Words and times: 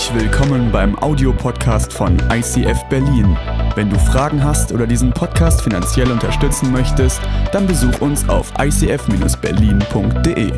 Herzlich 0.00 0.22
willkommen 0.22 0.72
beim 0.72 0.98
Audiopodcast 0.98 1.92
von 1.92 2.16
ICF 2.32 2.84
Berlin. 2.88 3.36
Wenn 3.74 3.90
du 3.90 3.98
Fragen 3.98 4.42
hast 4.42 4.72
oder 4.72 4.86
diesen 4.86 5.10
Podcast 5.12 5.60
finanziell 5.60 6.10
unterstützen 6.10 6.72
möchtest, 6.72 7.20
dann 7.52 7.66
besuch 7.66 8.00
uns 8.00 8.26
auf 8.26 8.50
icf-berlin.de. 8.58 10.52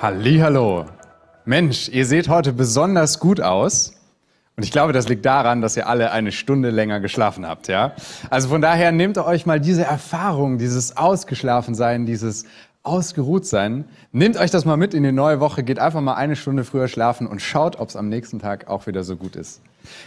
Hallo. 0.00 0.86
Mensch, 1.44 1.90
ihr 1.90 2.06
seht 2.06 2.30
heute 2.30 2.54
besonders 2.54 3.20
gut 3.20 3.42
aus. 3.42 3.99
Und 4.56 4.64
ich 4.64 4.72
glaube, 4.72 4.92
das 4.92 5.08
liegt 5.08 5.24
daran, 5.24 5.62
dass 5.62 5.76
ihr 5.76 5.88
alle 5.88 6.10
eine 6.10 6.32
Stunde 6.32 6.70
länger 6.70 7.00
geschlafen 7.00 7.46
habt, 7.46 7.68
ja? 7.68 7.92
Also 8.28 8.48
von 8.48 8.60
daher 8.60 8.92
nehmt 8.92 9.16
euch 9.16 9.46
mal 9.46 9.60
diese 9.60 9.84
Erfahrung, 9.84 10.58
dieses 10.58 10.96
Ausgeschlafensein, 10.96 12.04
dieses 12.04 12.44
Ausgeruhtsein, 12.82 13.84
nehmt 14.12 14.36
euch 14.38 14.50
das 14.50 14.64
mal 14.64 14.76
mit 14.76 14.94
in 14.94 15.02
die 15.02 15.12
neue 15.12 15.40
Woche, 15.40 15.62
geht 15.62 15.78
einfach 15.78 16.00
mal 16.00 16.14
eine 16.14 16.36
Stunde 16.36 16.64
früher 16.64 16.88
schlafen 16.88 17.26
und 17.26 17.40
schaut, 17.40 17.78
ob 17.78 17.88
es 17.88 17.96
am 17.96 18.08
nächsten 18.08 18.38
Tag 18.38 18.68
auch 18.68 18.86
wieder 18.86 19.04
so 19.04 19.16
gut 19.16 19.36
ist. 19.36 19.60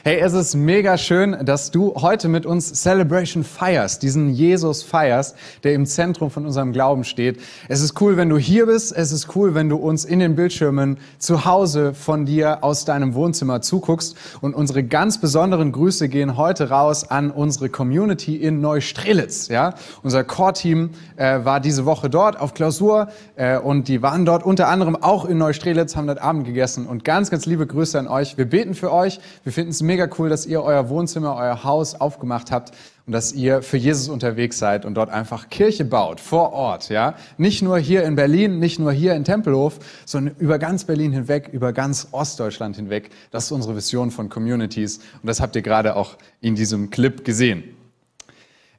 Hey, 0.03 0.19
es 0.19 0.33
ist 0.33 0.55
mega 0.55 0.97
schön, 0.97 1.45
dass 1.45 1.71
du 1.71 1.95
heute 1.95 2.27
mit 2.27 2.45
uns 2.45 2.73
Celebration 2.73 3.43
feierst, 3.43 4.03
diesen 4.03 4.29
Jesus 4.29 4.83
feierst, 4.83 5.35
der 5.63 5.73
im 5.73 5.85
Zentrum 5.85 6.29
von 6.29 6.45
unserem 6.45 6.73
Glauben 6.73 7.05
steht. 7.05 7.39
Es 7.69 7.81
ist 7.81 8.01
cool, 8.01 8.17
wenn 8.17 8.27
du 8.27 8.37
hier 8.37 8.65
bist. 8.65 8.93
Es 8.95 9.11
ist 9.11 9.35
cool, 9.35 9.55
wenn 9.55 9.69
du 9.69 9.77
uns 9.77 10.03
in 10.03 10.19
den 10.19 10.35
Bildschirmen 10.35 10.97
zu 11.19 11.45
Hause 11.45 11.93
von 11.93 12.25
dir 12.25 12.63
aus 12.65 12.85
deinem 12.85 13.13
Wohnzimmer 13.13 13.61
zuguckst. 13.61 14.17
Und 14.41 14.53
unsere 14.53 14.83
ganz 14.83 15.19
besonderen 15.19 15.71
Grüße 15.71 16.09
gehen 16.09 16.35
heute 16.35 16.69
raus 16.69 17.09
an 17.09 17.31
unsere 17.31 17.69
Community 17.69 18.35
in 18.35 18.59
Neustrelitz. 18.59 19.47
Ja, 19.47 19.73
unser 20.01 20.23
Core-Team 20.23 20.89
äh, 21.15 21.45
war 21.45 21.59
diese 21.61 21.85
Woche 21.85 22.09
dort 22.09 22.39
auf 22.39 22.53
Klausur 22.53 23.07
äh, 23.35 23.57
und 23.57 23.87
die 23.87 24.01
waren 24.01 24.25
dort 24.25 24.43
unter 24.43 24.67
anderem 24.67 24.97
auch 25.01 25.23
in 25.23 25.37
Neustrelitz, 25.37 25.95
haben 25.95 26.07
dort 26.07 26.21
Abend 26.21 26.45
gegessen. 26.45 26.87
Und 26.87 27.05
ganz, 27.05 27.29
ganz 27.29 27.45
liebe 27.45 27.65
Grüße 27.65 27.97
an 27.97 28.07
euch. 28.07 28.37
Wir 28.37 28.45
beten 28.45 28.73
für 28.73 28.91
euch. 28.91 29.21
Wir 29.43 29.53
finden 29.53 29.62
es 29.69 29.81
mega 29.81 30.07
cool, 30.17 30.29
dass 30.29 30.45
ihr 30.45 30.63
euer 30.63 30.89
Wohnzimmer, 30.89 31.35
euer 31.35 31.63
Haus 31.63 31.95
aufgemacht 31.95 32.51
habt 32.51 32.71
und 33.05 33.13
dass 33.13 33.33
ihr 33.33 33.61
für 33.61 33.77
Jesus 33.77 34.09
unterwegs 34.09 34.57
seid 34.57 34.85
und 34.85 34.95
dort 34.95 35.09
einfach 35.09 35.49
Kirche 35.49 35.85
baut, 35.85 36.19
vor 36.19 36.53
Ort, 36.53 36.89
ja. 36.89 37.15
Nicht 37.37 37.61
nur 37.61 37.77
hier 37.77 38.03
in 38.03 38.15
Berlin, 38.15 38.59
nicht 38.59 38.79
nur 38.79 38.91
hier 38.91 39.13
in 39.13 39.23
Tempelhof, 39.23 39.79
sondern 40.05 40.35
über 40.37 40.59
ganz 40.59 40.85
Berlin 40.85 41.11
hinweg, 41.11 41.49
über 41.51 41.73
ganz 41.73 42.07
Ostdeutschland 42.11 42.75
hinweg. 42.75 43.09
Das 43.31 43.45
ist 43.45 43.51
unsere 43.51 43.75
Vision 43.75 44.11
von 44.11 44.29
Communities 44.29 44.97
und 44.97 45.27
das 45.27 45.41
habt 45.41 45.55
ihr 45.55 45.61
gerade 45.61 45.95
auch 45.95 46.17
in 46.41 46.55
diesem 46.55 46.89
Clip 46.89 47.25
gesehen. 47.25 47.63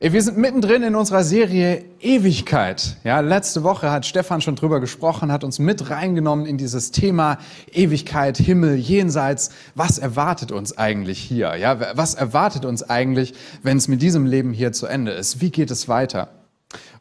Wir 0.07 0.21
sind 0.23 0.37
mittendrin 0.37 0.83
in 0.83 0.97
unserer 0.97 1.25
Serie 1.25 1.83
Ewigkeit. 1.99 2.99
Ja, 3.05 3.21
letzte 3.21 3.63
Woche 3.63 3.91
hat 3.91 4.05
Stefan 4.05 4.43
schon 4.43 4.55
drüber 4.55 4.79
gesprochen, 4.79 5.33
hat 5.33 5.45
uns 5.45 5.59
mit 5.59 5.89
reingenommen 5.89 6.45
in 6.45 6.59
dieses 6.59 6.91
Thema 6.91 7.39
Ewigkeit, 7.73 8.37
Himmel, 8.37 8.77
Jenseits. 8.77 9.49
Was 9.75 9.97
erwartet 9.97 10.53
uns 10.53 10.77
eigentlich 10.77 11.19
hier? 11.19 11.57
Ja, 11.57 11.97
was 11.97 12.17
erwartet 12.17 12.67
uns 12.67 12.83
eigentlich, 12.83 13.33
wenn 13.63 13.79
es 13.79 13.89
mit 13.89 14.03
diesem 14.03 14.27
Leben 14.27 14.53
hier 14.53 14.73
zu 14.73 14.85
Ende 14.85 15.13
ist? 15.13 15.41
Wie 15.41 15.49
geht 15.49 15.71
es 15.71 15.89
weiter? 15.89 16.29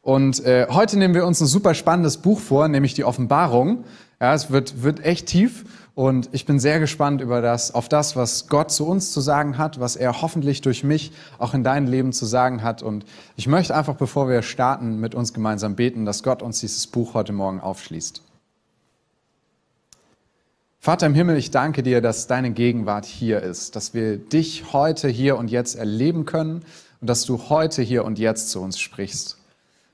Und 0.02 0.46
äh, 0.46 0.68
heute 0.70 0.98
nehmen 0.98 1.14
wir 1.14 1.26
uns 1.26 1.42
ein 1.42 1.48
super 1.48 1.74
spannendes 1.74 2.16
Buch 2.20 2.40
vor, 2.40 2.70
nämlich 2.70 2.94
die 2.94 3.04
Offenbarung. 3.04 3.84
Ja, 4.22 4.34
es 4.34 4.50
wird, 4.50 4.82
wird 4.82 5.04
echt 5.04 5.28
tief 5.28 5.66
und 5.96 6.30
ich 6.32 6.48
bin 6.48 6.60
sehr 6.60 6.80
gespannt 6.80 7.22
über 7.22 7.42
das, 7.42 7.76
auf 7.76 7.88
das, 7.88 8.16
was 8.16 8.48
Gott 8.48 8.72
zu 8.72 8.88
uns 8.88 9.12
zu 9.12 9.22
sagen 9.22 9.60
hat, 9.60 9.80
was 9.80 9.96
er 9.96 10.24
hoffentlich 10.24 10.62
durch 10.62 10.84
mich 10.84 11.12
auch 11.38 11.54
in 11.54 11.64
dein 11.64 11.86
Leben 11.86 12.14
zu 12.14 12.26
sagen 12.26 12.64
hat. 12.64 12.82
Und 12.82 13.06
ich 13.36 13.48
möchte 13.48 13.76
einfach, 13.76 13.96
bevor 13.96 14.28
wir 14.28 14.42
starten, 14.42 15.00
mit 15.00 15.14
uns 15.14 15.34
gemeinsam 15.34 15.76
beten, 15.76 16.06
dass 16.06 16.24
Gott 16.24 16.42
uns 16.42 16.60
dieses 16.60 16.88
Buch 16.88 17.14
heute 17.14 17.32
Morgen 17.32 17.60
aufschließt. 17.60 18.24
Vater 20.80 21.06
im 21.06 21.14
Himmel, 21.14 21.38
ich 21.38 21.52
danke 21.52 21.84
dir, 21.84 22.02
dass 22.02 22.26
deine 22.26 22.52
Gegenwart 22.52 23.06
hier 23.06 23.42
ist, 23.42 23.76
dass 23.76 23.94
wir 23.94 24.18
dich 24.18 24.74
heute, 24.74 25.08
hier 25.08 25.38
und 25.38 25.52
jetzt 25.52 25.76
erleben 25.76 26.26
können 26.26 26.66
und 27.02 27.10
dass 27.10 27.24
du 27.24 27.50
heute, 27.50 27.84
hier 27.84 28.04
und 28.04 28.18
jetzt 28.18 28.50
zu 28.50 28.62
uns 28.62 28.80
sprichst. 28.80 29.38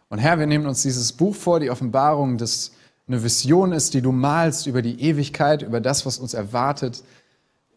Und 0.08 0.18
Herr, 0.20 0.40
wir 0.40 0.48
nehmen 0.48 0.66
uns 0.66 0.82
dieses 0.82 1.12
Buch 1.12 1.36
vor, 1.36 1.60
die 1.60 1.70
Offenbarung 1.70 2.38
des 2.38 2.72
eine 3.10 3.24
Vision 3.24 3.72
ist, 3.72 3.94
die 3.94 4.02
du 4.02 4.12
malst 4.12 4.68
über 4.68 4.82
die 4.82 5.02
Ewigkeit, 5.02 5.64
über 5.64 5.82
das, 5.82 6.06
was 6.06 6.20
uns 6.20 6.34
erwartet, 6.34 7.04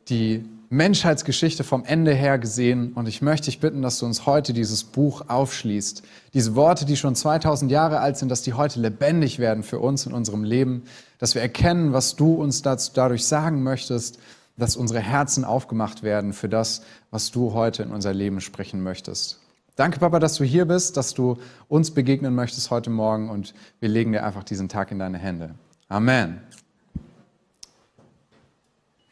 die 0.09 0.45
Menschheitsgeschichte 0.69 1.65
vom 1.65 1.85
Ende 1.85 2.15
her 2.15 2.39
gesehen. 2.39 2.93
Und 2.93 3.07
ich 3.07 3.23
möchte 3.23 3.47
dich 3.47 3.61
bitten, 3.61 3.83
dass 3.83 3.99
du 3.99 4.07
uns 4.07 4.27
heute 4.27 4.53
dieses 4.53 4.85
Buch 4.85 5.29
aufschließt. 5.29 6.03
Diese 6.33 6.55
Worte, 6.55 6.85
die 6.85 6.97
schon 6.97 7.15
2000 7.15 7.71
Jahre 7.71 8.01
alt 8.01 8.17
sind, 8.17 8.31
dass 8.31 8.43
die 8.43 8.55
heute 8.55 8.81
lebendig 8.81 9.39
werden 9.39 9.65
für 9.65 9.81
uns 9.81 10.07
in 10.07 10.13
unserem 10.13 10.45
Leben, 10.45 10.85
dass 11.19 11.35
wir 11.35 11.43
erkennen, 11.43 11.93
was 11.93 12.17
du 12.17 12.35
uns 12.35 12.63
dadurch 12.63 13.27
sagen 13.27 13.63
möchtest, 13.63 14.19
dass 14.57 14.77
unsere 14.77 15.01
Herzen 15.01 15.45
aufgemacht 15.45 16.03
werden 16.03 16.33
für 16.33 16.49
das, 16.49 16.83
was 17.11 17.31
du 17.31 17.53
heute 17.53 17.83
in 17.83 17.91
unser 17.91 18.15
Leben 18.15 18.41
sprechen 18.41 18.83
möchtest. 18.83 19.42
Danke, 19.75 20.01
Papa, 20.01 20.19
dass 20.19 20.35
du 20.35 20.45
hier 20.45 20.67
bist, 20.67 20.99
dass 20.99 21.15
du 21.15 21.39
uns 21.67 21.93
begegnen 21.93 22.35
möchtest 22.35 22.71
heute 22.71 22.91
Morgen 22.91 23.31
und 23.31 23.55
wir 23.81 23.89
legen 23.89 24.13
dir 24.13 24.23
einfach 24.23 24.45
diesen 24.45 24.69
Tag 24.69 24.93
in 24.93 24.99
deine 24.99 25.17
Hände. 25.17 25.55
Amen. 25.89 26.41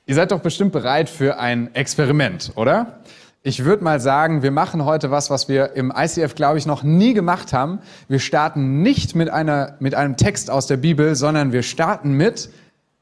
Ihr 0.05 0.15
seid 0.15 0.33
doch 0.33 0.41
bestimmt 0.41 0.73
bereit 0.73 1.09
für 1.09 1.39
ein 1.39 1.75
Experiment, 1.75 2.53
oder? 2.57 3.01
Ich 3.43 3.65
würde 3.65 3.83
mal 3.83 4.01
sagen, 4.01 4.43
wir 4.43 4.51
machen 4.51 4.85
heute 4.85 5.11
was, 5.11 5.31
was 5.31 5.49
wir 5.49 5.73
im 5.73 5.91
ICF, 5.97 6.35
glaube 6.35 6.59
ich, 6.59 6.67
noch 6.67 6.83
nie 6.83 7.15
gemacht 7.15 7.55
haben. 7.55 7.79
Wir 8.07 8.19
starten 8.19 8.83
nicht 8.83 9.17
mit, 9.17 9.31
einer, 9.31 9.77
mit 9.81 9.95
einem 9.95 10.19
Text 10.19 10.51
aus 10.51 10.67
der 10.67 10.77
Bibel, 10.77 11.15
sondern 11.15 11.53
wir 11.53 11.63
starten 11.63 12.13
mit 12.13 12.51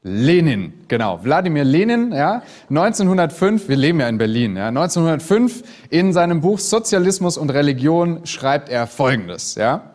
Lenin, 0.01 0.73
genau. 0.87 1.23
Wladimir 1.23 1.65
Lenin, 1.65 2.13
ja, 2.13 2.41
1905, 2.69 3.67
wir 3.67 3.75
leben 3.75 3.99
ja 3.99 4.07
in 4.07 4.17
Berlin, 4.17 4.55
ja, 4.55 4.69
1905 4.69 5.63
in 5.89 6.13
seinem 6.13 6.39
Buch 6.39 6.59
Sozialismus 6.59 7.37
und 7.37 7.49
Religion 7.49 8.25
schreibt 8.25 8.69
er 8.69 8.87
Folgendes, 8.87 9.55
ja. 9.55 9.91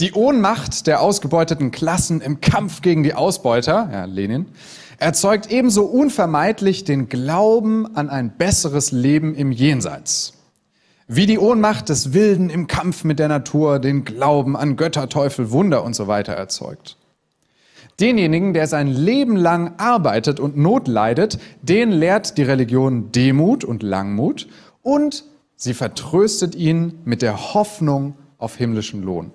Die 0.00 0.12
Ohnmacht 0.12 0.86
der 0.88 1.02
ausgebeuteten 1.02 1.70
Klassen 1.70 2.20
im 2.20 2.40
Kampf 2.40 2.82
gegen 2.82 3.04
die 3.04 3.14
Ausbeuter, 3.14 3.88
ja, 3.92 4.04
Lenin, 4.06 4.46
erzeugt 4.98 5.50
ebenso 5.52 5.84
unvermeidlich 5.84 6.82
den 6.84 7.08
Glauben 7.08 7.94
an 7.94 8.10
ein 8.10 8.36
besseres 8.36 8.90
Leben 8.90 9.36
im 9.36 9.52
Jenseits. 9.52 10.34
Wie 11.06 11.26
die 11.26 11.38
Ohnmacht 11.38 11.88
des 11.88 12.12
Wilden 12.12 12.50
im 12.50 12.66
Kampf 12.66 13.04
mit 13.04 13.18
der 13.18 13.28
Natur 13.28 13.78
den 13.78 14.04
Glauben 14.04 14.56
an 14.56 14.76
Götter, 14.76 15.08
Teufel, 15.08 15.50
Wunder 15.50 15.84
und 15.84 15.94
so 15.94 16.06
weiter 16.08 16.32
erzeugt. 16.32 16.96
Denjenigen, 18.00 18.54
der 18.54 18.66
sein 18.66 18.86
Leben 18.86 19.36
lang 19.36 19.74
arbeitet 19.76 20.40
und 20.40 20.56
Not 20.56 20.88
leidet, 20.88 21.38
den 21.62 21.90
lehrt 21.90 22.38
die 22.38 22.42
Religion 22.42 23.12
Demut 23.12 23.62
und 23.62 23.82
Langmut 23.82 24.48
und 24.82 25.24
sie 25.56 25.74
vertröstet 25.74 26.54
ihn 26.54 26.98
mit 27.04 27.20
der 27.20 27.54
Hoffnung 27.54 28.14
auf 28.38 28.56
himmlischen 28.56 29.02
Lohn. 29.02 29.32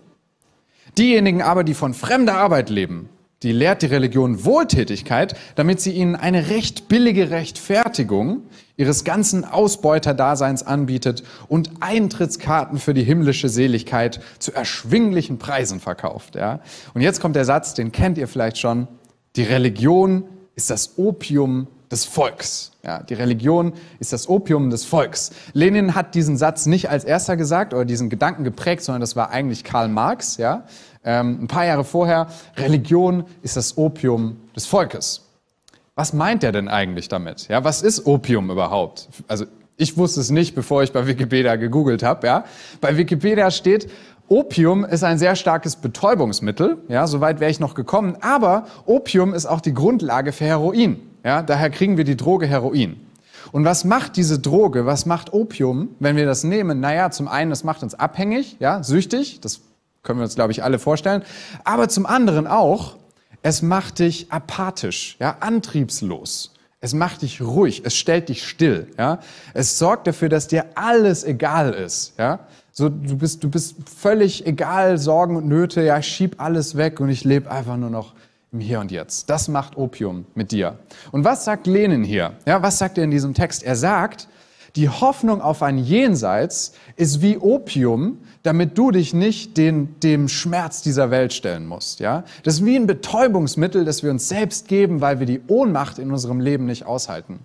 Diejenigen 0.98 1.42
aber, 1.42 1.64
die 1.64 1.74
von 1.74 1.94
fremder 1.94 2.38
Arbeit 2.38 2.70
leben, 2.70 3.09
die 3.44 3.51
lehrt 3.51 3.81
die 3.81 3.88
Religion 3.88 4.46
Wohltätigkeit, 4.46 5.35
damit 5.56 5.81
sie 5.81 5.91
ihnen 5.91 6.16
eine 6.16 6.50
recht 6.50 6.88
billige 6.88 7.29
Rechtfertigung 7.29 8.44
ihres 8.78 9.03
ganzen 9.03 9.46
Ausbeuterdaseins 9.46 10.63
anbietet 10.63 11.23
und 11.47 11.69
Eintrittskarten 11.79 12.79
für 12.79 12.94
die 12.94 13.03
himmlische 13.03 13.50
Seligkeit 13.50 14.19
zu 14.40 14.53
erschwinglichen 14.53 15.38
Preisen 15.38 15.79
verkauft. 15.79 16.35
Ja? 16.35 16.59
Und 16.94 17.01
jetzt 17.01 17.22
kommt 17.22 17.35
der 17.35 17.45
Satz, 17.45 17.74
den 17.74 17.91
kennt 17.91 18.18
ihr 18.18 18.28
vielleicht 18.28 18.57
schon. 18.57 18.88
Die 19.35 19.44
Religion 19.44 20.24
ist 20.56 20.69
das 20.69 20.97
Opium 20.97 21.68
des 21.91 22.06
Volks. 22.06 22.72
Ja, 22.84 23.01
die 23.01 23.13
Religion 23.13 23.74
ist 24.00 24.13
das 24.13 24.27
Opium 24.27 24.69
des 24.69 24.86
Volks. 24.86 25.31
Lenin 25.54 25.95
hat 25.95 26.15
diesen 26.15 26.38
Satz 26.38 26.65
nicht 26.65 26.89
als 26.89 27.04
erster 27.04 27.38
gesagt 27.38 27.74
oder 27.74 27.86
diesen 27.86 28.10
Gedanken 28.10 28.44
geprägt, 28.44 28.83
sondern 28.83 29.01
das 29.01 29.15
war 29.15 29.30
eigentlich 29.30 29.63
Karl 29.63 29.88
Marx. 29.88 30.38
Ja? 30.38 30.65
Ähm, 31.06 31.44
ein 31.44 31.48
paar 31.48 31.66
Jahre 31.66 31.84
vorher, 31.84 32.28
Religion 32.57 33.24
ist 33.42 33.56
das 33.56 33.78
Opium 33.78 34.38
des 34.56 34.66
Volkes. 34.66 35.22
Was 35.96 36.12
meint 36.12 36.44
er 36.44 36.52
denn 36.52 36.68
eigentlich 36.68 37.07
damit? 37.07 37.48
Ja, 37.48 37.63
was 37.63 37.81
ist 37.81 38.06
Opium 38.06 38.50
überhaupt? 38.52 39.07
Also 39.28 39.46
ich 39.78 39.98
wusste 39.98 40.19
es 40.19 40.30
nicht, 40.30 40.56
bevor 40.56 40.84
ich 40.84 40.92
bei 40.92 41.07
Wikipedia 41.07 41.56
gegoogelt 41.56 42.04
habe. 42.04 42.28
Ja. 42.28 42.46
Bei 42.81 42.98
Wikipedia 42.98 43.52
steht, 43.52 43.90
Opium 44.28 44.84
ist 44.84 45.04
ein 45.04 45.18
sehr 45.18 45.36
starkes 45.36 45.75
Betäubungsmittel. 45.75 46.78
Ja, 46.88 47.08
soweit 47.08 47.40
wäre 47.40 47.51
ich 47.51 47.60
noch 47.60 47.75
gekommen. 47.75 48.18
Aber 48.22 48.66
Opium 48.86 49.34
ist 49.34 49.46
auch 49.46 49.62
die 49.62 49.74
Grundlage 49.74 50.31
für 50.31 50.46
Heroin. 50.46 51.00
Ja, 51.24 51.42
daher 51.42 51.69
kriegen 51.69 51.98
wir 51.98 52.04
die 52.04 52.18
Droge 52.18 52.48
Heroin. 52.48 52.98
Und 53.51 53.66
was 53.66 53.86
macht 53.86 54.18
diese 54.18 54.40
Droge? 54.40 54.86
Was 54.86 55.06
macht 55.06 55.31
Opium, 55.34 55.90
wenn 56.00 56.16
wir 56.16 56.25
das 56.25 56.44
nehmen? 56.44 56.80
Naja, 56.80 57.12
zum 57.12 57.28
einen, 57.28 57.51
das 57.51 57.63
macht 57.63 57.84
uns 57.84 57.94
abhängig, 57.94 58.58
ja, 58.60 58.81
süchtig. 58.84 59.40
Das 59.42 59.62
können 60.06 60.19
wir 60.19 60.24
uns, 60.24 60.36
glaube 60.36 60.54
ich, 60.54 60.63
alle 60.63 60.80
vorstellen. 60.80 61.24
Aber 61.66 61.90
zum 61.90 62.06
anderen 62.06 62.48
auch, 62.48 62.96
es 63.42 63.62
macht 63.62 64.00
dich 64.00 64.31
apathisch, 64.31 65.18
ja, 65.19 65.38
antriebslos. 65.42 66.54
Es 66.80 66.94
macht 66.94 67.24
dich 67.24 67.42
ruhig, 67.42 67.81
es 67.84 67.96
stellt 67.96 68.30
dich 68.30 68.48
still, 68.48 68.88
ja. 68.98 69.19
Es 69.54 69.78
sorgt 69.78 70.07
dafür, 70.07 70.30
dass 70.30 70.48
dir 70.48 70.66
alles 70.75 71.24
egal 71.24 71.74
ist, 71.74 72.13
ja. 72.18 72.40
So, 72.72 72.90
du 72.90 73.18
bist, 73.18 73.44
du 73.44 73.50
bist 73.50 73.75
völlig 73.90 74.46
egal, 74.46 74.98
Sorgen 74.98 75.36
und 75.38 75.48
Nöte, 75.48 75.81
ja, 75.81 75.98
ich 75.98 76.08
schieb 76.08 76.42
alles 76.42 76.75
weg 76.75 77.00
und 77.00 77.10
ich 77.10 77.24
lebe 77.24 77.50
einfach 77.50 77.78
nur 77.78 77.90
noch 77.90 78.13
im 78.51 78.60
Hier 78.60 78.80
und 78.80 78.92
Jetzt. 78.92 79.30
Das 79.30 79.48
macht 79.48 79.78
Opium 79.78 80.25
mit 80.36 80.51
dir. 80.51 80.78
Und 81.12 81.24
was 81.24 81.46
sagt 81.46 81.68
Lenin 81.68 82.04
hier? 82.04 82.34
Ja, 82.46 82.62
was 82.62 82.78
sagt 82.78 82.98
er 82.98 83.04
in 83.04 83.12
diesem 83.12 83.34
Text? 83.34 83.63
Er 83.63 83.75
sagt, 83.75 84.28
die 84.75 84.89
Hoffnung 84.89 85.42
auf 85.42 85.63
ein 85.63 85.77
Jenseits 85.77 86.74
ist 86.95 87.22
wie 87.22 87.38
Opium, 87.38 88.19
damit 88.44 88.77
du 88.77 88.92
dich 88.92 89.13
nicht 89.13 89.57
den, 89.57 90.00
dem 90.01 90.27
Schmerz 90.27 90.81
dieser 90.81 91.12
Welt 91.12 91.33
stellen 91.33 91.66
musst. 91.66 92.00
Ja? 92.00 92.24
Das 92.44 92.56
ist 92.56 92.66
wie 92.66 92.75
ein 92.75 92.88
Betäubungsmittel, 92.88 93.86
das 93.86 94.04
wir 94.04 94.12
uns 94.12 94.27
selbst 94.27 94.68
geben, 94.68 95.01
weil 95.01 95.19
wir 95.19 95.25
die 95.25 95.42
Ohnmacht 95.48 95.98
in 95.98 96.12
unserem 96.12 96.39
Leben 96.39 96.66
nicht 96.66 96.86
aushalten. 96.86 97.39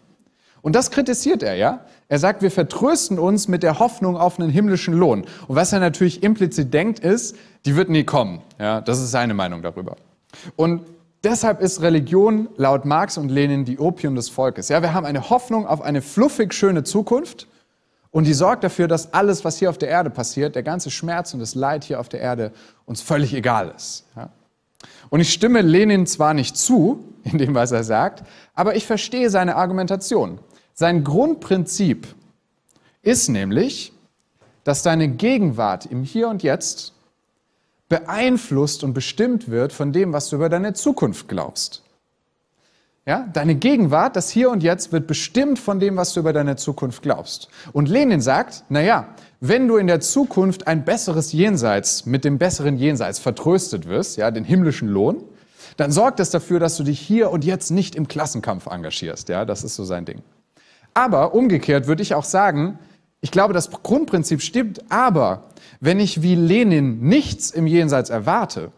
Und 0.63 0.77
das 0.77 0.91
kritisiert 0.91 1.43
er, 1.43 1.55
ja? 1.55 1.81
Er 2.09 2.19
sagt, 2.19 2.43
wir 2.43 2.51
vertrösten 2.51 3.19
uns 3.19 3.49
mit 3.49 3.63
der 3.63 3.79
Hoffnung 3.79 4.17
auf 4.17 4.39
einen 4.39 4.51
himmlischen 4.51 4.93
Lohn. 4.93 5.25
Und 5.47 5.57
was 5.57 5.73
er 5.73 5.81
natürlich 5.81 6.23
implizit 6.23 6.75
denkt, 6.75 6.99
ist, 6.99 7.37
die 7.65 7.77
wird 7.77 7.89
nie 7.89 8.05
kommen. 8.05 8.43
Ja, 8.59 8.81
das 8.81 9.01
ist 9.01 9.11
seine 9.11 9.33
Meinung 9.33 9.63
darüber. 9.63 9.97
Und 10.57 10.83
deshalb 11.25 11.61
ist 11.61 11.83
Religion 11.83 12.49
laut 12.57 12.85
Marx 12.85 13.19
und 13.19 13.29
Lenin 13.29 13.65
die 13.65 13.79
Opium 13.79 14.15
des 14.15 14.29
Volkes. 14.29 14.69
Ja, 14.69 14.83
wir 14.83 14.95
haben 14.95 15.07
eine 15.07 15.31
Hoffnung 15.31 15.67
auf 15.67 15.83
eine 15.83 16.03
fluffig 16.03 16.53
schöne 16.55 16.85
Zukunft 16.85 17.47
und 18.11 18.27
die 18.27 18.35
sorgt 18.35 18.65
dafür, 18.65 18.89
dass 18.89 19.13
alles, 19.13 19.45
was 19.45 19.59
hier 19.59 19.71
auf 19.71 19.79
der 19.79 19.89
Erde 19.89 20.11
passiert, 20.11 20.55
der 20.55 20.63
ganze 20.63 20.91
Schmerz 20.91 21.33
und 21.33 21.41
das 21.41 21.55
Leid 21.55 21.85
hier 21.85 22.01
auf 22.01 22.09
der 22.09 22.21
Erde 22.21 22.53
uns 22.85 23.03
völlig 23.03 23.35
egal 23.35 23.73
ist. 23.77 24.05
Ja? 24.17 24.31
Und 25.11 25.21
ich 25.21 25.33
stimme 25.33 25.61
Lenin 25.61 26.07
zwar 26.07 26.35
nicht 26.35 26.57
zu, 26.57 27.05
in 27.25 27.39
dem, 27.39 27.55
was 27.55 27.73
er 27.73 27.85
sagt, 27.85 28.25
aber 28.55 28.77
ich 28.77 28.87
verstehe 28.87 29.31
seine 29.31 29.57
Argumentation. 29.57 30.41
Sein 30.75 31.05
Grundprinzip 31.05 32.09
ist 33.03 33.29
nämlich, 33.29 33.93
dass 34.65 34.83
deine 34.83 35.09
Gegenwart 35.09 35.87
im 35.87 36.03
Hier 36.03 36.29
und 36.29 36.43
Jetzt 36.43 36.93
beeinflusst 37.91 38.83
und 38.83 38.95
bestimmt 38.95 39.51
wird 39.51 39.75
von 39.75 39.93
dem, 39.93 40.15
was 40.15 40.31
du 40.31 40.37
über 40.37 40.49
deine 40.49 40.73
Zukunft 40.73 41.29
glaubst. 41.29 41.83
Ja, 43.07 43.29
deine 43.33 43.57
Gegenwart, 43.57 44.15
das 44.15 44.31
Hier 44.31 44.51
und 44.51 44.63
Jetzt, 44.63 44.93
wird 44.93 45.07
bestimmt 45.07 45.59
von 45.59 45.81
dem, 45.81 45.97
was 45.97 46.15
du 46.15 46.21
über 46.21 46.33
deine 46.33 46.57
Zukunft 46.57 47.03
glaubst. 47.03 47.49
Und 47.73 47.89
Lenin 47.89 48.21
sagt, 48.21 48.65
na 48.69 48.81
ja, 48.81 49.09
wenn 49.41 49.67
du 49.67 49.77
in 49.77 49.89
der 49.89 50.01
Zukunft 50.01 50.67
ein 50.69 50.85
besseres 50.85 51.33
Jenseits 51.33 52.07
mit 52.07 52.25
dem 52.25 52.39
besseren 52.39 52.77
Jenseits 52.77 53.19
vertröstet 53.19 53.89
wirst, 53.89 54.17
ja, 54.17 54.31
den 54.31 54.45
himmlischen 54.45 54.89
Lohn, 54.89 55.25
dann 55.77 55.91
sorgt 55.91 56.21
das 56.21 56.31
dafür, 56.31 56.61
dass 56.61 56.77
du 56.77 56.85
dich 56.85 57.01
hier 57.01 57.31
und 57.31 57.45
jetzt 57.45 57.71
nicht 57.71 57.97
im 57.97 58.07
Klassenkampf 58.07 58.67
engagierst. 58.67 59.29
Ja, 59.29 59.45
das 59.45 59.65
ist 59.65 59.75
so 59.75 59.85
sein 59.85 60.05
Ding. 60.05 60.23
Aber 60.95 61.35
umgekehrt 61.35 61.87
würde 61.89 62.03
ich 62.03 62.15
auch 62.15 62.25
sagen, 62.25 62.79
ich 63.21 63.31
glaube, 63.31 63.53
das 63.53 63.71
Grundprinzip 63.71 64.41
stimmt, 64.41 64.91
aber 64.91 65.45
wenn 65.81 66.01
ich 66.01 66.23
wie 66.23 66.35
Lenin 66.35 67.01
nichts 67.01 67.51
im 67.51 67.67
Jenseits 67.67 68.11
erwarte, 68.11 68.73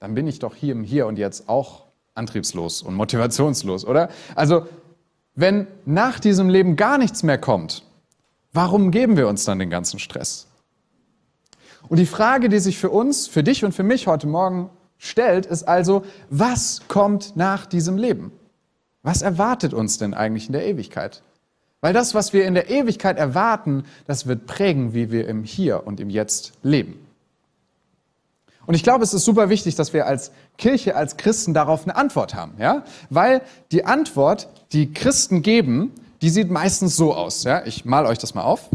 dann 0.00 0.14
bin 0.14 0.26
ich 0.26 0.38
doch 0.38 0.54
hier 0.54 0.72
im 0.72 0.82
Hier 0.82 1.06
und 1.06 1.18
Jetzt 1.18 1.48
auch 1.48 1.84
antriebslos 2.14 2.82
und 2.82 2.94
motivationslos, 2.94 3.84
oder? 3.84 4.08
Also, 4.34 4.66
wenn 5.34 5.66
nach 5.86 6.18
diesem 6.18 6.48
Leben 6.48 6.76
gar 6.76 6.98
nichts 6.98 7.22
mehr 7.22 7.38
kommt, 7.38 7.84
warum 8.52 8.90
geben 8.90 9.16
wir 9.16 9.28
uns 9.28 9.44
dann 9.44 9.58
den 9.58 9.70
ganzen 9.70 9.98
Stress? 9.98 10.48
Und 11.88 11.98
die 11.98 12.06
Frage, 12.06 12.48
die 12.48 12.58
sich 12.58 12.78
für 12.78 12.90
uns, 12.90 13.26
für 13.26 13.42
dich 13.42 13.64
und 13.64 13.72
für 13.72 13.82
mich 13.82 14.06
heute 14.06 14.26
Morgen 14.26 14.70
stellt, 14.98 15.46
ist 15.46 15.64
also, 15.64 16.04
was 16.28 16.82
kommt 16.88 17.36
nach 17.36 17.66
diesem 17.66 17.96
Leben? 17.96 18.32
Was 19.02 19.22
erwartet 19.22 19.72
uns 19.72 19.96
denn 19.96 20.12
eigentlich 20.12 20.46
in 20.46 20.52
der 20.52 20.66
Ewigkeit? 20.66 21.22
Weil 21.80 21.94
das, 21.94 22.14
was 22.14 22.32
wir 22.32 22.46
in 22.46 22.54
der 22.54 22.68
Ewigkeit 22.68 23.16
erwarten, 23.16 23.84
das 24.06 24.26
wird 24.26 24.46
prägen, 24.46 24.92
wie 24.92 25.10
wir 25.10 25.26
im 25.28 25.44
Hier 25.44 25.86
und 25.86 25.98
im 25.98 26.10
Jetzt 26.10 26.52
leben. 26.62 26.98
Und 28.66 28.74
ich 28.74 28.82
glaube, 28.82 29.02
es 29.02 29.14
ist 29.14 29.24
super 29.24 29.48
wichtig, 29.48 29.74
dass 29.74 29.92
wir 29.94 30.06
als 30.06 30.30
Kirche, 30.58 30.94
als 30.94 31.16
Christen 31.16 31.54
darauf 31.54 31.84
eine 31.84 31.96
Antwort 31.96 32.34
haben, 32.34 32.52
ja? 32.58 32.84
Weil 33.08 33.40
die 33.72 33.84
Antwort, 33.84 34.48
die 34.72 34.92
Christen 34.92 35.42
geben, 35.42 35.92
die 36.20 36.28
sieht 36.28 36.50
meistens 36.50 36.96
so 36.96 37.14
aus, 37.14 37.44
ja? 37.44 37.64
Ich 37.64 37.84
mal 37.84 38.06
euch 38.06 38.18
das 38.18 38.34
mal 38.34 38.42
auf. 38.42 38.68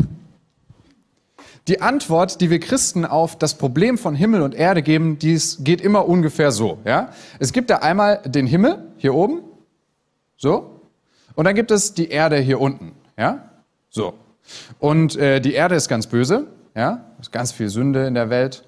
Die 1.68 1.82
Antwort, 1.82 2.42
die 2.42 2.50
wir 2.50 2.60
Christen 2.60 3.06
auf 3.06 3.38
das 3.38 3.56
Problem 3.56 3.98
von 3.98 4.16
Himmel 4.16 4.42
und 4.42 4.54
Erde 4.54 4.84
geben, 4.84 5.18
die 5.18 5.40
geht 5.60 5.82
immer 5.82 6.08
ungefähr 6.08 6.52
so, 6.52 6.80
ja? 6.84 7.14
Es 7.40 7.54
gibt 7.54 7.70
da 7.70 7.78
einmal 7.78 8.22
den 8.26 8.48
Himmel 8.48 8.92
hier 8.98 9.14
oben, 9.14 9.42
so, 10.36 10.75
und 11.36 11.46
dann 11.46 11.56
gibt 11.56 11.72
es 11.72 11.94
die 11.94 12.10
Erde 12.10 12.38
hier 12.38 12.60
unten. 12.60 12.94
Ja? 13.18 13.50
So. 13.90 14.14
Und 14.80 15.16
äh, 15.18 15.40
die 15.40 15.54
Erde 15.54 15.76
ist 15.76 15.88
ganz 15.90 16.08
böse. 16.08 16.48
Ja? 16.76 17.06
Es 17.20 17.28
ist 17.28 17.32
ganz 17.32 17.52
viel 17.52 17.70
Sünde 17.70 18.08
in 18.08 18.14
der 18.14 18.30
Welt. 18.30 18.64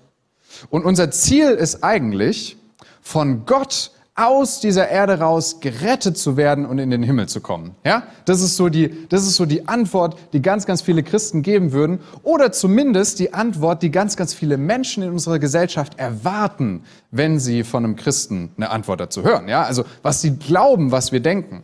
Und 0.69 0.86
unser 0.86 1.12
Ziel 1.12 1.50
ist 1.50 1.84
eigentlich, 1.84 2.58
von 3.02 3.46
Gott 3.46 3.92
aus 4.16 4.60
dieser 4.60 4.90
Erde 4.90 5.19
raus 5.19 5.60
gerettet 5.60 6.18
zu 6.18 6.38
werden 6.38 6.66
und 6.66 6.80
in 6.80 6.90
den 6.90 7.04
Himmel 7.04 7.30
zu 7.30 7.40
kommen. 7.40 7.75
Ja? 7.86 8.04
Das 8.25 8.42
ist 8.42 8.58
so 8.58 8.68
die, 8.68 9.08
das 9.10 9.22
ist 9.22 9.36
so 9.36 9.46
die 9.46 9.68
Antwort, 9.68 10.18
die 10.34 10.42
ganz, 10.42 10.66
ganz 10.66 10.81
viele 10.81 11.04
Christen 11.04 11.44
geben 11.44 11.72
würden. 11.72 12.00
Oder 12.24 12.52
zumindest 12.52 13.20
die 13.20 13.36
Antwort, 13.36 13.84
die 13.84 13.92
ganz, 13.92 14.18
ganz 14.18 14.34
viele 14.34 14.58
Menschen 14.58 15.04
in 15.04 15.12
unserer 15.12 15.38
Gesellschaft 15.38 16.00
erwarten, 16.00 16.84
wenn 17.12 17.40
sie 17.40 17.63
von 17.63 17.86
einem 17.86 17.96
Christen 17.96 18.52
eine 18.58 18.72
Antwort 18.72 19.00
dazu 19.00 19.24
hören. 19.24 19.48
Ja? 19.48 19.63
Also, 19.63 19.86
was 20.02 20.22
sie 20.22 20.36
glauben, 20.38 20.92
was 20.92 21.12
wir 21.12 21.20
denken. 21.20 21.63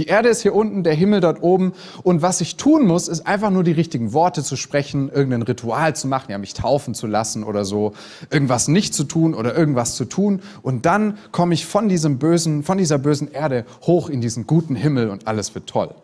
Die 0.00 0.06
Erde 0.06 0.30
ist 0.30 0.40
hier 0.40 0.54
unten, 0.54 0.82
der 0.82 0.94
Himmel 0.94 1.20
dort 1.20 1.42
oben. 1.42 1.74
Und 2.02 2.22
was 2.22 2.40
ich 2.40 2.56
tun 2.56 2.86
muss, 2.86 3.06
ist 3.06 3.26
einfach 3.26 3.50
nur 3.50 3.64
die 3.64 3.72
richtigen 3.72 4.14
Worte 4.14 4.42
zu 4.42 4.56
sprechen, 4.56 5.10
irgendein 5.10 5.42
Ritual 5.42 5.94
zu 5.94 6.08
machen, 6.08 6.30
ja, 6.30 6.38
mich 6.38 6.54
taufen 6.54 6.94
zu 6.94 7.06
lassen 7.06 7.44
oder 7.44 7.66
so, 7.66 7.92
irgendwas 8.30 8.66
nicht 8.66 8.94
zu 8.94 9.04
tun 9.04 9.34
oder 9.34 9.54
irgendwas 9.54 9.96
zu 9.96 10.06
tun. 10.06 10.40
Und 10.62 10.86
dann 10.86 11.18
komme 11.32 11.52
ich 11.52 11.66
von 11.66 11.90
diesem 11.90 12.18
bösen, 12.18 12.62
von 12.62 12.78
dieser 12.78 12.96
bösen 12.96 13.30
Erde 13.30 13.66
hoch 13.82 14.08
in 14.08 14.22
diesen 14.22 14.46
guten 14.46 14.74
Himmel 14.74 15.10
und 15.10 15.28
alles 15.28 15.54
wird 15.54 15.66
toll. 15.66 15.94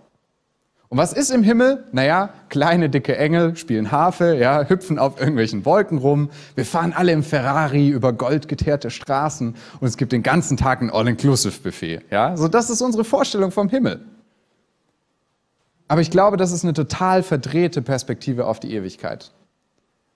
Und 0.89 0.99
was 0.99 1.13
ist 1.13 1.31
im 1.31 1.43
Himmel? 1.43 1.85
Naja, 1.91 2.31
kleine, 2.49 2.89
dicke 2.89 3.17
Engel 3.17 3.57
spielen 3.57 3.91
Harfe, 3.91 4.37
ja, 4.37 4.65
hüpfen 4.69 4.99
auf 4.99 5.19
irgendwelchen 5.19 5.65
Wolken 5.65 5.99
rum. 5.99 6.31
Wir 6.55 6.65
fahren 6.65 6.93
alle 6.93 7.13
im 7.13 7.25
Ferrari 7.25 7.89
über 7.89 8.13
goldgeteerte 8.13 8.91
Straßen 8.91 9.57
und 9.81 9.87
es 9.87 9.97
gibt 9.97 10.13
den 10.13 10.23
ganzen 10.23 10.57
Tag 10.57 10.81
ein 10.81 10.91
All-Inclusive-Buffet. 10.91 12.03
Ja, 12.11 12.37
so 12.37 12.47
das 12.47 12.71
ist 12.71 12.83
unsere 12.83 13.05
Vorstellung 13.05 13.51
vom 13.51 13.69
Himmel. 13.69 14.01
Aber 15.89 16.01
ich 16.01 16.11
glaube, 16.11 16.37
das 16.37 16.53
ist 16.53 16.65
eine 16.65 16.73
total 16.73 17.23
verdrehte 17.23 17.83
Perspektive 17.83 18.47
auf 18.47 18.61
die 18.61 18.73
Ewigkeit. 18.73 19.33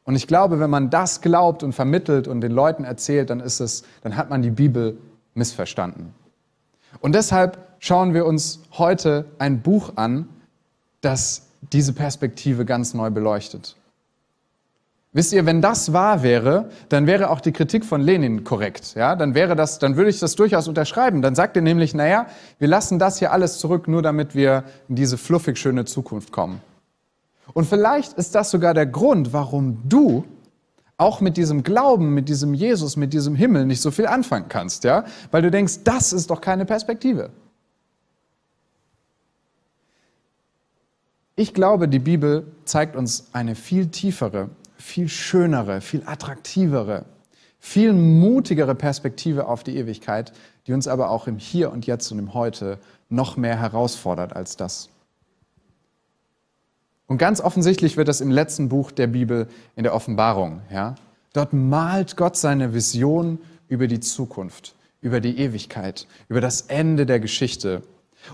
Und 0.05 0.17
ich 0.17 0.27
glaube, 0.27 0.61
wenn 0.61 0.71
man 0.71 0.91
das 0.91 1.21
glaubt 1.21 1.63
und 1.63 1.73
vermittelt 1.73 2.27
und 2.27 2.41
den 2.41 2.53
Leuten 2.53 2.85
erzählt, 2.85 3.31
dann 3.31 3.41
ist 3.41 3.61
es, 3.61 3.85
dann 4.03 4.17
hat 4.17 4.31
man 4.31 4.43
die 4.43 4.51
Bibel 4.51 4.99
missverstanden. 5.35 6.15
Und 7.01 7.15
deshalb 7.15 7.59
schauen 7.79 8.15
wir 8.15 8.27
uns 8.27 8.61
heute 8.73 9.27
ein 9.39 9.63
Buch 9.63 9.93
an, 9.97 10.29
das 11.01 11.49
diese 11.73 11.93
Perspektive 11.93 12.65
ganz 12.65 12.95
neu 12.95 13.11
beleuchtet. 13.11 13.77
Wisst 15.13 15.33
ihr, 15.33 15.45
wenn 15.45 15.61
das 15.61 15.93
wahr 15.93 16.23
wäre, 16.23 16.71
dann 16.89 17.09
wäre 17.09 17.31
auch 17.31 17.41
die 17.41 17.51
Kritik 17.51 17.85
von 17.85 18.01
Lenin 18.01 18.45
korrekt. 18.45 18.95
Ja, 18.95 19.17
dann 19.17 19.35
wäre 19.35 19.57
das, 19.57 19.81
dann 19.81 19.97
würde 19.97 20.09
ich 20.09 20.21
das 20.21 20.37
durchaus 20.37 20.69
unterschreiben. 20.69 21.21
Dann 21.21 21.35
sagt 21.35 21.57
er 21.57 21.63
nämlich, 21.63 21.95
naja, 21.95 22.27
wir 22.61 22.69
lassen 22.69 23.01
das 23.01 23.19
hier 23.19 23.33
alles 23.33 23.59
zurück, 23.59 23.89
nur 23.89 24.03
damit 24.03 24.37
wir 24.37 24.63
in 24.89 24.95
diese 24.95 25.19
fluffig 25.19 25.59
schöne 25.59 25.85
Zukunft 25.85 26.31
kommen. 26.31 26.61
Und 27.55 27.67
vielleicht 27.67 28.13
ist 28.13 28.37
das 28.37 28.53
sogar 28.53 28.73
der 28.73 28.87
Grund, 28.87 29.33
warum 29.33 29.83
du 29.89 30.25
auch 30.97 31.21
mit 31.21 31.37
diesem 31.37 31.65
Glauben, 31.65 32.15
mit 32.15 32.29
diesem 32.29 32.55
Jesus, 32.55 32.97
mit 32.97 33.13
diesem 33.13 33.35
Himmel 33.35 33.67
nicht 33.67 33.81
so 33.81 33.91
viel 33.91 34.07
anfangen 34.07 34.47
kannst, 34.49 34.85
ja? 34.85 35.05
Weil 35.33 35.43
du 35.43 35.51
denkst, 35.51 35.81
das 35.83 36.13
ist 36.13 36.31
doch 36.31 36.41
keine 36.41 36.67
Perspektive. 36.67 37.31
Ich 41.41 41.55
glaube, 41.55 41.89
die 41.89 42.01
Bibel 42.01 42.47
zeigt 42.67 42.97
uns 42.97 43.29
eine 43.33 43.55
viel 43.55 43.87
tiefere, 43.87 44.51
viel 44.77 45.09
schönere, 45.09 45.81
viel 45.81 46.03
attraktivere, 46.05 47.07
viel 47.59 47.95
mutigere 47.95 48.75
Perspektive 48.75 49.49
auf 49.49 49.65
die 49.65 49.79
Ewigkeit, 49.79 50.35
die 50.67 50.75
uns 50.75 50.87
aber 50.87 51.09
auch 51.09 51.27
im 51.27 51.39
Hier 51.39 51.73
und 51.73 51.87
Jetzt 51.87 52.13
und 52.13 52.19
im 52.19 52.35
Heute 52.35 52.79
noch 53.09 53.39
mehr 53.39 53.59
herausfordert 53.59 54.37
als 54.37 54.59
das. 54.59 54.91
Und 57.07 57.17
ganz 57.17 57.41
offensichtlich 57.41 57.97
wird 57.97 58.09
das 58.09 58.21
im 58.21 58.31
letzten 58.31 58.69
Buch 58.69 58.91
der 58.91 59.07
Bibel 59.07 59.49
in 59.77 59.85
der 59.85 59.95
Offenbarung. 59.95 60.61
Ja? 60.71 60.95
Dort 61.33 61.55
malt 61.55 62.19
Gott 62.19 62.37
seine 62.37 62.75
Vision 62.75 63.39
über 63.67 63.87
die 63.87 64.01
Zukunft, 64.01 64.75
über 65.01 65.23
die 65.23 65.39
Ewigkeit, 65.39 66.07
über 66.29 66.43
das 66.43 66.61
Ende 66.61 67.07
der 67.07 67.19
Geschichte. 67.19 67.81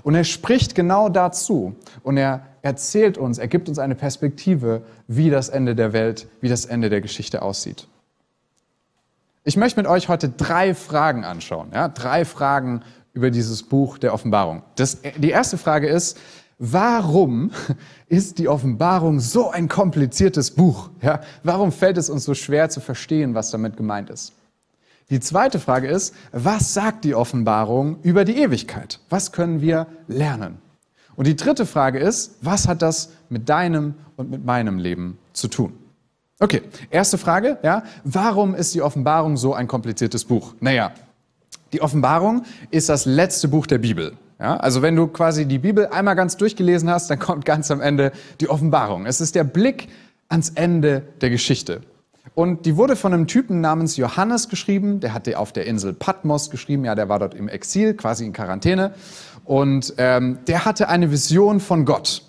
Und 0.03 0.15
er 0.15 0.25
spricht 0.25 0.75
genau 0.75 1.09
dazu 1.09 1.75
und 2.03 2.17
er 2.17 2.47
erzählt 2.63 3.19
uns, 3.19 3.39
er 3.39 3.49
gibt 3.49 3.69
uns 3.69 3.79
eine 3.79 3.95
Perspektive, 3.95 4.83
wie 5.07 5.31
das 5.31 5.49
Ende 5.49 5.75
der 5.75 5.93
Welt, 5.93 6.27
wie 6.41 6.49
das 6.49 6.65
Ende 6.65 6.91
der 6.91 7.01
Geschichte 7.01 7.43
aussieht. 7.43 7.87
Ich 9.45 9.57
möchte 9.57 9.79
mit 9.81 9.89
euch 9.89 10.09
heute 10.09 10.29
drei 10.29 10.75
Fragen 10.75 11.25
anschauen, 11.25 11.69
ja? 11.73 11.89
drei 11.89 12.25
Fragen 12.25 12.83
über 13.13 13.31
dieses 13.31 13.63
Buch 13.63 13.97
der 13.97 14.13
Offenbarung. 14.13 14.63
Das, 14.75 14.99
die 15.17 15.31
erste 15.31 15.57
Frage 15.57 15.87
ist, 15.87 16.19
warum 16.59 17.53
ist 18.09 18.39
die 18.39 18.49
Offenbarung 18.49 19.21
so 19.21 19.51
ein 19.51 19.69
kompliziertes 19.69 20.51
Buch? 20.51 20.91
Ja, 21.01 21.21
warum 21.45 21.71
fällt 21.71 21.97
es 21.97 22.11
uns 22.11 22.25
so 22.25 22.35
schwer 22.35 22.69
zu 22.69 22.81
verstehen, 22.81 23.35
was 23.35 23.51
damit 23.53 23.77
gemeint 23.77 24.11
ist? 24.11 24.33
Die 25.09 25.21
zweite 25.21 25.61
Frage 25.61 25.87
ist, 25.87 26.15
was 26.33 26.75
sagt 26.75 27.05
die 27.05 27.15
Offenbarung 27.15 27.99
über 28.03 28.25
die 28.25 28.39
Ewigkeit? 28.39 28.99
Was 29.09 29.31
können 29.31 29.61
wir 29.61 29.87
lernen? 30.09 30.59
Und 31.15 31.29
die 31.29 31.37
dritte 31.37 31.65
Frage 31.65 32.01
ist, 32.01 32.39
was 32.43 32.67
hat 32.67 32.83
das 32.83 33.11
mit 33.29 33.49
deinem 33.49 33.95
und 34.17 34.31
mit 34.31 34.45
meinem 34.45 34.79
Leben 34.79 35.19
zu 35.33 35.47
tun? 35.47 35.73
Okay, 36.41 36.63
erste 36.91 37.19
Frage, 37.19 37.59
ja, 37.63 37.85
warum 38.03 38.55
ist 38.55 38.75
die 38.75 38.83
Offenbarung 38.83 39.37
so 39.37 39.55
ein 39.55 39.69
kompliziertes 39.69 40.25
Buch? 40.25 40.55
Naja, 40.61 40.91
die 41.73 41.81
Offenbarung 41.83 42.45
ist 42.71 42.89
das 42.89 43.07
letzte 43.07 43.47
Buch 43.49 43.67
der 43.67 43.79
Bibel. 43.79 44.17
Ja, 44.41 44.57
also 44.57 44.83
wenn 44.83 44.97
du 44.97 45.07
quasi 45.07 45.47
die 45.47 45.59
Bibel 45.59 45.87
einmal 45.87 46.17
ganz 46.17 46.37
durchgelesen 46.37 46.91
hast, 46.91 47.09
dann 47.09 47.19
kommt 47.19 47.45
ganz 47.45 47.71
am 47.71 47.81
Ende 47.81 48.13
die 48.41 48.51
Offenbarung. 48.51 49.07
Es 49.07 49.21
ist 49.21 49.35
der 49.35 49.45
Blick 49.45 49.89
ans 50.29 50.51
Ende 50.51 51.03
der 51.21 51.31
Geschichte. 51.31 51.81
Und 52.35 52.67
die 52.67 52.77
wurde 52.77 52.97
von 52.97 53.15
einem 53.15 53.27
Typen 53.27 53.61
namens 53.61 53.97
Johannes 53.97 54.49
geschrieben. 54.49 55.01
Der 55.01 55.15
hat 55.15 55.27
die 55.27 55.37
auf 55.37 55.53
der 55.53 55.67
Insel 55.67 55.93
Patmos 55.93 56.51
geschrieben. 56.51 56.85
Ja, 56.85 56.95
der 56.95 57.09
war 57.09 57.19
dort 57.19 57.35
im 57.35 57.49
Exil, 57.49 57.95
quasi 57.95 58.25
in 58.27 58.33
Quarantäne. 58.33 58.95
Und 59.45 59.95
ähm, 59.99 60.39
der 60.47 60.65
hatte 60.65 60.89
eine 60.89 61.11
Vision 61.11 61.61
von 61.61 61.85
Gott. 61.85 62.23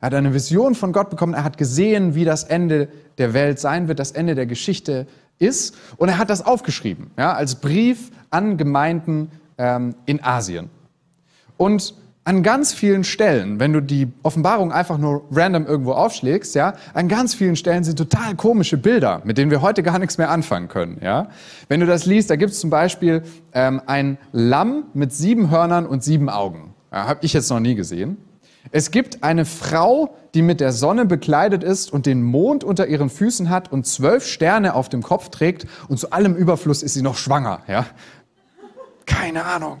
Er 0.00 0.06
hat 0.06 0.14
eine 0.14 0.32
Vision 0.32 0.74
von 0.74 0.92
Gott 0.92 1.10
bekommen. 1.10 1.34
Er 1.34 1.44
hat 1.44 1.58
gesehen, 1.58 2.14
wie 2.14 2.24
das 2.24 2.44
Ende 2.44 2.88
der 3.18 3.34
Welt 3.34 3.58
sein 3.58 3.88
wird, 3.88 3.98
das 3.98 4.12
Ende 4.12 4.34
der 4.34 4.46
Geschichte 4.46 5.06
ist. 5.38 5.74
Und 5.96 6.08
er 6.08 6.18
hat 6.18 6.30
das 6.30 6.44
aufgeschrieben, 6.44 7.10
ja, 7.16 7.32
als 7.32 7.56
Brief 7.56 8.10
an 8.30 8.56
Gemeinden 8.58 9.30
ähm, 9.56 9.94
in 10.06 10.22
Asien. 10.22 10.70
Und 11.56 11.94
an 12.28 12.42
ganz 12.42 12.74
vielen 12.74 13.04
Stellen, 13.04 13.58
wenn 13.58 13.72
du 13.72 13.80
die 13.80 14.12
Offenbarung 14.22 14.70
einfach 14.70 14.98
nur 14.98 15.22
random 15.30 15.64
irgendwo 15.64 15.92
aufschlägst, 15.92 16.54
ja, 16.54 16.74
an 16.92 17.08
ganz 17.08 17.32
vielen 17.32 17.56
Stellen 17.56 17.84
sind 17.84 17.96
total 17.96 18.34
komische 18.36 18.76
Bilder, 18.76 19.22
mit 19.24 19.38
denen 19.38 19.50
wir 19.50 19.62
heute 19.62 19.82
gar 19.82 19.98
nichts 19.98 20.18
mehr 20.18 20.28
anfangen 20.28 20.68
können, 20.68 20.98
ja. 21.02 21.28
Wenn 21.68 21.80
du 21.80 21.86
das 21.86 22.04
liest, 22.04 22.28
da 22.28 22.36
gibt 22.36 22.52
es 22.52 22.60
zum 22.60 22.68
Beispiel 22.68 23.22
ähm, 23.54 23.80
ein 23.86 24.18
Lamm 24.32 24.84
mit 24.92 25.14
sieben 25.14 25.48
Hörnern 25.48 25.86
und 25.86 26.04
sieben 26.04 26.28
Augen. 26.28 26.74
Ja, 26.92 27.08
Habe 27.08 27.20
ich 27.22 27.32
jetzt 27.32 27.48
noch 27.48 27.60
nie 27.60 27.74
gesehen. 27.74 28.18
Es 28.72 28.90
gibt 28.90 29.24
eine 29.24 29.46
Frau, 29.46 30.14
die 30.34 30.42
mit 30.42 30.60
der 30.60 30.72
Sonne 30.72 31.06
bekleidet 31.06 31.64
ist 31.64 31.90
und 31.90 32.04
den 32.04 32.22
Mond 32.22 32.62
unter 32.62 32.88
ihren 32.88 33.08
Füßen 33.08 33.48
hat 33.48 33.72
und 33.72 33.86
zwölf 33.86 34.26
Sterne 34.26 34.74
auf 34.74 34.90
dem 34.90 35.02
Kopf 35.02 35.30
trägt 35.30 35.66
und 35.88 35.98
zu 35.98 36.10
allem 36.10 36.36
Überfluss 36.36 36.82
ist 36.82 36.92
sie 36.92 37.00
noch 37.00 37.16
schwanger, 37.16 37.60
ja. 37.68 37.86
Keine 39.06 39.46
Ahnung. 39.46 39.80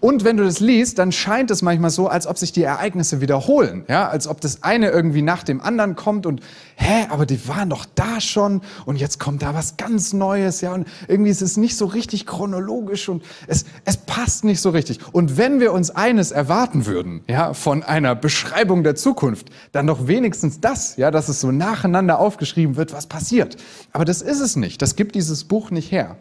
Und 0.00 0.24
wenn 0.24 0.36
du 0.36 0.44
das 0.44 0.60
liest, 0.60 0.98
dann 0.98 1.12
scheint 1.12 1.50
es 1.50 1.62
manchmal 1.62 1.90
so, 1.90 2.08
als 2.08 2.26
ob 2.26 2.38
sich 2.38 2.52
die 2.52 2.62
Ereignisse 2.62 3.20
wiederholen, 3.20 3.84
ja, 3.88 4.08
als 4.08 4.26
ob 4.26 4.40
das 4.40 4.62
eine 4.62 4.90
irgendwie 4.90 5.22
nach 5.22 5.42
dem 5.42 5.60
anderen 5.60 5.96
kommt 5.96 6.26
und 6.26 6.40
hä, 6.76 7.06
aber 7.10 7.26
die 7.26 7.48
waren 7.48 7.70
doch 7.70 7.86
da 7.94 8.20
schon 8.20 8.62
und 8.84 8.96
jetzt 8.96 9.20
kommt 9.20 9.42
da 9.42 9.54
was 9.54 9.76
ganz 9.76 10.12
Neues, 10.12 10.60
ja, 10.60 10.72
und 10.72 10.86
irgendwie 11.08 11.30
ist 11.30 11.42
es 11.42 11.56
nicht 11.56 11.76
so 11.76 11.86
richtig 11.86 12.26
chronologisch 12.26 13.08
und 13.08 13.24
es 13.46 13.64
es 13.84 13.96
passt 13.96 14.44
nicht 14.44 14.60
so 14.60 14.70
richtig. 14.70 15.00
Und 15.12 15.36
wenn 15.36 15.60
wir 15.60 15.72
uns 15.72 15.90
eines 15.90 16.30
erwarten 16.30 16.86
würden, 16.86 17.22
ja, 17.28 17.54
von 17.54 17.82
einer 17.82 18.14
Beschreibung 18.14 18.82
der 18.82 18.94
Zukunft, 18.94 19.48
dann 19.72 19.86
doch 19.86 20.06
wenigstens 20.06 20.60
das, 20.60 20.96
ja, 20.96 21.10
dass 21.10 21.28
es 21.28 21.40
so 21.40 21.52
nacheinander 21.52 22.18
aufgeschrieben 22.18 22.76
wird, 22.76 22.92
was 22.92 23.06
passiert. 23.06 23.56
Aber 23.92 24.04
das 24.04 24.22
ist 24.22 24.40
es 24.40 24.56
nicht. 24.56 24.82
Das 24.82 24.96
gibt 24.96 25.14
dieses 25.14 25.44
Buch 25.44 25.70
nicht 25.70 25.92
her. 25.92 26.16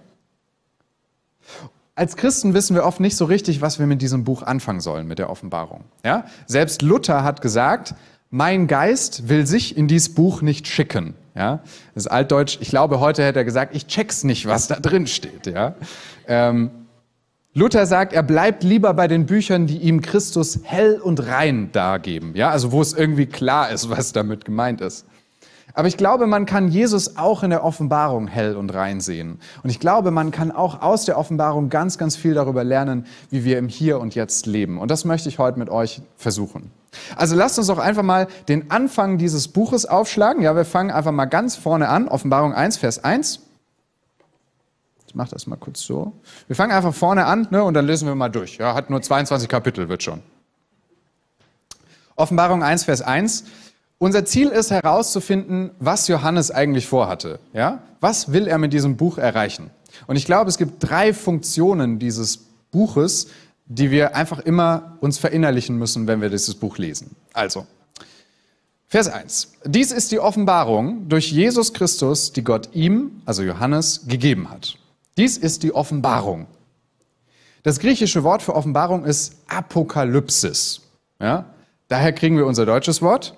Als 1.98 2.18
Christen 2.18 2.54
wissen 2.54 2.76
wir 2.76 2.84
oft 2.84 3.00
nicht 3.00 3.16
so 3.16 3.24
richtig, 3.24 3.62
was 3.62 3.80
wir 3.80 3.88
mit 3.88 4.02
diesem 4.02 4.26
Buch 4.26 4.44
anfangen 4.44 4.82
sollen, 4.82 5.08
mit 5.08 5.18
der 5.18 5.30
Offenbarung. 5.30 5.86
Ja? 6.04 6.26
Selbst 6.46 6.82
Luther 6.82 7.24
hat 7.24 7.42
gesagt, 7.42 7.96
mein 8.30 8.68
Geist 8.68 9.30
will 9.30 9.48
sich 9.48 9.78
in 9.78 9.88
dieses 9.88 10.14
Buch 10.14 10.42
nicht 10.42 10.68
schicken. 10.68 11.14
Ja? 11.36 11.62
Das 11.94 12.06
ist 12.06 12.12
altdeutsch. 12.12 12.58
Ich 12.60 12.68
glaube, 12.68 13.00
heute 13.00 13.24
hätte 13.24 13.40
er 13.40 13.46
gesagt, 13.46 13.74
ich 13.74 13.88
check's 13.88 14.26
nicht, 14.26 14.46
was 14.46 14.68
da 14.68 14.76
drin 14.76 15.08
steht. 15.08 15.48
Ja? 15.48 15.76
Ähm, 16.28 16.70
Luther 17.54 17.86
sagt, 17.86 18.12
er 18.12 18.24
bleibt 18.24 18.64
lieber 18.64 18.94
bei 18.94 19.08
den 19.08 19.26
Büchern, 19.26 19.66
die 19.66 19.78
ihm 19.78 20.02
Christus 20.02 20.60
hell 20.64 21.00
und 21.00 21.26
rein 21.26 21.72
dargeben. 21.72 22.36
Ja? 22.36 22.50
Also 22.50 22.74
wo 22.74 22.82
es 22.82 22.92
irgendwie 22.92 23.26
klar 23.26 23.70
ist, 23.70 23.90
was 23.90 24.12
damit 24.12 24.44
gemeint 24.44 24.82
ist. 24.82 25.06
Aber 25.76 25.90
ich 25.90 25.98
glaube, 25.98 26.26
man 26.26 26.46
kann 26.46 26.70
Jesus 26.70 27.18
auch 27.18 27.44
in 27.44 27.50
der 27.50 27.66
Offenbarung 27.66 28.28
hell 28.28 28.56
und 28.56 28.74
rein 28.74 29.02
sehen. 29.02 29.40
Und 29.62 29.70
ich 29.70 29.82
glaube, 29.82 30.10
man 30.10 30.32
kann 30.32 30.52
auch 30.52 30.82
aus 30.82 31.04
der 31.04 31.18
Offenbarung 31.18 31.70
ganz, 31.70 31.98
ganz 31.98 32.16
viel 32.16 32.34
darüber 32.34 32.64
lernen, 32.64 33.06
wie 33.30 33.44
wir 33.44 33.58
im 33.58 33.68
Hier 33.68 34.00
und 34.00 34.16
Jetzt 34.16 34.46
leben. 34.46 34.80
Und 34.80 34.90
das 34.90 35.04
möchte 35.04 35.28
ich 35.28 35.38
heute 35.38 35.60
mit 35.60 35.70
euch 35.70 36.02
versuchen. 36.16 36.72
Also 37.18 37.36
lasst 37.36 37.58
uns 37.60 37.68
doch 37.68 37.78
einfach 37.78 38.04
mal 38.04 38.28
den 38.48 38.72
Anfang 38.72 39.18
dieses 39.18 39.50
Buches 39.50 39.86
aufschlagen. 39.86 40.42
Ja, 40.42 40.56
wir 40.56 40.64
fangen 40.64 40.92
einfach 40.92 41.12
mal 41.12 41.26
ganz 41.26 41.58
vorne 41.58 41.90
an. 41.90 42.08
Offenbarung 42.08 42.54
1, 42.54 42.78
Vers 42.78 43.04
1. 43.04 43.42
Ich 45.08 45.16
mache 45.16 45.32
das 45.32 45.46
mal 45.46 45.58
kurz 45.58 45.82
so. 45.82 46.14
Wir 46.48 46.56
fangen 46.56 46.72
einfach 46.72 46.94
vorne 46.94 47.26
an 47.26 47.48
ne, 47.52 47.62
und 47.64 47.74
dann 47.74 47.86
lesen 47.86 48.08
wir 48.08 48.16
mal 48.16 48.30
durch. 48.30 48.58
Ja, 48.58 48.76
hat 48.76 48.90
nur 48.90 49.02
22 49.02 49.50
Kapitel, 49.50 49.90
wird 49.90 50.04
schon. 50.04 50.22
Offenbarung 52.16 52.64
1, 52.64 52.86
Vers 52.86 53.02
1. 53.02 53.44
Unser 53.98 54.26
Ziel 54.26 54.50
ist 54.50 54.72
herauszufinden, 54.72 55.72
was 55.80 56.08
Johannes 56.08 56.52
eigentlich 56.52 56.88
vorhatte. 56.88 57.40
Ja? 57.54 57.82
Was 58.02 58.32
will 58.32 58.48
er 58.48 58.58
mit 58.58 58.74
diesem 58.74 58.98
Buch 58.98 59.18
erreichen? 59.18 59.72
Und 60.08 60.18
ich 60.18 60.26
glaube, 60.26 60.50
es 60.50 60.58
gibt 60.58 60.90
drei 60.90 61.14
Funktionen 61.14 61.98
dieses 61.98 62.38
Buches, 62.72 63.28
die 63.68 63.92
wir 63.92 64.16
einfach 64.16 64.40
immer 64.40 64.98
uns 65.00 65.18
verinnerlichen 65.18 65.78
müssen, 65.78 66.08
wenn 66.08 66.22
wir 66.22 66.30
dieses 66.30 66.56
Buch 66.56 66.78
lesen. 66.78 67.16
Also, 67.34 67.66
Vers 68.88 69.08
1. 69.10 69.54
Dies 69.66 69.92
ist 69.92 70.12
die 70.12 70.20
Offenbarung 70.20 71.10
durch 71.10 71.32
Jesus 71.32 71.74
Christus, 71.74 72.32
die 72.32 72.44
Gott 72.44 72.70
ihm, 72.74 73.22
also 73.26 73.44
Johannes, 73.44 74.08
gegeben 74.08 74.50
hat. 74.50 74.78
Dies 75.18 75.38
ist 75.38 75.64
die 75.64 75.74
Offenbarung. 75.74 76.46
Das 77.64 77.80
griechische 77.80 78.24
Wort 78.24 78.44
für 78.44 78.56
Offenbarung 78.56 79.06
ist 79.06 79.38
Apokalypsis. 79.48 80.82
Ja? 81.20 81.46
Daher 81.88 82.14
kriegen 82.14 82.38
wir 82.38 82.46
unser 82.46 82.66
deutsches 82.66 83.02
Wort 83.02 83.34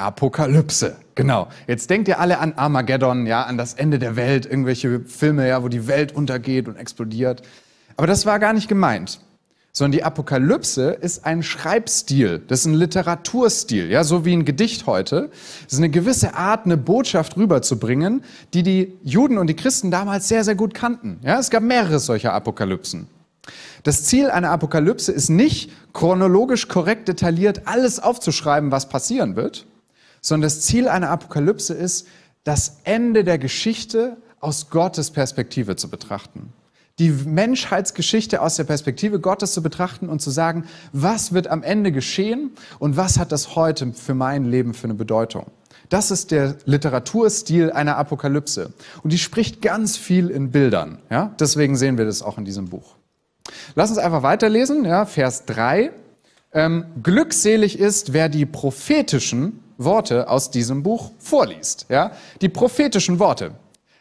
Apokalypse, 0.00 0.96
genau. 1.14 1.48
Jetzt 1.66 1.90
denkt 1.90 2.08
ihr 2.08 2.18
alle 2.18 2.38
an 2.38 2.54
Armageddon, 2.54 3.26
ja, 3.26 3.42
an 3.42 3.58
das 3.58 3.74
Ende 3.74 3.98
der 3.98 4.16
Welt, 4.16 4.46
irgendwelche 4.46 5.00
Filme, 5.00 5.48
ja, 5.48 5.62
wo 5.62 5.68
die 5.68 5.86
Welt 5.86 6.14
untergeht 6.14 6.68
und 6.68 6.76
explodiert. 6.76 7.42
Aber 7.96 8.06
das 8.06 8.26
war 8.26 8.38
gar 8.38 8.52
nicht 8.52 8.68
gemeint. 8.68 9.20
Sondern 9.72 9.92
die 9.92 10.02
Apokalypse 10.02 10.90
ist 10.90 11.24
ein 11.24 11.44
Schreibstil, 11.44 12.42
das 12.48 12.60
ist 12.60 12.66
ein 12.66 12.74
Literaturstil, 12.74 13.88
ja, 13.88 14.02
so 14.02 14.24
wie 14.24 14.32
ein 14.32 14.44
Gedicht 14.44 14.86
heute. 14.86 15.30
Das 15.64 15.74
ist 15.74 15.78
eine 15.78 15.90
gewisse 15.90 16.34
Art, 16.34 16.64
eine 16.64 16.76
Botschaft 16.76 17.36
rüberzubringen, 17.36 18.24
die 18.52 18.64
die 18.64 18.98
Juden 19.04 19.38
und 19.38 19.46
die 19.46 19.54
Christen 19.54 19.92
damals 19.92 20.26
sehr, 20.26 20.42
sehr 20.42 20.56
gut 20.56 20.74
kannten. 20.74 21.20
Ja, 21.22 21.38
es 21.38 21.50
gab 21.50 21.62
mehrere 21.62 22.00
solcher 22.00 22.32
Apokalypsen. 22.32 23.06
Das 23.82 24.04
Ziel 24.04 24.30
einer 24.30 24.50
Apokalypse 24.50 25.12
ist 25.12 25.28
nicht, 25.28 25.70
chronologisch 25.92 26.68
korrekt 26.68 27.08
detailliert 27.08 27.62
alles 27.66 28.00
aufzuschreiben, 28.00 28.70
was 28.70 28.88
passieren 28.88 29.36
wird, 29.36 29.66
sondern 30.20 30.46
das 30.46 30.60
Ziel 30.60 30.88
einer 30.88 31.10
Apokalypse 31.10 31.74
ist, 31.74 32.06
das 32.44 32.80
Ende 32.84 33.24
der 33.24 33.38
Geschichte 33.38 34.16
aus 34.40 34.70
Gottes 34.70 35.10
Perspektive 35.10 35.76
zu 35.76 35.88
betrachten. 35.88 36.52
Die 36.98 37.10
Menschheitsgeschichte 37.10 38.42
aus 38.42 38.56
der 38.56 38.64
Perspektive 38.64 39.20
Gottes 39.20 39.52
zu 39.52 39.62
betrachten 39.62 40.08
und 40.08 40.20
zu 40.20 40.30
sagen, 40.30 40.64
was 40.92 41.32
wird 41.32 41.48
am 41.48 41.62
Ende 41.62 41.92
geschehen 41.92 42.50
und 42.78 42.96
was 42.96 43.18
hat 43.18 43.32
das 43.32 43.56
heute 43.56 43.92
für 43.92 44.14
mein 44.14 44.44
Leben 44.44 44.74
für 44.74 44.84
eine 44.84 44.94
Bedeutung. 44.94 45.46
Das 45.88 46.10
ist 46.10 46.30
der 46.30 46.56
Literaturstil 46.66 47.72
einer 47.72 47.96
Apokalypse. 47.96 48.72
Und 49.02 49.12
die 49.12 49.18
spricht 49.18 49.60
ganz 49.60 49.96
viel 49.96 50.28
in 50.28 50.50
Bildern. 50.50 50.98
Ja? 51.10 51.34
Deswegen 51.40 51.76
sehen 51.76 51.98
wir 51.98 52.04
das 52.04 52.22
auch 52.22 52.38
in 52.38 52.44
diesem 52.44 52.68
Buch. 52.68 52.96
Lass 53.74 53.90
uns 53.90 53.98
einfach 53.98 54.22
weiterlesen, 54.22 54.84
ja? 54.84 55.04
Vers 55.04 55.46
3. 55.46 55.90
Ähm, 56.52 56.84
glückselig 57.02 57.78
ist, 57.78 58.12
wer 58.12 58.28
die 58.28 58.46
prophetischen 58.46 59.60
Worte 59.84 60.28
aus 60.28 60.50
diesem 60.50 60.82
Buch 60.82 61.10
vorliest. 61.18 61.86
Ja? 61.88 62.12
Die 62.40 62.48
prophetischen 62.48 63.18
Worte. 63.18 63.52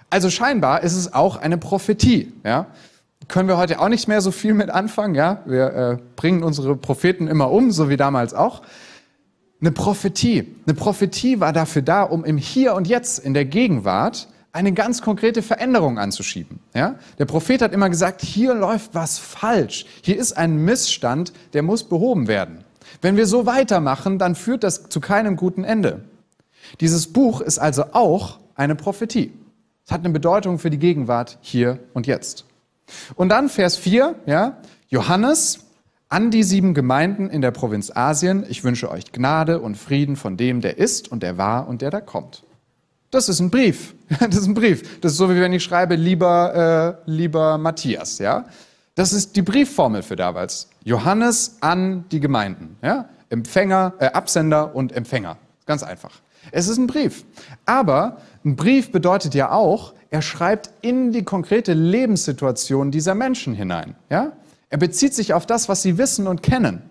Also 0.09 0.29
scheinbar 0.29 0.83
ist 0.83 0.95
es 0.95 1.13
auch 1.13 1.37
eine 1.37 1.57
Prophetie. 1.57 2.33
Ja? 2.43 2.67
Können 3.27 3.47
wir 3.47 3.57
heute 3.57 3.79
auch 3.79 3.89
nicht 3.89 4.07
mehr 4.07 4.21
so 4.21 4.31
viel 4.31 4.53
mit 4.53 4.69
anfangen. 4.69 5.15
Ja? 5.15 5.41
Wir 5.45 5.73
äh, 5.73 5.97
bringen 6.15 6.43
unsere 6.43 6.75
Propheten 6.75 7.27
immer 7.27 7.51
um, 7.51 7.71
so 7.71 7.89
wie 7.89 7.97
damals 7.97 8.33
auch. 8.33 8.61
Eine 9.61 9.71
Prophetie. 9.71 10.55
Eine 10.65 10.75
Prophetie 10.75 11.39
war 11.39 11.53
dafür 11.53 11.81
da, 11.81 12.03
um 12.03 12.23
im 12.23 12.37
Hier 12.37 12.75
und 12.75 12.87
Jetzt, 12.87 13.19
in 13.19 13.33
der 13.33 13.45
Gegenwart, 13.45 14.27
eine 14.51 14.73
ganz 14.73 15.01
konkrete 15.01 15.41
Veränderung 15.41 15.99
anzuschieben. 15.99 16.59
Ja? 16.73 16.95
Der 17.19 17.25
Prophet 17.25 17.61
hat 17.61 17.73
immer 17.73 17.89
gesagt, 17.89 18.21
hier 18.21 18.53
läuft 18.53 18.95
was 18.95 19.19
falsch. 19.19 19.85
Hier 20.01 20.17
ist 20.17 20.33
ein 20.33 20.63
Missstand, 20.65 21.33
der 21.53 21.61
muss 21.61 21.83
behoben 21.83 22.27
werden. 22.27 22.63
Wenn 23.01 23.17
wir 23.17 23.27
so 23.27 23.45
weitermachen, 23.45 24.19
dann 24.19 24.35
führt 24.35 24.63
das 24.63 24.89
zu 24.89 24.99
keinem 24.99 25.35
guten 25.35 25.63
Ende. 25.63 26.03
Dieses 26.79 27.07
Buch 27.07 27.41
ist 27.41 27.59
also 27.59 27.85
auch 27.93 28.39
eine 28.55 28.75
Prophetie. 28.75 29.33
Es 29.85 29.91
hat 29.91 30.01
eine 30.01 30.13
Bedeutung 30.13 30.59
für 30.59 30.69
die 30.69 30.77
Gegenwart 30.77 31.37
hier 31.41 31.79
und 31.93 32.07
jetzt. 32.07 32.45
Und 33.15 33.29
dann 33.29 33.49
Vers 33.49 33.77
4, 33.77 34.15
ja, 34.25 34.57
Johannes 34.87 35.59
an 36.09 36.31
die 36.31 36.43
sieben 36.43 36.73
Gemeinden 36.73 37.29
in 37.29 37.41
der 37.41 37.51
Provinz 37.51 37.91
Asien, 37.95 38.43
ich 38.49 38.63
wünsche 38.63 38.89
euch 38.89 39.11
Gnade 39.11 39.59
und 39.59 39.77
Frieden 39.77 40.15
von 40.15 40.37
dem, 40.37 40.61
der 40.61 40.77
ist 40.77 41.11
und 41.11 41.21
der 41.21 41.37
war 41.37 41.67
und 41.67 41.81
der 41.81 41.91
da 41.91 42.01
kommt. 42.01 42.43
Das 43.11 43.29
ist 43.29 43.39
ein 43.39 43.49
Brief. 43.49 43.93
Das 44.19 44.35
ist 44.35 44.47
ein 44.47 44.55
Brief. 44.55 44.99
Das 45.01 45.11
ist 45.11 45.19
so, 45.19 45.29
wie 45.29 45.39
wenn 45.39 45.53
ich 45.53 45.63
schreibe, 45.63 45.95
lieber, 45.95 46.97
äh, 47.05 47.11
lieber 47.11 47.59
Matthias, 47.59 48.17
ja. 48.17 48.45
Das 48.99 49.13
ist 49.13 49.37
die 49.37 49.41
Briefformel 49.41 50.03
für 50.03 50.17
damals. 50.17 50.67
Johannes 50.83 51.55
an 51.61 52.03
die 52.11 52.19
Gemeinden, 52.19 52.75
ja. 52.83 53.07
Empfänger, 53.29 53.93
äh, 53.99 54.07
Absender 54.07 54.75
und 54.75 54.91
Empfänger. 54.91 55.37
Ganz 55.65 55.83
einfach. 55.83 56.19
Es 56.51 56.67
ist 56.67 56.77
ein 56.77 56.87
Brief. 56.87 57.23
Aber 57.65 58.17
ein 58.43 58.57
Brief 58.57 58.91
bedeutet 58.91 59.35
ja 59.35 59.53
auch, 59.53 59.93
er 60.09 60.21
schreibt 60.21 60.71
in 60.81 61.13
die 61.13 61.23
konkrete 61.23 61.71
Lebenssituation 61.71 62.91
dieser 62.91 63.15
Menschen 63.15 63.53
hinein, 63.53 63.95
ja. 64.09 64.33
Er 64.69 64.77
bezieht 64.77 65.13
sich 65.13 65.33
auf 65.33 65.45
das, 65.45 65.69
was 65.69 65.81
sie 65.81 65.97
wissen 65.97 66.27
und 66.27 66.43
kennen. 66.43 66.81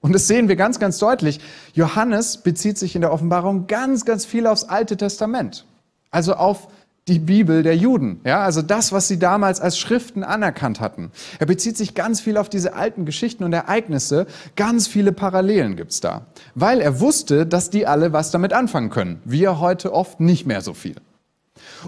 Und 0.00 0.14
das 0.14 0.28
sehen 0.28 0.48
wir 0.48 0.56
ganz, 0.56 0.78
ganz 0.78 0.96
deutlich. 0.96 1.40
Johannes 1.74 2.38
bezieht 2.38 2.78
sich 2.78 2.94
in 2.94 3.02
der 3.02 3.12
Offenbarung 3.12 3.66
ganz, 3.66 4.06
ganz 4.06 4.24
viel 4.24 4.46
aufs 4.46 4.64
Alte 4.64 4.96
Testament. 4.96 5.66
Also 6.10 6.36
auf 6.36 6.68
die 7.10 7.18
Bibel 7.18 7.64
der 7.64 7.76
Juden, 7.76 8.20
ja, 8.24 8.40
also 8.40 8.62
das, 8.62 8.92
was 8.92 9.08
sie 9.08 9.18
damals 9.18 9.60
als 9.60 9.76
Schriften 9.76 10.22
anerkannt 10.22 10.78
hatten. 10.78 11.10
Er 11.40 11.46
bezieht 11.46 11.76
sich 11.76 11.96
ganz 11.96 12.20
viel 12.20 12.36
auf 12.36 12.48
diese 12.48 12.74
alten 12.74 13.04
Geschichten 13.04 13.42
und 13.42 13.52
Ereignisse. 13.52 14.26
Ganz 14.54 14.86
viele 14.86 15.10
Parallelen 15.10 15.74
gibt's 15.74 16.00
da, 16.00 16.26
weil 16.54 16.80
er 16.80 17.00
wusste, 17.00 17.46
dass 17.46 17.68
die 17.68 17.84
alle 17.86 18.12
was 18.12 18.30
damit 18.30 18.52
anfangen 18.52 18.90
können. 18.90 19.20
Wir 19.24 19.58
heute 19.58 19.92
oft 19.92 20.20
nicht 20.20 20.46
mehr 20.46 20.60
so 20.60 20.72
viel. 20.72 20.94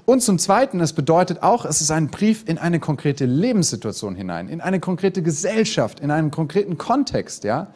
Und 0.06 0.22
zum 0.22 0.40
Zweiten, 0.40 0.80
es 0.80 0.92
bedeutet 0.92 1.42
auch, 1.44 1.64
es 1.64 1.80
ist 1.80 1.92
ein 1.92 2.08
Brief 2.08 2.44
in 2.48 2.58
eine 2.58 2.80
konkrete 2.80 3.24
Lebenssituation 3.24 4.16
hinein, 4.16 4.48
in 4.48 4.60
eine 4.60 4.80
konkrete 4.80 5.22
Gesellschaft, 5.22 6.00
in 6.00 6.10
einen 6.10 6.32
konkreten 6.32 6.78
Kontext, 6.78 7.44
ja. 7.44 7.68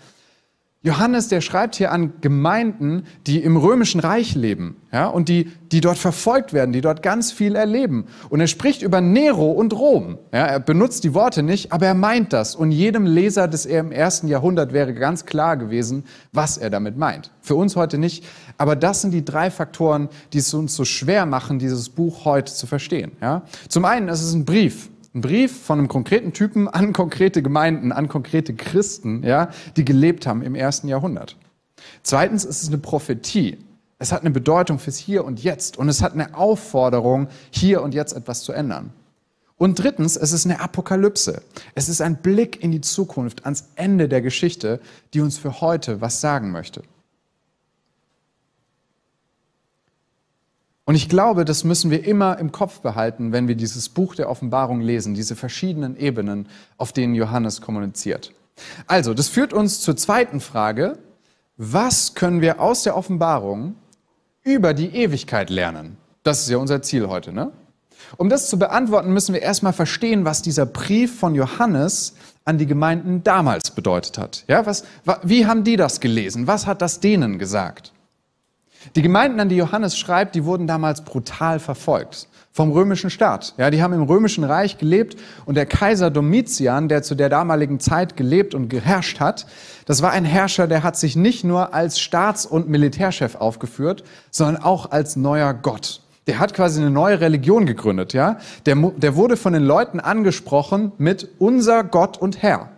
Johannes, 0.86 1.26
der 1.26 1.40
schreibt 1.40 1.74
hier 1.74 1.90
an 1.90 2.12
Gemeinden, 2.20 3.06
die 3.26 3.42
im 3.42 3.56
römischen 3.56 3.98
Reich 3.98 4.36
leben, 4.36 4.76
ja, 4.92 5.08
und 5.08 5.28
die, 5.28 5.50
die 5.72 5.80
dort 5.80 5.98
verfolgt 5.98 6.52
werden, 6.52 6.72
die 6.72 6.80
dort 6.80 7.02
ganz 7.02 7.32
viel 7.32 7.56
erleben. 7.56 8.06
Und 8.30 8.38
er 8.38 8.46
spricht 8.46 8.82
über 8.82 9.00
Nero 9.00 9.50
und 9.50 9.72
Rom. 9.72 10.16
Ja, 10.32 10.46
er 10.46 10.60
benutzt 10.60 11.02
die 11.02 11.12
Worte 11.12 11.42
nicht, 11.42 11.72
aber 11.72 11.86
er 11.86 11.94
meint 11.94 12.32
das. 12.32 12.54
Und 12.54 12.70
jedem 12.70 13.04
Leser 13.04 13.48
des 13.48 13.66
er 13.66 13.80
im 13.80 13.90
ersten 13.90 14.28
Jahrhundert 14.28 14.72
wäre 14.72 14.94
ganz 14.94 15.26
klar 15.26 15.56
gewesen, 15.56 16.04
was 16.32 16.56
er 16.56 16.70
damit 16.70 16.96
meint. 16.96 17.32
Für 17.40 17.56
uns 17.56 17.74
heute 17.74 17.98
nicht. 17.98 18.24
Aber 18.56 18.76
das 18.76 19.02
sind 19.02 19.10
die 19.10 19.24
drei 19.24 19.50
Faktoren, 19.50 20.08
die 20.32 20.38
es 20.38 20.54
uns 20.54 20.76
so 20.76 20.84
schwer 20.84 21.26
machen, 21.26 21.58
dieses 21.58 21.88
Buch 21.88 22.24
heute 22.24 22.54
zu 22.54 22.68
verstehen. 22.68 23.10
Ja. 23.20 23.42
Zum 23.68 23.84
einen, 23.84 24.08
es 24.08 24.22
ist 24.22 24.34
ein 24.34 24.44
Brief. 24.44 24.88
Ein 25.16 25.22
Brief 25.22 25.62
von 25.62 25.78
einem 25.78 25.88
konkreten 25.88 26.34
Typen 26.34 26.68
an 26.68 26.92
konkrete 26.92 27.40
Gemeinden, 27.40 27.90
an 27.90 28.06
konkrete 28.06 28.52
Christen, 28.52 29.22
ja, 29.24 29.48
die 29.78 29.86
gelebt 29.86 30.26
haben 30.26 30.42
im 30.42 30.54
ersten 30.54 30.88
Jahrhundert. 30.88 31.38
Zweitens 32.02 32.44
ist 32.44 32.62
es 32.62 32.68
eine 32.68 32.76
Prophetie. 32.76 33.56
Es 33.98 34.12
hat 34.12 34.20
eine 34.20 34.30
Bedeutung 34.30 34.78
fürs 34.78 34.98
Hier 34.98 35.24
und 35.24 35.42
Jetzt 35.42 35.78
und 35.78 35.88
es 35.88 36.02
hat 36.02 36.12
eine 36.12 36.36
Aufforderung, 36.36 37.28
hier 37.50 37.80
und 37.80 37.94
jetzt 37.94 38.12
etwas 38.12 38.42
zu 38.42 38.52
ändern. 38.52 38.92
Und 39.56 39.82
drittens, 39.82 40.18
es 40.18 40.32
ist 40.32 40.44
eine 40.44 40.60
Apokalypse. 40.60 41.40
Es 41.74 41.88
ist 41.88 42.02
ein 42.02 42.16
Blick 42.16 42.62
in 42.62 42.70
die 42.70 42.82
Zukunft, 42.82 43.46
ans 43.46 43.70
Ende 43.74 44.10
der 44.10 44.20
Geschichte, 44.20 44.80
die 45.14 45.22
uns 45.22 45.38
für 45.38 45.62
heute 45.62 46.02
was 46.02 46.20
sagen 46.20 46.50
möchte. 46.50 46.82
Und 50.86 50.94
ich 50.94 51.08
glaube, 51.08 51.44
das 51.44 51.64
müssen 51.64 51.90
wir 51.90 52.04
immer 52.04 52.38
im 52.38 52.52
Kopf 52.52 52.80
behalten, 52.80 53.32
wenn 53.32 53.48
wir 53.48 53.56
dieses 53.56 53.88
Buch 53.88 54.14
der 54.14 54.30
Offenbarung 54.30 54.80
lesen, 54.80 55.14
diese 55.14 55.34
verschiedenen 55.34 55.96
Ebenen, 55.96 56.48
auf 56.78 56.92
denen 56.92 57.16
Johannes 57.16 57.60
kommuniziert. 57.60 58.32
Also, 58.86 59.12
das 59.12 59.28
führt 59.28 59.52
uns 59.52 59.80
zur 59.80 59.96
zweiten 59.96 60.40
Frage. 60.40 60.98
Was 61.56 62.14
können 62.14 62.40
wir 62.40 62.60
aus 62.60 62.84
der 62.84 62.96
Offenbarung 62.96 63.74
über 64.44 64.74
die 64.74 64.94
Ewigkeit 64.94 65.50
lernen? 65.50 65.96
Das 66.22 66.42
ist 66.42 66.50
ja 66.50 66.58
unser 66.58 66.80
Ziel 66.82 67.08
heute, 67.08 67.32
ne? 67.32 67.50
Um 68.16 68.28
das 68.28 68.48
zu 68.48 68.56
beantworten, 68.56 69.12
müssen 69.12 69.34
wir 69.34 69.42
erstmal 69.42 69.72
verstehen, 69.72 70.24
was 70.24 70.40
dieser 70.40 70.66
Brief 70.66 71.18
von 71.18 71.34
Johannes 71.34 72.14
an 72.44 72.58
die 72.58 72.66
Gemeinden 72.66 73.24
damals 73.24 73.72
bedeutet 73.72 74.18
hat. 74.18 74.44
Ja, 74.46 74.64
was, 74.64 74.84
wie 75.24 75.46
haben 75.46 75.64
die 75.64 75.76
das 75.76 75.98
gelesen? 75.98 76.46
Was 76.46 76.66
hat 76.66 76.80
das 76.80 77.00
denen 77.00 77.40
gesagt? 77.40 77.92
Die 78.94 79.02
Gemeinden, 79.02 79.40
an 79.40 79.48
die 79.48 79.56
Johannes 79.56 79.98
schreibt, 79.98 80.34
die 80.34 80.44
wurden 80.44 80.66
damals 80.66 81.02
brutal 81.02 81.58
verfolgt 81.58 82.28
vom 82.56 82.72
römischen 82.72 83.10
Staat. 83.10 83.52
Ja, 83.58 83.68
die 83.68 83.82
haben 83.82 83.92
im 83.92 84.04
römischen 84.04 84.42
Reich 84.42 84.78
gelebt 84.78 85.18
und 85.44 85.56
der 85.56 85.66
Kaiser 85.66 86.10
Domitian, 86.10 86.88
der 86.88 87.02
zu 87.02 87.14
der 87.14 87.28
damaligen 87.28 87.80
Zeit 87.80 88.16
gelebt 88.16 88.54
und 88.54 88.70
geherrscht 88.70 89.20
hat, 89.20 89.46
das 89.84 90.00
war 90.00 90.12
ein 90.12 90.24
Herrscher, 90.24 90.66
der 90.66 90.82
hat 90.82 90.96
sich 90.96 91.16
nicht 91.16 91.44
nur 91.44 91.74
als 91.74 92.00
Staats- 92.00 92.46
und 92.46 92.66
Militärchef 92.66 93.34
aufgeführt, 93.34 94.04
sondern 94.30 94.62
auch 94.62 94.90
als 94.90 95.16
neuer 95.16 95.52
Gott. 95.52 96.00
Der 96.26 96.38
hat 96.38 96.54
quasi 96.54 96.80
eine 96.80 96.90
neue 96.90 97.20
Religion 97.20 97.66
gegründet, 97.66 98.14
ja. 98.14 98.38
Der, 98.64 98.74
der 98.74 99.16
wurde 99.16 99.36
von 99.36 99.52
den 99.52 99.62
Leuten 99.62 100.00
angesprochen 100.00 100.92
mit 100.96 101.28
unser 101.38 101.84
Gott 101.84 102.16
und 102.16 102.42
Herr. 102.42 102.70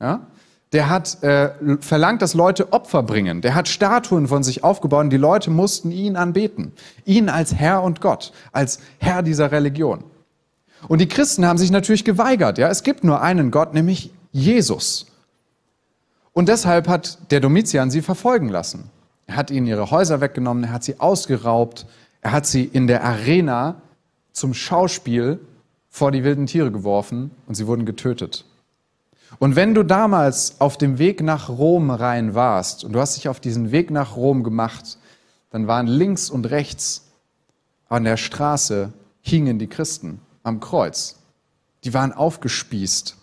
Ja? 0.00 0.26
Der 0.72 0.88
hat 0.88 1.22
äh, 1.22 1.50
verlangt, 1.80 2.22
dass 2.22 2.34
Leute 2.34 2.72
Opfer 2.72 3.02
bringen. 3.02 3.42
Der 3.42 3.54
hat 3.54 3.68
Statuen 3.68 4.28
von 4.28 4.42
sich 4.42 4.64
aufgebaut 4.64 5.04
und 5.04 5.10
die 5.10 5.18
Leute 5.18 5.50
mussten 5.50 5.90
ihn 5.90 6.16
anbeten. 6.16 6.72
Ihn 7.04 7.28
als 7.28 7.54
Herr 7.54 7.82
und 7.82 8.00
Gott, 8.00 8.32
als 8.52 8.78
Herr 8.98 9.22
dieser 9.22 9.52
Religion. 9.52 10.02
Und 10.88 11.00
die 11.00 11.08
Christen 11.08 11.46
haben 11.46 11.58
sich 11.58 11.70
natürlich 11.70 12.04
geweigert. 12.04 12.58
Ja, 12.58 12.68
es 12.68 12.82
gibt 12.82 13.04
nur 13.04 13.20
einen 13.20 13.50
Gott, 13.50 13.74
nämlich 13.74 14.12
Jesus. 14.32 15.06
Und 16.32 16.48
deshalb 16.48 16.88
hat 16.88 17.30
der 17.30 17.40
Domitian 17.40 17.90
sie 17.90 18.00
verfolgen 18.00 18.48
lassen. 18.48 18.90
Er 19.26 19.36
hat 19.36 19.50
ihnen 19.50 19.66
ihre 19.66 19.90
Häuser 19.90 20.20
weggenommen, 20.20 20.64
er 20.64 20.72
hat 20.72 20.84
sie 20.84 20.98
ausgeraubt, 20.98 21.86
er 22.22 22.32
hat 22.32 22.46
sie 22.46 22.64
in 22.64 22.86
der 22.86 23.04
Arena 23.04 23.82
zum 24.32 24.54
Schauspiel 24.54 25.38
vor 25.90 26.10
die 26.10 26.24
wilden 26.24 26.46
Tiere 26.46 26.72
geworfen 26.72 27.30
und 27.46 27.54
sie 27.54 27.66
wurden 27.66 27.84
getötet. 27.84 28.46
Und 29.38 29.56
wenn 29.56 29.74
du 29.74 29.82
damals 29.82 30.60
auf 30.60 30.76
dem 30.76 30.98
Weg 30.98 31.22
nach 31.22 31.48
Rom 31.48 31.90
rein 31.90 32.34
warst 32.34 32.84
und 32.84 32.92
du 32.92 33.00
hast 33.00 33.16
dich 33.16 33.28
auf 33.28 33.40
diesen 33.40 33.72
Weg 33.72 33.90
nach 33.90 34.16
Rom 34.16 34.44
gemacht, 34.44 34.98
dann 35.50 35.66
waren 35.66 35.86
links 35.86 36.30
und 36.30 36.50
rechts 36.50 37.08
an 37.88 38.04
der 38.04 38.16
Straße 38.16 38.92
hingen 39.20 39.58
die 39.58 39.66
Christen 39.66 40.20
am 40.42 40.60
Kreuz. 40.60 41.18
Die 41.84 41.92
waren 41.92 42.12
aufgespießt, 42.12 43.16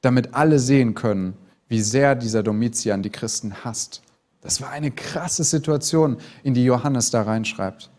damit 0.00 0.34
alle 0.34 0.58
sehen 0.58 0.94
können, 0.94 1.34
wie 1.68 1.80
sehr 1.80 2.14
dieser 2.14 2.42
Domitian 2.42 3.02
die 3.02 3.10
Christen 3.10 3.64
hasst. 3.64 4.02
Das 4.40 4.60
war 4.60 4.70
eine 4.70 4.90
krasse 4.90 5.44
Situation, 5.44 6.16
in 6.42 6.54
die 6.54 6.64
Johannes 6.64 7.10
da 7.10 7.22
reinschreibt. 7.22 7.90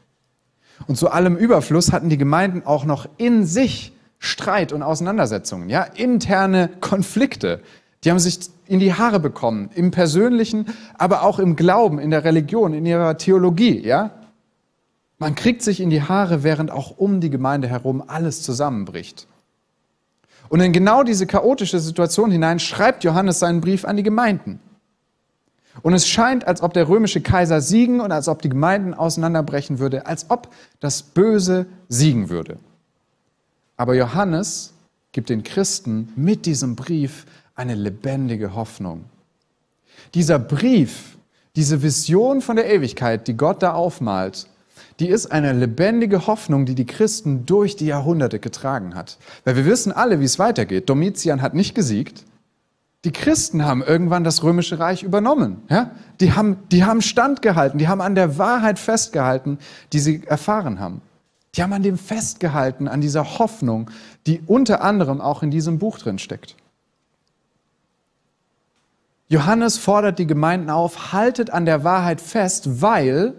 Und 0.87 0.97
zu 0.97 1.09
allem 1.09 1.37
Überfluss 1.37 1.91
hatten 1.91 2.09
die 2.09 2.17
Gemeinden 2.17 2.63
auch 2.65 2.85
noch 2.85 3.07
in 3.17 3.45
sich 3.45 3.93
Streit 4.23 4.71
und 4.71 4.83
Auseinandersetzungen, 4.83 5.67
ja, 5.67 5.81
interne 5.81 6.69
Konflikte. 6.79 7.59
Die 8.03 8.11
haben 8.11 8.19
sich 8.19 8.51
in 8.67 8.79
die 8.79 8.93
Haare 8.93 9.19
bekommen, 9.19 9.71
im 9.73 9.89
Persönlichen, 9.89 10.67
aber 10.95 11.23
auch 11.23 11.39
im 11.39 11.55
Glauben, 11.55 11.97
in 11.97 12.11
der 12.11 12.23
Religion, 12.23 12.75
in 12.75 12.85
ihrer 12.85 13.17
Theologie, 13.17 13.79
ja. 13.79 14.11
Man 15.17 15.33
kriegt 15.33 15.63
sich 15.63 15.81
in 15.81 15.89
die 15.89 16.03
Haare, 16.03 16.43
während 16.43 16.69
auch 16.69 16.97
um 16.97 17.19
die 17.19 17.31
Gemeinde 17.31 17.67
herum 17.67 18.03
alles 18.05 18.43
zusammenbricht. 18.43 19.27
Und 20.49 20.59
in 20.59 20.71
genau 20.71 21.01
diese 21.01 21.25
chaotische 21.25 21.79
Situation 21.79 22.29
hinein 22.29 22.59
schreibt 22.59 23.03
Johannes 23.03 23.39
seinen 23.39 23.59
Brief 23.59 23.85
an 23.85 23.97
die 23.97 24.03
Gemeinden. 24.03 24.59
Und 25.81 25.93
es 25.95 26.07
scheint, 26.07 26.45
als 26.47 26.61
ob 26.61 26.75
der 26.75 26.87
römische 26.87 27.21
Kaiser 27.21 27.59
siegen 27.59 28.01
und 28.01 28.11
als 28.11 28.27
ob 28.27 28.43
die 28.43 28.49
Gemeinden 28.49 28.93
auseinanderbrechen 28.93 29.79
würde, 29.79 30.05
als 30.05 30.29
ob 30.29 30.53
das 30.79 31.01
Böse 31.01 31.65
siegen 31.89 32.29
würde. 32.29 32.59
Aber 33.81 33.95
Johannes 33.95 34.75
gibt 35.11 35.29
den 35.31 35.41
Christen 35.41 36.13
mit 36.15 36.45
diesem 36.45 36.75
Brief 36.75 37.25
eine 37.55 37.73
lebendige 37.73 38.53
Hoffnung. 38.53 39.05
Dieser 40.13 40.37
Brief, 40.37 41.17
diese 41.55 41.81
Vision 41.81 42.41
von 42.41 42.57
der 42.57 42.71
Ewigkeit, 42.71 43.27
die 43.27 43.35
Gott 43.35 43.63
da 43.63 43.73
aufmalt, 43.73 44.47
die 44.99 45.07
ist 45.07 45.31
eine 45.31 45.53
lebendige 45.53 46.27
Hoffnung, 46.27 46.67
die 46.67 46.75
die 46.75 46.85
Christen 46.85 47.47
durch 47.47 47.75
die 47.75 47.87
Jahrhunderte 47.87 48.37
getragen 48.37 48.93
hat. 48.93 49.17
Weil 49.45 49.55
wir 49.55 49.65
wissen 49.65 49.91
alle, 49.91 50.19
wie 50.19 50.25
es 50.25 50.37
weitergeht. 50.37 50.87
Domitian 50.87 51.41
hat 51.41 51.55
nicht 51.55 51.73
gesiegt. 51.73 52.23
Die 53.03 53.11
Christen 53.11 53.65
haben 53.65 53.81
irgendwann 53.81 54.23
das 54.23 54.43
römische 54.43 54.77
Reich 54.77 55.01
übernommen. 55.01 55.63
Ja? 55.71 55.89
Die, 56.19 56.33
haben, 56.33 56.57
die 56.71 56.83
haben 56.83 57.01
standgehalten, 57.01 57.79
die 57.79 57.87
haben 57.87 58.01
an 58.01 58.13
der 58.13 58.37
Wahrheit 58.37 58.77
festgehalten, 58.77 59.57
die 59.91 59.99
sie 59.99 60.21
erfahren 60.27 60.79
haben. 60.79 61.01
Die 61.55 61.63
haben 61.63 61.73
an 61.73 61.83
dem 61.83 61.97
festgehalten, 61.97 62.87
an 62.87 63.01
dieser 63.01 63.39
Hoffnung, 63.39 63.91
die 64.25 64.41
unter 64.47 64.81
anderem 64.81 65.19
auch 65.19 65.43
in 65.43 65.51
diesem 65.51 65.79
Buch 65.79 65.97
drin 65.99 66.17
steckt. 66.17 66.55
Johannes 69.27 69.77
fordert 69.77 70.19
die 70.19 70.27
Gemeinden 70.27 70.69
auf, 70.69 71.13
haltet 71.13 71.49
an 71.51 71.65
der 71.65 71.83
Wahrheit 71.83 72.19
fest, 72.19 72.81
weil 72.81 73.33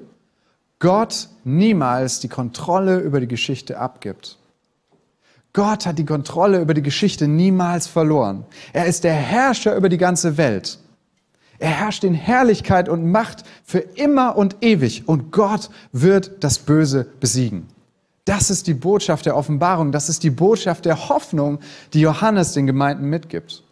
Gott 0.79 1.29
niemals 1.45 2.21
die 2.21 2.29
Kontrolle 2.29 2.99
über 2.99 3.21
die 3.21 3.29
Geschichte 3.29 3.79
abgibt. 3.79 4.39
Gott 5.53 5.85
hat 5.85 5.99
die 5.99 6.07
Kontrolle 6.07 6.61
über 6.61 6.73
die 6.73 6.83
Geschichte 6.83 7.29
niemals 7.29 7.87
verloren. 7.87 8.47
Er 8.73 8.87
ist 8.87 9.05
der 9.05 9.13
Herrscher 9.13 9.77
über 9.77 9.91
die 9.91 9.99
ganze 9.99 10.39
Welt. 10.39 10.79
Er 11.59 11.71
herrscht 11.71 12.05
in 12.05 12.15
Herrlichkeit 12.15 12.89
und 12.89 13.11
Macht 13.11 13.45
für 13.63 13.79
immer 13.79 14.37
und 14.37 14.57
ewig. 14.63 15.07
Und 15.07 15.31
Gott 15.31 15.71
wird 15.93 16.43
das 16.43 16.59
Böse 16.59 17.07
besiegen. 17.21 17.69
Das 18.25 18.51
ist 18.51 18.67
die 18.67 18.75
Botschaft 18.75 19.27
der 19.27 19.37
Offenbarung. 19.37 19.91
Das 19.93 20.09
ist 20.09 20.23
die 20.23 20.31
Botschaft 20.31 20.85
der 20.85 21.09
Hoffnung, 21.09 21.59
die 21.93 22.01
Johannes 22.01 22.53
den 22.53 22.67
Gemeinden 22.67 23.09
mitgibt. 23.09 23.65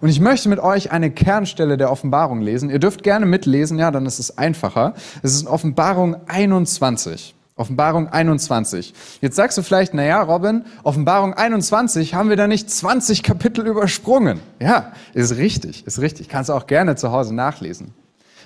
Und 0.00 0.08
ich 0.08 0.18
möchte 0.18 0.48
mit 0.48 0.60
euch 0.60 0.92
eine 0.92 1.10
Kernstelle 1.10 1.76
der 1.76 1.90
Offenbarung 1.90 2.40
lesen. 2.40 2.70
Ihr 2.70 2.78
dürft 2.78 3.02
gerne 3.02 3.26
mitlesen, 3.26 3.78
ja, 3.78 3.90
dann 3.90 4.06
ist 4.06 4.18
es 4.18 4.38
einfacher. 4.38 4.94
Es 5.22 5.34
ist 5.34 5.42
in 5.42 5.48
Offenbarung 5.48 6.16
21. 6.26 7.34
Offenbarung 7.56 8.08
21. 8.08 8.94
Jetzt 9.20 9.36
sagst 9.36 9.56
du 9.58 9.62
vielleicht, 9.62 9.94
na 9.94 10.04
ja, 10.04 10.20
Robin, 10.22 10.64
Offenbarung 10.82 11.34
21 11.34 12.14
haben 12.14 12.28
wir 12.28 12.36
da 12.36 12.48
nicht 12.48 12.68
20 12.68 13.22
Kapitel 13.22 13.66
übersprungen. 13.66 14.40
Ja, 14.58 14.92
ist 15.12 15.36
richtig, 15.36 15.86
ist 15.86 16.00
richtig. 16.00 16.28
Kannst 16.28 16.48
du 16.48 16.54
auch 16.54 16.66
gerne 16.66 16.96
zu 16.96 17.12
Hause 17.12 17.34
nachlesen. 17.34 17.94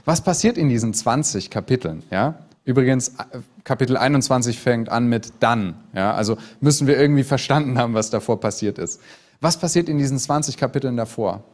Was 0.05 0.21
passiert 0.21 0.59
in 0.59 0.69
diesen 0.69 0.93
20 0.93 1.51
Kapiteln, 1.51 2.03
ja? 2.11 2.35
Übrigens, 2.69 3.13
Kapitel 3.65 3.97
21 3.97 4.61
fängt 4.61 4.91
an 4.91 5.09
mit 5.09 5.33
dann, 5.41 5.77
ja? 5.95 6.13
Also 6.13 6.37
müssen 6.61 6.87
wir 6.87 7.01
irgendwie 7.01 7.25
verstanden 7.25 7.79
haben, 7.79 7.95
was 7.95 8.11
davor 8.11 8.41
passiert 8.41 8.77
ist. 8.77 9.01
Was 9.41 9.57
passiert 9.57 9.89
in 9.89 9.97
diesen 9.97 10.19
20 10.19 10.59
Kapiteln 10.59 10.95
davor? 10.95 11.45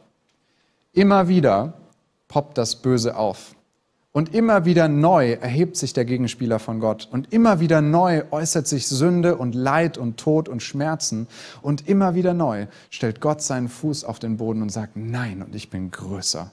Immer 0.91 1.29
wieder 1.29 1.75
poppt 2.27 2.57
das 2.57 2.75
Böse 2.75 3.15
auf. 3.15 3.55
Und 4.11 4.35
immer 4.35 4.65
wieder 4.65 4.89
neu 4.89 5.31
erhebt 5.31 5.77
sich 5.77 5.93
der 5.93 6.03
Gegenspieler 6.03 6.59
von 6.59 6.81
Gott. 6.81 7.07
Und 7.09 7.31
immer 7.31 7.61
wieder 7.61 7.79
neu 7.79 8.23
äußert 8.31 8.67
sich 8.67 8.85
Sünde 8.85 9.37
und 9.37 9.55
Leid 9.55 9.97
und 9.97 10.17
Tod 10.17 10.49
und 10.49 10.61
Schmerzen. 10.61 11.27
Und 11.61 11.87
immer 11.87 12.15
wieder 12.15 12.33
neu 12.33 12.67
stellt 12.89 13.21
Gott 13.21 13.41
seinen 13.41 13.69
Fuß 13.69 14.03
auf 14.03 14.19
den 14.19 14.35
Boden 14.35 14.61
und 14.61 14.69
sagt, 14.69 14.97
nein, 14.97 15.41
und 15.41 15.55
ich 15.55 15.69
bin 15.69 15.91
größer. 15.91 16.51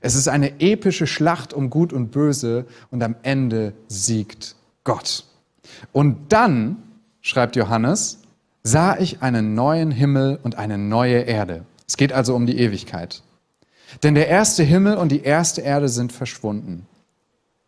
Es 0.00 0.14
ist 0.14 0.28
eine 0.28 0.60
epische 0.60 1.06
Schlacht 1.06 1.52
um 1.52 1.70
Gut 1.70 1.92
und 1.92 2.10
Böse 2.10 2.66
und 2.90 3.02
am 3.02 3.16
Ende 3.22 3.72
siegt 3.88 4.56
Gott. 4.84 5.24
Und 5.92 6.32
dann, 6.32 6.76
schreibt 7.20 7.56
Johannes, 7.56 8.20
sah 8.62 8.98
ich 8.98 9.22
einen 9.22 9.54
neuen 9.54 9.90
Himmel 9.90 10.38
und 10.42 10.56
eine 10.56 10.78
neue 10.78 11.20
Erde. 11.20 11.64
Es 11.86 11.96
geht 11.96 12.12
also 12.12 12.34
um 12.34 12.46
die 12.46 12.58
Ewigkeit. 12.58 13.22
Denn 14.02 14.14
der 14.14 14.28
erste 14.28 14.62
Himmel 14.62 14.96
und 14.96 15.10
die 15.10 15.22
erste 15.22 15.60
Erde 15.60 15.88
sind 15.88 16.12
verschwunden 16.12 16.86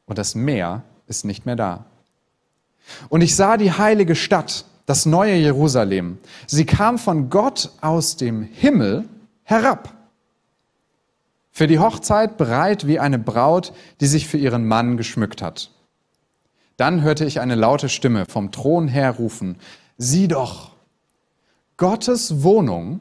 und 0.07 0.19
das 0.19 0.35
Meer 0.35 0.83
ist 1.07 1.25
nicht 1.25 1.47
mehr 1.47 1.57
da. 1.57 1.85
Und 3.09 3.21
ich 3.21 3.37
sah 3.37 3.57
die 3.57 3.73
heilige 3.73 4.17
Stadt, 4.17 4.65
das 4.87 5.07
neue 5.07 5.35
Jerusalem. 5.35 6.19
Sie 6.47 6.65
kam 6.65 6.99
von 6.99 7.31
Gott 7.31 7.71
aus 7.81 8.17
dem 8.17 8.43
Himmel 8.43 9.05
herab. 9.45 9.95
Für 11.59 11.67
die 11.67 11.81
Hochzeit 11.81 12.37
bereit 12.37 12.87
wie 12.87 13.01
eine 13.01 13.19
Braut, 13.19 13.73
die 14.01 14.07
sich 14.07 14.29
für 14.29 14.39
ihren 14.39 14.69
Mann 14.69 14.97
geschmückt 14.97 15.43
hat. 15.43 15.73
Dann 16.77 17.03
hörte 17.03 17.25
ich 17.25 17.41
eine 17.41 17.57
laute 17.57 17.89
Stimme 17.89 18.27
vom 18.27 18.53
Thron 18.53 18.87
her 18.87 19.11
rufen, 19.11 19.57
sieh 19.97 20.29
doch, 20.29 20.71
Gottes 21.77 22.45
Wohnung 22.45 23.01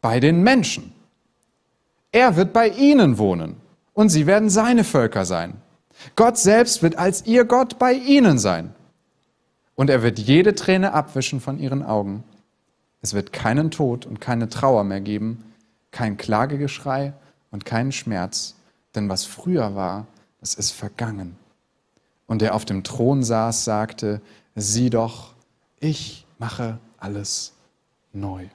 bei 0.00 0.20
den 0.20 0.42
Menschen. 0.42 0.94
Er 2.12 2.36
wird 2.36 2.54
bei 2.54 2.70
ihnen 2.70 3.18
wohnen 3.18 3.56
und 3.92 4.08
sie 4.08 4.26
werden 4.26 4.48
seine 4.48 4.84
Völker 4.84 5.26
sein. 5.26 5.60
Gott 6.16 6.38
selbst 6.38 6.82
wird 6.82 6.96
als 6.96 7.26
ihr 7.26 7.44
Gott 7.44 7.78
bei 7.78 7.92
ihnen 7.92 8.38
sein. 8.38 8.74
Und 9.74 9.90
er 9.90 10.02
wird 10.02 10.18
jede 10.18 10.54
Träne 10.54 10.94
abwischen 10.94 11.42
von 11.42 11.58
ihren 11.58 11.82
Augen. 11.82 12.24
Es 13.02 13.12
wird 13.12 13.34
keinen 13.34 13.70
Tod 13.70 14.06
und 14.06 14.18
keine 14.18 14.48
Trauer 14.48 14.82
mehr 14.82 15.02
geben, 15.02 15.44
kein 15.90 16.16
Klagegeschrei 16.16 17.12
und 17.52 17.64
keinen 17.64 17.92
Schmerz, 17.92 18.56
denn 18.96 19.08
was 19.08 19.24
früher 19.24 19.76
war, 19.76 20.08
das 20.40 20.54
ist 20.54 20.72
vergangen. 20.72 21.36
Und 22.26 22.42
der 22.42 22.54
auf 22.54 22.64
dem 22.64 22.82
Thron 22.82 23.22
saß, 23.22 23.64
sagte, 23.64 24.20
sieh 24.56 24.90
doch, 24.90 25.34
ich 25.78 26.26
mache 26.38 26.78
alles 26.98 27.52
neu. 28.12 28.48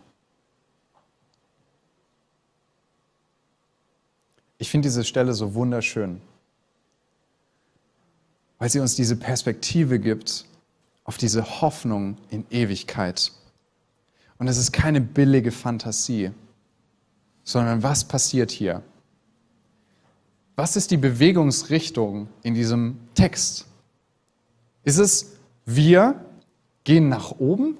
Ich 4.57 4.69
finde 4.69 4.87
diese 4.87 5.05
Stelle 5.05 5.33
so 5.33 5.53
wunderschön, 5.53 6.19
weil 8.57 8.69
sie 8.69 8.79
uns 8.79 8.95
diese 8.95 9.15
Perspektive 9.15 9.99
gibt 9.99 10.45
auf 11.03 11.17
diese 11.17 11.61
Hoffnung 11.61 12.17
in 12.29 12.45
Ewigkeit. 12.49 13.31
Und 14.39 14.47
es 14.47 14.57
ist 14.57 14.71
keine 14.71 14.99
billige 14.99 15.51
Fantasie, 15.51 16.31
sondern 17.47 17.81
was 17.81 18.03
passiert 18.03 18.51
hier? 18.51 18.83
Was 20.57 20.75
ist 20.75 20.91
die 20.91 20.97
Bewegungsrichtung 20.97 22.27
in 22.43 22.53
diesem 22.53 22.97
Text? 23.15 23.65
Ist 24.83 24.97
es, 24.97 25.37
wir 25.65 26.25
gehen 26.83 27.07
nach 27.07 27.39
oben? 27.39 27.77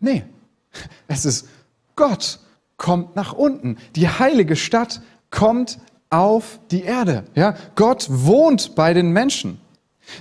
Nee, 0.00 0.24
es 1.06 1.26
ist 1.26 1.48
Gott 1.96 2.40
kommt 2.78 3.14
nach 3.14 3.34
unten. 3.34 3.76
Die 3.94 4.08
heilige 4.08 4.56
Stadt 4.56 5.02
kommt 5.30 5.78
auf 6.08 6.58
die 6.70 6.82
Erde. 6.82 7.24
Ja, 7.34 7.56
Gott 7.74 8.06
wohnt 8.08 8.74
bei 8.74 8.94
den 8.94 9.10
Menschen. 9.10 9.60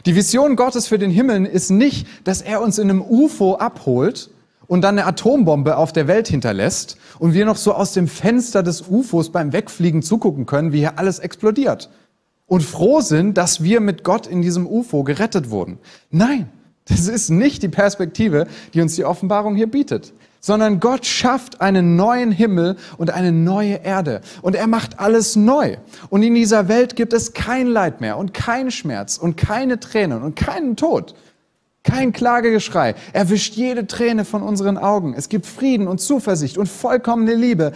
Die 0.06 0.15
Vision 0.15 0.58
Gottes 0.58 0.88
für 0.88 1.00
den 1.00 1.12
Himmel 1.12 1.46
ist 1.46 1.70
nicht, 1.70 2.06
dass 2.26 2.41
er 2.41 2.62
uns 2.62 2.80
in 2.80 2.89
einem 2.89 3.02
UFO 3.02 3.56
abholt 3.56 4.30
und 4.67 4.82
dann 4.82 4.97
eine 4.97 5.08
Atombombe 5.08 5.78
auf 5.78 5.93
der 5.93 6.08
Welt 6.08 6.28
hinterlässt 6.28 6.97
und 7.19 7.34
wir 7.34 7.45
noch 7.45 7.58
so 7.58 7.73
aus 7.73 7.93
dem 7.93 8.08
Fenster 8.08 8.63
des 8.63 8.84
UFOs 8.89 9.32
beim 9.32 9.54
Wegfliegen 9.54 10.01
zugucken 10.01 10.45
können, 10.45 10.71
wie 10.71 10.80
hier 10.80 10.99
alles 10.99 11.19
explodiert 11.19 11.89
und 12.47 12.62
froh 12.62 13.01
sind, 13.01 13.38
dass 13.38 13.63
wir 13.63 13.80
mit 13.80 14.04
Gott 14.04 14.28
in 14.28 14.41
diesem 14.41 14.67
UFO 14.67 15.04
gerettet 15.04 15.49
wurden. 15.49 15.80
Nein, 16.12 16.49
das 16.86 17.08
ist 17.08 17.30
nicht 17.30 17.63
die 17.63 17.69
Perspektive, 17.69 18.47
die 18.73 18.82
uns 18.82 18.95
die 18.95 19.06
Offenbarung 19.06 19.56
hier 19.56 19.69
bietet 19.69 20.13
sondern 20.45 20.80
Gott 20.80 21.08
schafft 21.08 21.60
einen 21.60 21.95
neuen 21.95 22.32
Himmel 22.32 22.78
und 22.97 23.10
eine 23.10 23.32
neue 23.32 23.78
Erde. 23.84 24.21
Und 24.43 24.56
er 24.56 24.67
macht 24.67 24.99
alles 24.99 25.36
neu. 25.36 25.78
Und 26.10 26.21
in 26.21 26.36
dieser 26.36 26.67
Welt 26.67 26.95
gibt 26.95 27.13
es 27.13 27.34
kein 27.34 27.65
Leid 27.65 27.99
mehr 27.99 28.15
und 28.19 28.36
kein 28.36 28.69
Schmerz 28.69 29.17
und 29.17 29.38
keine 29.38 29.80
Tränen 29.80 30.21
und 30.21 30.36
keinen 30.36 30.75
Tod. 30.75 31.15
Kein 31.86 32.13
Klagegeschrei. 32.13 32.95
Er 33.13 33.30
wischt 33.30 33.54
jede 33.54 33.86
Träne 33.86 34.26
von 34.26 34.41
unseren 34.41 34.80
Augen. 34.80 35.13
Es 35.15 35.30
gibt 35.30 35.45
Frieden 35.45 35.88
und 35.88 36.02
Zuversicht 36.02 36.58
und 36.58 36.67
vollkommene 36.67 37.36
Liebe. 37.36 37.74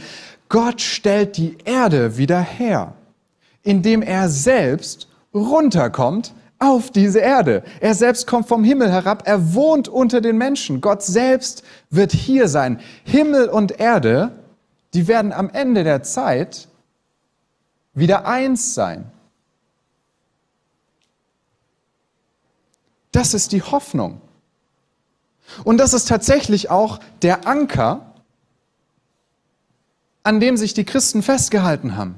Gott 0.50 0.82
stellt 0.82 1.38
die 1.38 1.58
Erde 1.64 2.18
wieder 2.18 2.42
her, 2.42 2.94
indem 3.62 4.02
er 4.02 4.28
selbst 4.28 5.08
runterkommt 5.32 6.34
auf 6.58 6.90
diese 6.90 7.20
Erde. 7.20 7.62
Er 7.82 7.94
selbst 7.94 8.26
kommt 8.26 8.48
vom 8.48 8.64
Himmel 8.64 8.92
herab, 8.92 9.24
er 9.26 9.54
wohnt 9.54 9.88
unter 9.88 10.22
den 10.22 10.38
Menschen. 10.38 10.82
Gott 10.82 11.04
selbst 11.04 11.64
wird 11.92 12.12
hier 12.12 12.48
sein. 12.48 12.80
Himmel 13.04 13.48
und 13.48 13.80
Erde, 13.80 14.32
die 14.96 15.08
werden 15.08 15.32
am 15.32 15.52
Ende 15.52 15.84
der 15.84 16.02
Zeit 16.02 16.68
wieder 17.94 18.28
eins 18.28 18.74
sein. 18.74 19.06
Das 23.20 23.34
ist 23.34 23.52
die 23.52 23.62
Hoffnung. 23.62 24.22
Und 25.66 25.78
das 25.78 25.94
ist 25.94 26.08
tatsächlich 26.08 26.70
auch 26.70 27.02
der 27.22 27.50
Anker, 27.50 28.14
an 30.24 30.40
dem 30.40 30.56
sich 30.56 30.74
die 30.74 30.86
Christen 30.86 31.22
festgehalten 31.22 31.98
haben. 31.98 32.18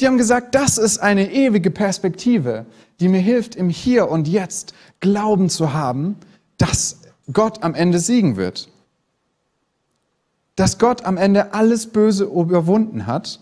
Die 0.00 0.08
haben 0.08 0.18
gesagt, 0.18 0.56
das 0.56 0.78
ist 0.78 0.98
eine 0.98 1.30
ewige 1.30 1.70
Perspektive, 1.70 2.66
die 2.98 3.06
mir 3.06 3.20
hilft, 3.20 3.54
im 3.54 3.68
Hier 3.68 4.10
und 4.10 4.26
Jetzt 4.26 4.74
Glauben 4.98 5.48
zu 5.48 5.74
haben, 5.74 6.16
dass 6.58 7.02
Gott 7.32 7.62
am 7.62 7.76
Ende 7.76 8.00
siegen 8.00 8.34
wird. 8.34 8.68
Dass 10.56 10.80
Gott 10.80 11.04
am 11.04 11.18
Ende 11.18 11.54
alles 11.54 11.86
Böse 11.86 12.24
überwunden 12.24 13.06
hat 13.06 13.38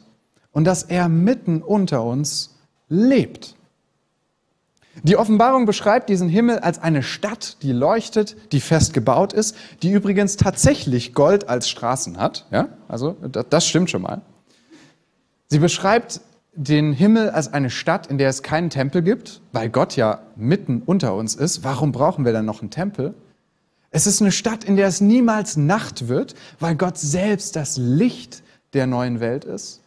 und 0.53 0.65
dass 0.65 0.83
er 0.83 1.09
mitten 1.09 1.63
unter 1.63 2.05
uns 2.05 2.59
lebt. 2.91 3.57
Die 5.03 5.17
Offenbarung 5.17 5.67
beschreibt 5.67 6.09
diesen 6.09 6.29
Himmel 6.29 6.59
als 6.59 6.81
eine 6.81 7.03
Stadt, 7.03 7.59
die 7.63 7.73
leuchtet, 7.73 8.37
die 8.53 8.61
fest 8.61 8.95
gebaut 8.95 9.33
ist, 9.33 9.57
die 9.83 9.93
übrigens 9.93 10.37
tatsächlich 10.37 11.15
Gold 11.15 11.49
als 11.49 11.69
Straßen 11.69 12.19
hat. 12.19 12.47
Ja, 12.51 12.69
also 12.89 13.17
das 13.51 13.67
stimmt 13.67 13.91
schon 13.91 14.03
mal. 14.03 14.23
Sie 15.47 15.59
beschreibt 15.59 16.21
den 16.53 16.93
Himmel 16.93 17.31
als 17.31 17.53
eine 17.53 17.71
Stadt, 17.71 18.09
in 18.09 18.19
der 18.19 18.29
es 18.29 18.43
keinen 18.43 18.69
Tempel 18.69 19.03
gibt, 19.03 19.41
weil 19.53 19.69
Gott 19.69 19.97
ja 19.97 20.21
mitten 20.37 20.83
unter 20.85 21.15
uns 21.15 21.35
ist. 21.37 21.63
Warum 21.63 21.93
brauchen 21.93 22.25
wir 22.25 22.33
dann 22.33 22.45
noch 22.45 22.61
einen 22.61 22.71
Tempel? 22.71 23.15
Es 23.91 24.07
ist 24.07 24.21
eine 24.21 24.33
Stadt, 24.33 24.65
in 24.65 24.77
der 24.77 24.89
es 24.89 25.01
niemals 25.01 25.57
Nacht 25.57 26.09
wird, 26.09 26.35
weil 26.59 26.75
Gott 26.75 26.99
selbst 26.99 27.57
das 27.57 27.77
Licht 27.79 28.43
der 28.75 28.87
neuen 28.87 29.21
Welt 29.21 29.45
ist. 29.45 29.81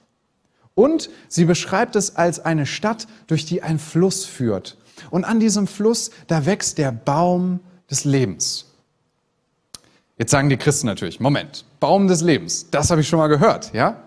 Und 0.74 1.10
sie 1.28 1.46
beschreibt 1.46 1.96
es 1.96 2.16
als 2.16 2.40
eine 2.40 2.66
Stadt, 2.66 3.08
durch 3.28 3.46
die 3.46 3.62
ein 3.62 3.78
Fluss 3.78 4.26
führt. 4.26 4.78
Und 5.10 5.24
an 5.24 5.40
diesem 5.40 5.68
Fluss, 5.68 6.12
da 6.28 6.46
wächst 6.46 6.78
der 6.78 6.92
Baum 6.92 7.60
des 7.90 8.06
Lebens. 8.06 8.66
Jetzt 10.18 10.32
sagen 10.32 10.50
die 10.50 10.58
Christen 10.58 10.88
natürlich, 10.88 11.20
Moment, 11.20 11.66
Baum 11.80 12.08
des 12.08 12.22
Lebens, 12.22 12.68
das 12.70 12.92
habe 12.92 13.02
ich 13.02 13.08
schon 13.08 13.20
mal 13.20 13.28
gehört, 13.28 13.74
ja? 13.74 13.98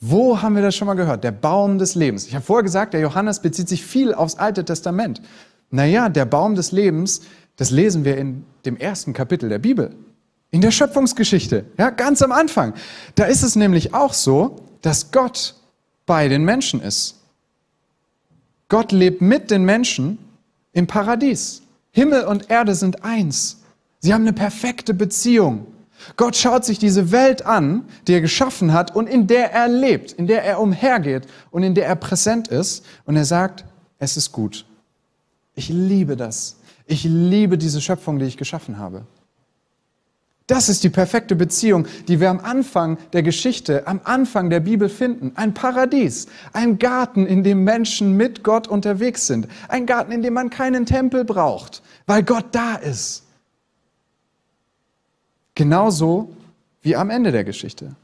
Wo 0.00 0.40
haben 0.40 0.54
wir 0.54 0.62
das 0.62 0.76
schon 0.76 0.86
mal 0.86 0.94
gehört? 0.94 1.24
Der 1.24 1.32
Baum 1.32 1.78
des 1.78 1.94
Lebens. 1.94 2.26
Ich 2.26 2.34
habe 2.34 2.44
vorher 2.44 2.62
gesagt, 2.62 2.94
der 2.94 3.00
Johannes 3.00 3.40
bezieht 3.40 3.68
sich 3.68 3.84
viel 3.84 4.14
aufs 4.14 4.36
Alte 4.36 4.64
Testament. 4.64 5.20
Naja, 5.70 6.08
der 6.08 6.24
Baum 6.24 6.54
des 6.54 6.72
Lebens, 6.72 7.22
das 7.56 7.70
lesen 7.70 8.04
wir 8.04 8.16
in 8.16 8.44
dem 8.64 8.76
ersten 8.76 9.12
Kapitel 9.12 9.48
der 9.48 9.58
Bibel. 9.58 9.94
In 10.50 10.60
der 10.60 10.70
Schöpfungsgeschichte, 10.70 11.66
ja, 11.76 11.90
ganz 11.90 12.22
am 12.22 12.32
Anfang. 12.32 12.74
Da 13.16 13.24
ist 13.24 13.42
es 13.42 13.54
nämlich 13.54 13.92
auch 13.92 14.14
so, 14.14 14.56
dass 14.82 15.10
Gott 15.10 15.54
bei 16.06 16.28
den 16.28 16.44
Menschen 16.44 16.80
ist. 16.80 17.17
Gott 18.68 18.92
lebt 18.92 19.22
mit 19.22 19.50
den 19.50 19.64
Menschen 19.64 20.18
im 20.72 20.86
Paradies. 20.86 21.62
Himmel 21.90 22.24
und 22.24 22.50
Erde 22.50 22.74
sind 22.74 23.04
eins. 23.04 23.62
Sie 24.00 24.12
haben 24.12 24.22
eine 24.22 24.32
perfekte 24.32 24.94
Beziehung. 24.94 25.66
Gott 26.16 26.36
schaut 26.36 26.64
sich 26.64 26.78
diese 26.78 27.10
Welt 27.10 27.44
an, 27.44 27.84
die 28.06 28.12
er 28.12 28.20
geschaffen 28.20 28.72
hat 28.72 28.94
und 28.94 29.08
in 29.08 29.26
der 29.26 29.52
er 29.52 29.68
lebt, 29.68 30.12
in 30.12 30.26
der 30.26 30.44
er 30.44 30.60
umhergeht 30.60 31.26
und 31.50 31.62
in 31.62 31.74
der 31.74 31.86
er 31.86 31.96
präsent 31.96 32.48
ist. 32.48 32.84
Und 33.04 33.16
er 33.16 33.24
sagt, 33.24 33.64
es 33.98 34.16
ist 34.16 34.30
gut. 34.32 34.64
Ich 35.54 35.68
liebe 35.68 36.16
das. 36.16 36.56
Ich 36.86 37.04
liebe 37.04 37.58
diese 37.58 37.80
Schöpfung, 37.80 38.18
die 38.18 38.26
ich 38.26 38.36
geschaffen 38.36 38.78
habe. 38.78 39.06
Das 40.48 40.70
ist 40.70 40.82
die 40.82 40.88
perfekte 40.88 41.36
Beziehung, 41.36 41.86
die 42.08 42.20
wir 42.20 42.30
am 42.30 42.40
Anfang 42.40 42.96
der 43.12 43.22
Geschichte, 43.22 43.86
am 43.86 44.00
Anfang 44.04 44.48
der 44.48 44.60
Bibel 44.60 44.88
finden. 44.88 45.32
Ein 45.34 45.52
Paradies, 45.52 46.26
ein 46.54 46.78
Garten, 46.78 47.26
in 47.26 47.44
dem 47.44 47.64
Menschen 47.64 48.16
mit 48.16 48.42
Gott 48.42 48.66
unterwegs 48.66 49.26
sind. 49.26 49.46
Ein 49.68 49.84
Garten, 49.84 50.10
in 50.10 50.22
dem 50.22 50.32
man 50.32 50.48
keinen 50.48 50.86
Tempel 50.86 51.26
braucht, 51.26 51.82
weil 52.06 52.22
Gott 52.22 52.46
da 52.52 52.76
ist. 52.76 53.24
Genauso 55.54 56.34
wie 56.80 56.96
am 56.96 57.10
Ende 57.10 57.30
der 57.30 57.44
Geschichte. 57.44 57.94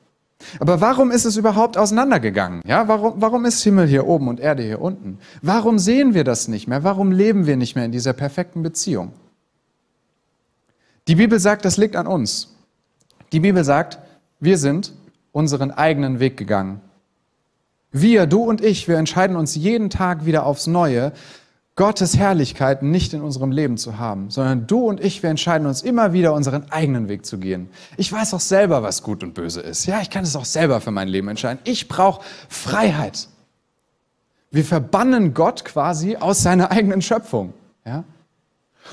Aber 0.61 0.83
warum 0.83 1.11
ist 1.11 1.25
es 1.25 1.39
überhaupt 1.39 1.79
auseinandergegangen? 1.79 2.61
Ja, 2.67 2.89
warum, 2.89 3.15
warum 3.23 3.47
ist 3.47 3.63
Himmel 3.63 3.87
hier 3.87 4.07
oben 4.07 4.29
und 4.29 4.39
Erde 4.39 4.63
hier 4.63 4.83
unten? 4.83 5.19
Warum 5.41 5.79
sehen 5.79 6.13
wir 6.13 6.25
das 6.25 6.49
nicht 6.49 6.69
mehr? 6.69 6.85
Warum 6.85 7.11
leben 7.11 7.47
wir 7.47 7.57
nicht 7.57 7.75
mehr 7.75 7.87
in 7.87 7.93
dieser 7.93 8.13
perfekten 8.13 8.63
Beziehung? 8.63 9.13
Die 11.07 11.17
Bibel 11.17 11.39
sagt, 11.39 11.65
das 11.65 11.77
liegt 11.77 11.97
an 11.97 12.07
uns. 12.07 12.55
Die 13.33 13.41
Bibel 13.41 13.65
sagt, 13.65 13.99
wir 14.41 14.59
sind 14.59 14.93
unseren 15.33 15.71
eigenen 15.71 16.21
Weg 16.21 16.37
gegangen. 16.37 16.81
Wir, 17.91 18.27
du 18.27 18.43
und 18.43 18.61
ich, 18.61 18.89
wir 18.89 18.97
entscheiden 18.97 19.37
uns 19.37 19.55
jeden 19.55 19.91
Tag 19.91 20.27
wieder 20.27 20.47
aufs 20.47 20.67
Neue, 20.67 21.13
Gottes 21.77 22.17
Herrlichkeit 22.17 22.85
nicht 22.85 23.15
in 23.15 23.21
unserem 23.21 23.51
Leben 23.51 23.77
zu 23.77 23.99
haben, 23.99 24.31
sondern 24.31 24.67
du 24.69 24.87
und 24.87 25.01
ich, 25.01 25.23
wir 25.25 25.31
entscheiden 25.31 25.67
uns 25.67 25.83
immer 25.83 26.13
wieder, 26.13 26.33
unseren 26.33 26.71
eigenen 26.71 27.09
Weg 27.09 27.27
zu 27.27 27.39
gehen. 27.39 27.69
Ich 27.97 28.13
weiß 28.13 28.33
auch 28.35 28.41
selber, 28.41 28.85
was 28.85 29.03
gut 29.03 29.25
und 29.25 29.35
böse 29.35 29.61
ist. 29.61 29.87
Ja, 29.87 30.01
ich 30.01 30.11
kann 30.11 30.23
es 30.23 30.37
auch 30.37 30.45
selber 30.45 30.81
für 30.81 30.93
mein 30.93 31.09
Leben 31.09 31.29
entscheiden. 31.29 31.59
Ich 31.65 31.89
brauche 31.89 32.25
Freiheit. 32.49 33.29
Wir 34.53 34.65
verbannen 34.65 35.35
Gott 35.35 35.65
quasi 35.65 36.17
aus 36.17 36.43
seiner 36.43 36.71
eigenen 36.71 37.03
Schöpfung. 37.03 37.53
Ja? 37.85 38.05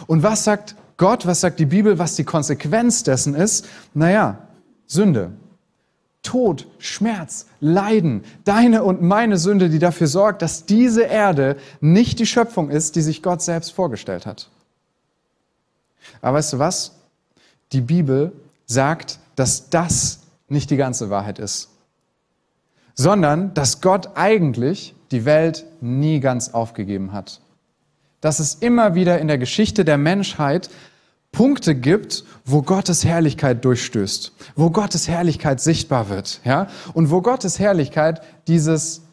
Und 0.07 0.23
was 0.23 0.43
sagt 0.43 0.75
Gott, 1.01 1.25
was 1.25 1.41
sagt 1.41 1.59
die 1.59 1.65
Bibel, 1.65 1.97
was 1.97 2.15
die 2.15 2.23
Konsequenz 2.23 3.01
dessen 3.01 3.33
ist? 3.33 3.67
Naja, 3.95 4.37
Sünde. 4.85 5.31
Tod, 6.21 6.67
Schmerz, 6.77 7.47
Leiden, 7.59 8.23
deine 8.43 8.83
und 8.83 9.01
meine 9.01 9.39
Sünde, 9.39 9.69
die 9.69 9.79
dafür 9.79 10.05
sorgt, 10.05 10.43
dass 10.43 10.67
diese 10.67 11.01
Erde 11.01 11.57
nicht 11.79 12.19
die 12.19 12.27
Schöpfung 12.27 12.69
ist, 12.69 12.95
die 12.95 13.01
sich 13.01 13.23
Gott 13.23 13.41
selbst 13.41 13.71
vorgestellt 13.71 14.27
hat. 14.27 14.51
Aber 16.21 16.37
weißt 16.37 16.53
du 16.53 16.59
was? 16.59 16.91
Die 17.71 17.81
Bibel 17.81 18.31
sagt, 18.67 19.17
dass 19.35 19.71
das 19.71 20.19
nicht 20.49 20.69
die 20.69 20.77
ganze 20.77 21.09
Wahrheit 21.09 21.39
ist, 21.39 21.69
sondern 22.93 23.55
dass 23.55 23.81
Gott 23.81 24.11
eigentlich 24.13 24.93
die 25.09 25.25
Welt 25.25 25.65
nie 25.81 26.19
ganz 26.19 26.49
aufgegeben 26.53 27.11
hat. 27.11 27.41
Dass 28.19 28.37
es 28.37 28.53
immer 28.53 28.93
wieder 28.93 29.17
in 29.17 29.27
der 29.27 29.39
Geschichte 29.39 29.83
der 29.83 29.97
Menschheit 29.97 30.69
Punkte 31.31 31.75
gibt, 31.75 32.25
wo 32.45 32.61
Gottes 32.61 33.05
Herrlichkeit 33.05 33.63
durchstößt, 33.63 34.33
wo 34.55 34.69
Gottes 34.69 35.07
Herrlichkeit 35.07 35.61
sichtbar 35.61 36.09
wird, 36.09 36.41
ja, 36.43 36.67
und 36.93 37.09
wo 37.09 37.21
Gottes 37.21 37.59
Herrlichkeit 37.59 38.21
dieses, 38.47 39.03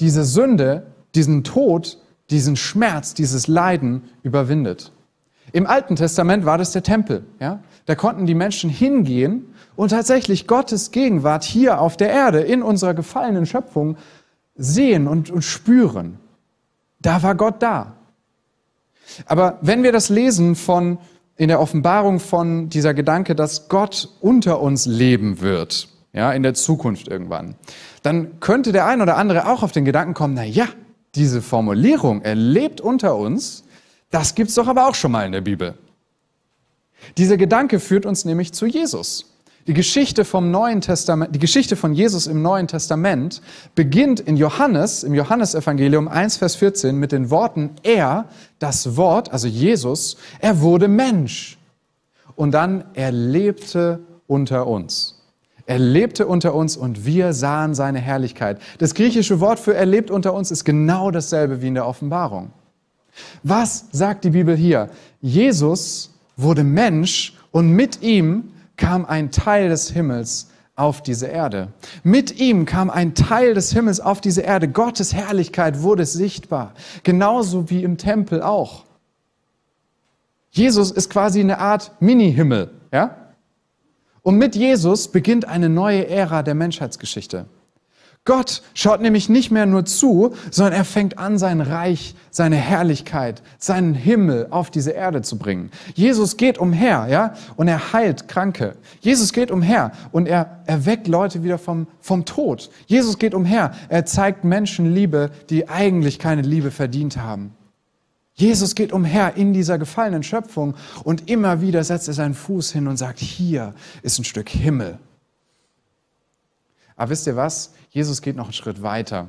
diese 0.00 0.24
Sünde, 0.24 0.86
diesen 1.14 1.44
Tod, 1.44 1.98
diesen 2.30 2.56
Schmerz, 2.56 3.14
dieses 3.14 3.46
Leiden 3.46 4.04
überwindet. 4.22 4.92
Im 5.52 5.66
Alten 5.66 5.96
Testament 5.96 6.44
war 6.44 6.58
das 6.58 6.72
der 6.72 6.82
Tempel, 6.82 7.24
ja. 7.40 7.60
Da 7.86 7.94
konnten 7.94 8.26
die 8.26 8.34
Menschen 8.34 8.68
hingehen 8.68 9.46
und 9.74 9.90
tatsächlich 9.90 10.46
Gottes 10.46 10.90
Gegenwart 10.90 11.42
hier 11.42 11.80
auf 11.80 11.96
der 11.96 12.10
Erde 12.10 12.40
in 12.40 12.62
unserer 12.62 12.92
gefallenen 12.92 13.46
Schöpfung 13.46 13.96
sehen 14.56 15.08
und, 15.08 15.30
und 15.30 15.40
spüren. 15.40 16.18
Da 17.00 17.22
war 17.22 17.34
Gott 17.34 17.62
da. 17.62 17.94
Aber 19.24 19.58
wenn 19.62 19.82
wir 19.82 19.92
das 19.92 20.10
lesen 20.10 20.54
von 20.54 20.98
in 21.38 21.48
der 21.48 21.60
Offenbarung 21.60 22.18
von 22.18 22.68
dieser 22.68 22.92
Gedanke, 22.92 23.34
dass 23.34 23.68
Gott 23.68 24.08
unter 24.20 24.60
uns 24.60 24.86
leben 24.86 25.40
wird, 25.40 25.88
ja, 26.12 26.32
in 26.32 26.42
der 26.42 26.52
Zukunft 26.54 27.08
irgendwann, 27.08 27.54
dann 28.02 28.40
könnte 28.40 28.72
der 28.72 28.86
ein 28.86 29.00
oder 29.00 29.16
andere 29.16 29.48
auch 29.48 29.62
auf 29.62 29.72
den 29.72 29.84
Gedanken 29.84 30.14
kommen, 30.14 30.34
na 30.34 30.44
ja, 30.44 30.66
diese 31.14 31.40
Formulierung, 31.40 32.22
er 32.22 32.34
lebt 32.34 32.80
unter 32.80 33.16
uns, 33.16 33.64
das 34.10 34.34
gibt's 34.34 34.54
doch 34.54 34.66
aber 34.66 34.88
auch 34.88 34.94
schon 34.94 35.12
mal 35.12 35.24
in 35.24 35.32
der 35.32 35.40
Bibel. 35.40 35.74
Dieser 37.16 37.36
Gedanke 37.36 37.78
führt 37.78 38.04
uns 38.04 38.24
nämlich 38.24 38.52
zu 38.52 38.66
Jesus. 38.66 39.37
Die 39.68 39.74
Geschichte 39.74 40.24
vom 40.24 40.50
Neuen 40.50 40.80
Testament, 40.80 41.34
die 41.34 41.38
Geschichte 41.38 41.76
von 41.76 41.92
Jesus 41.92 42.26
im 42.26 42.40
Neuen 42.40 42.68
Testament 42.68 43.42
beginnt 43.74 44.18
in 44.18 44.38
Johannes, 44.38 45.04
im 45.04 45.12
Johannesevangelium 45.12 46.08
1, 46.08 46.38
Vers 46.38 46.56
14 46.56 46.96
mit 46.96 47.12
den 47.12 47.28
Worten, 47.28 47.72
er, 47.82 48.24
das 48.60 48.96
Wort, 48.96 49.30
also 49.30 49.46
Jesus, 49.46 50.16
er 50.40 50.62
wurde 50.62 50.88
Mensch. 50.88 51.58
Und 52.34 52.52
dann, 52.52 52.82
er 52.94 53.12
lebte 53.12 54.00
unter 54.26 54.66
uns. 54.66 55.22
Er 55.66 55.78
lebte 55.78 56.26
unter 56.26 56.54
uns 56.54 56.74
und 56.78 57.04
wir 57.04 57.34
sahen 57.34 57.74
seine 57.74 57.98
Herrlichkeit. 57.98 58.62
Das 58.78 58.94
griechische 58.94 59.38
Wort 59.40 59.60
für 59.60 59.74
er 59.74 59.84
lebt 59.84 60.10
unter 60.10 60.32
uns 60.32 60.50
ist 60.50 60.64
genau 60.64 61.10
dasselbe 61.10 61.60
wie 61.60 61.68
in 61.68 61.74
der 61.74 61.86
Offenbarung. 61.86 62.52
Was 63.42 63.84
sagt 63.92 64.24
die 64.24 64.30
Bibel 64.30 64.56
hier? 64.56 64.88
Jesus 65.20 66.14
wurde 66.38 66.64
Mensch 66.64 67.34
und 67.50 67.68
mit 67.72 68.00
ihm 68.00 68.44
kam 68.78 69.04
ein 69.04 69.30
Teil 69.30 69.68
des 69.68 69.90
Himmels 69.90 70.48
auf 70.74 71.02
diese 71.02 71.26
Erde. 71.26 71.72
Mit 72.04 72.38
ihm 72.38 72.64
kam 72.64 72.88
ein 72.88 73.14
Teil 73.14 73.52
des 73.52 73.72
Himmels 73.72 74.00
auf 74.00 74.22
diese 74.22 74.40
Erde. 74.40 74.68
Gottes 74.68 75.12
Herrlichkeit 75.12 75.82
wurde 75.82 76.06
sichtbar, 76.06 76.72
genauso 77.02 77.68
wie 77.68 77.82
im 77.82 77.98
Tempel 77.98 78.42
auch. 78.42 78.84
Jesus 80.50 80.90
ist 80.90 81.10
quasi 81.10 81.40
eine 81.40 81.58
Art 81.58 81.92
Mini-Himmel, 82.00 82.70
ja? 82.92 83.16
Und 84.22 84.36
mit 84.36 84.56
Jesus 84.56 85.08
beginnt 85.08 85.46
eine 85.46 85.68
neue 85.68 86.06
Ära 86.08 86.42
der 86.42 86.54
Menschheitsgeschichte. 86.54 87.46
Gott 88.28 88.60
schaut 88.74 89.00
nämlich 89.00 89.30
nicht 89.30 89.50
mehr 89.50 89.64
nur 89.64 89.86
zu, 89.86 90.34
sondern 90.50 90.74
er 90.74 90.84
fängt 90.84 91.16
an, 91.16 91.38
sein 91.38 91.62
Reich, 91.62 92.14
seine 92.30 92.56
Herrlichkeit, 92.56 93.42
seinen 93.56 93.94
Himmel 93.94 94.48
auf 94.50 94.70
diese 94.70 94.90
Erde 94.90 95.22
zu 95.22 95.38
bringen. 95.38 95.70
Jesus 95.94 96.36
geht 96.36 96.58
umher, 96.58 97.06
ja, 97.08 97.32
und 97.56 97.68
er 97.68 97.94
heilt 97.94 98.28
Kranke. 98.28 98.76
Jesus 99.00 99.32
geht 99.32 99.50
umher 99.50 99.92
und 100.12 100.28
er 100.28 100.60
erweckt 100.66 101.08
Leute 101.08 101.42
wieder 101.42 101.56
vom, 101.56 101.86
vom 102.02 102.26
Tod. 102.26 102.68
Jesus 102.86 103.18
geht 103.18 103.32
umher, 103.32 103.72
er 103.88 104.04
zeigt 104.04 104.44
Menschen 104.44 104.92
Liebe, 104.92 105.30
die 105.48 105.70
eigentlich 105.70 106.18
keine 106.18 106.42
Liebe 106.42 106.70
verdient 106.70 107.16
haben. 107.16 107.54
Jesus 108.34 108.74
geht 108.74 108.92
umher 108.92 109.38
in 109.38 109.54
dieser 109.54 109.78
gefallenen 109.78 110.22
Schöpfung 110.22 110.74
und 111.02 111.30
immer 111.30 111.62
wieder 111.62 111.82
setzt 111.82 112.08
er 112.08 112.14
seinen 112.14 112.34
Fuß 112.34 112.72
hin 112.72 112.88
und 112.88 112.98
sagt, 112.98 113.20
hier 113.20 113.72
ist 114.02 114.18
ein 114.18 114.24
Stück 114.24 114.50
Himmel. 114.50 114.98
Aber 116.98 117.10
wisst 117.10 117.26
ihr 117.26 117.36
was? 117.36 117.72
Jesus 117.88 118.20
geht 118.20 118.36
noch 118.36 118.46
einen 118.46 118.52
Schritt 118.52 118.82
weiter. 118.82 119.28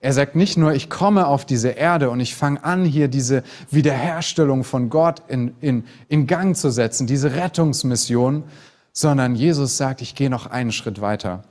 Er 0.00 0.12
sagt 0.12 0.34
nicht 0.34 0.56
nur, 0.56 0.74
ich 0.74 0.90
komme 0.90 1.26
auf 1.26 1.44
diese 1.44 1.70
Erde 1.70 2.10
und 2.10 2.20
ich 2.20 2.34
fange 2.34 2.64
an, 2.64 2.84
hier 2.84 3.08
diese 3.08 3.42
Wiederherstellung 3.70 4.64
von 4.64 4.90
Gott 4.90 5.22
in, 5.28 5.54
in, 5.60 5.84
in 6.08 6.26
Gang 6.26 6.56
zu 6.56 6.70
setzen, 6.70 7.06
diese 7.06 7.34
Rettungsmission, 7.34 8.44
sondern 8.92 9.36
Jesus 9.36 9.76
sagt, 9.76 10.02
ich 10.02 10.14
gehe 10.14 10.30
noch 10.30 10.46
einen 10.46 10.72
Schritt 10.72 11.00
weiter. 11.00 11.44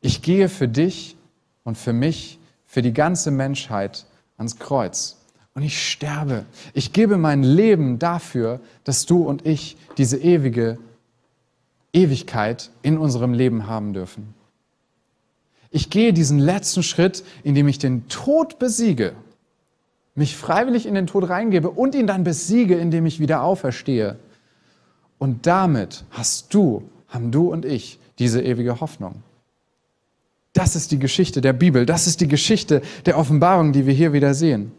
Ich 0.00 0.22
gehe 0.22 0.48
für 0.48 0.68
dich 0.68 1.16
und 1.62 1.76
für 1.76 1.92
mich, 1.92 2.38
für 2.64 2.82
die 2.82 2.92
ganze 2.92 3.30
Menschheit 3.30 4.06
ans 4.36 4.58
Kreuz. 4.58 5.16
Und 5.54 5.62
ich 5.62 5.90
sterbe. 5.90 6.44
Ich 6.74 6.92
gebe 6.92 7.16
mein 7.16 7.42
Leben 7.42 7.98
dafür, 7.98 8.60
dass 8.84 9.06
du 9.06 9.22
und 9.22 9.46
ich 9.46 9.76
diese 9.96 10.18
ewige 10.18 10.78
Ewigkeit 11.96 12.70
in 12.82 12.98
unserem 12.98 13.32
Leben 13.32 13.66
haben 13.66 13.92
dürfen. 13.92 14.34
Ich 15.70 15.90
gehe 15.90 16.12
diesen 16.12 16.38
letzten 16.38 16.82
Schritt, 16.82 17.24
indem 17.42 17.66
ich 17.68 17.78
den 17.78 18.08
Tod 18.08 18.58
besiege 18.58 19.14
mich 20.16 20.34
freiwillig 20.36 20.86
in 20.86 20.94
den 20.94 21.06
Tod 21.06 21.28
reingebe 21.28 21.70
und 21.70 21.94
ihn 21.94 22.06
dann 22.06 22.24
besiege, 22.24 22.74
indem 22.76 23.06
ich 23.06 23.20
wieder 23.20 23.42
auferstehe. 23.42 24.18
Und 25.18 25.46
damit 25.46 26.04
hast 26.10 26.52
du, 26.52 26.82
haben 27.08 27.30
du 27.30 27.52
und 27.52 27.64
ich 27.64 28.00
diese 28.18 28.42
ewige 28.42 28.80
Hoffnung. 28.80 29.22
Das 30.54 30.74
ist 30.74 30.90
die 30.90 30.98
Geschichte 30.98 31.42
der 31.42 31.52
Bibel, 31.52 31.84
das 31.84 32.06
ist 32.06 32.22
die 32.22 32.28
Geschichte 32.28 32.80
der 33.04 33.18
Offenbarung, 33.18 33.72
die 33.72 33.86
wir 33.86 33.92
hier 33.92 34.14
wieder 34.14 34.32
sehen. 34.32 34.72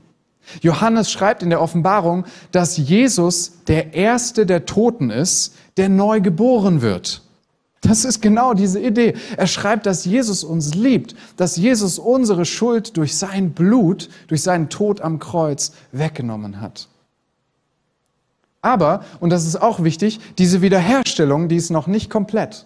Johannes 0.61 1.11
schreibt 1.11 1.43
in 1.43 1.49
der 1.49 1.61
Offenbarung, 1.61 2.25
dass 2.51 2.77
Jesus 2.77 3.63
der 3.67 3.93
Erste 3.93 4.45
der 4.45 4.65
Toten 4.65 5.09
ist, 5.09 5.55
der 5.77 5.89
neu 5.89 6.21
geboren 6.21 6.81
wird. 6.81 7.21
Das 7.81 8.05
ist 8.05 8.21
genau 8.21 8.53
diese 8.53 8.79
Idee. 8.79 9.13
Er 9.37 9.47
schreibt, 9.47 9.85
dass 9.85 10.03
Jesus 10.05 10.43
uns 10.43 10.73
liebt, 10.73 11.15
dass 11.37 11.57
Jesus 11.57 11.99
unsere 11.99 12.45
Schuld 12.45 12.97
durch 12.97 13.15
sein 13.15 13.51
Blut, 13.51 14.09
durch 14.27 14.41
seinen 14.41 14.69
Tod 14.69 15.01
am 15.01 15.19
Kreuz 15.19 15.73
weggenommen 15.91 16.59
hat. 16.59 16.89
Aber, 18.61 19.05
und 19.19 19.29
das 19.29 19.45
ist 19.45 19.61
auch 19.61 19.83
wichtig, 19.83 20.19
diese 20.37 20.61
Wiederherstellung, 20.61 21.47
die 21.47 21.55
ist 21.55 21.69
noch 21.69 21.87
nicht 21.87 22.09
komplett. 22.09 22.65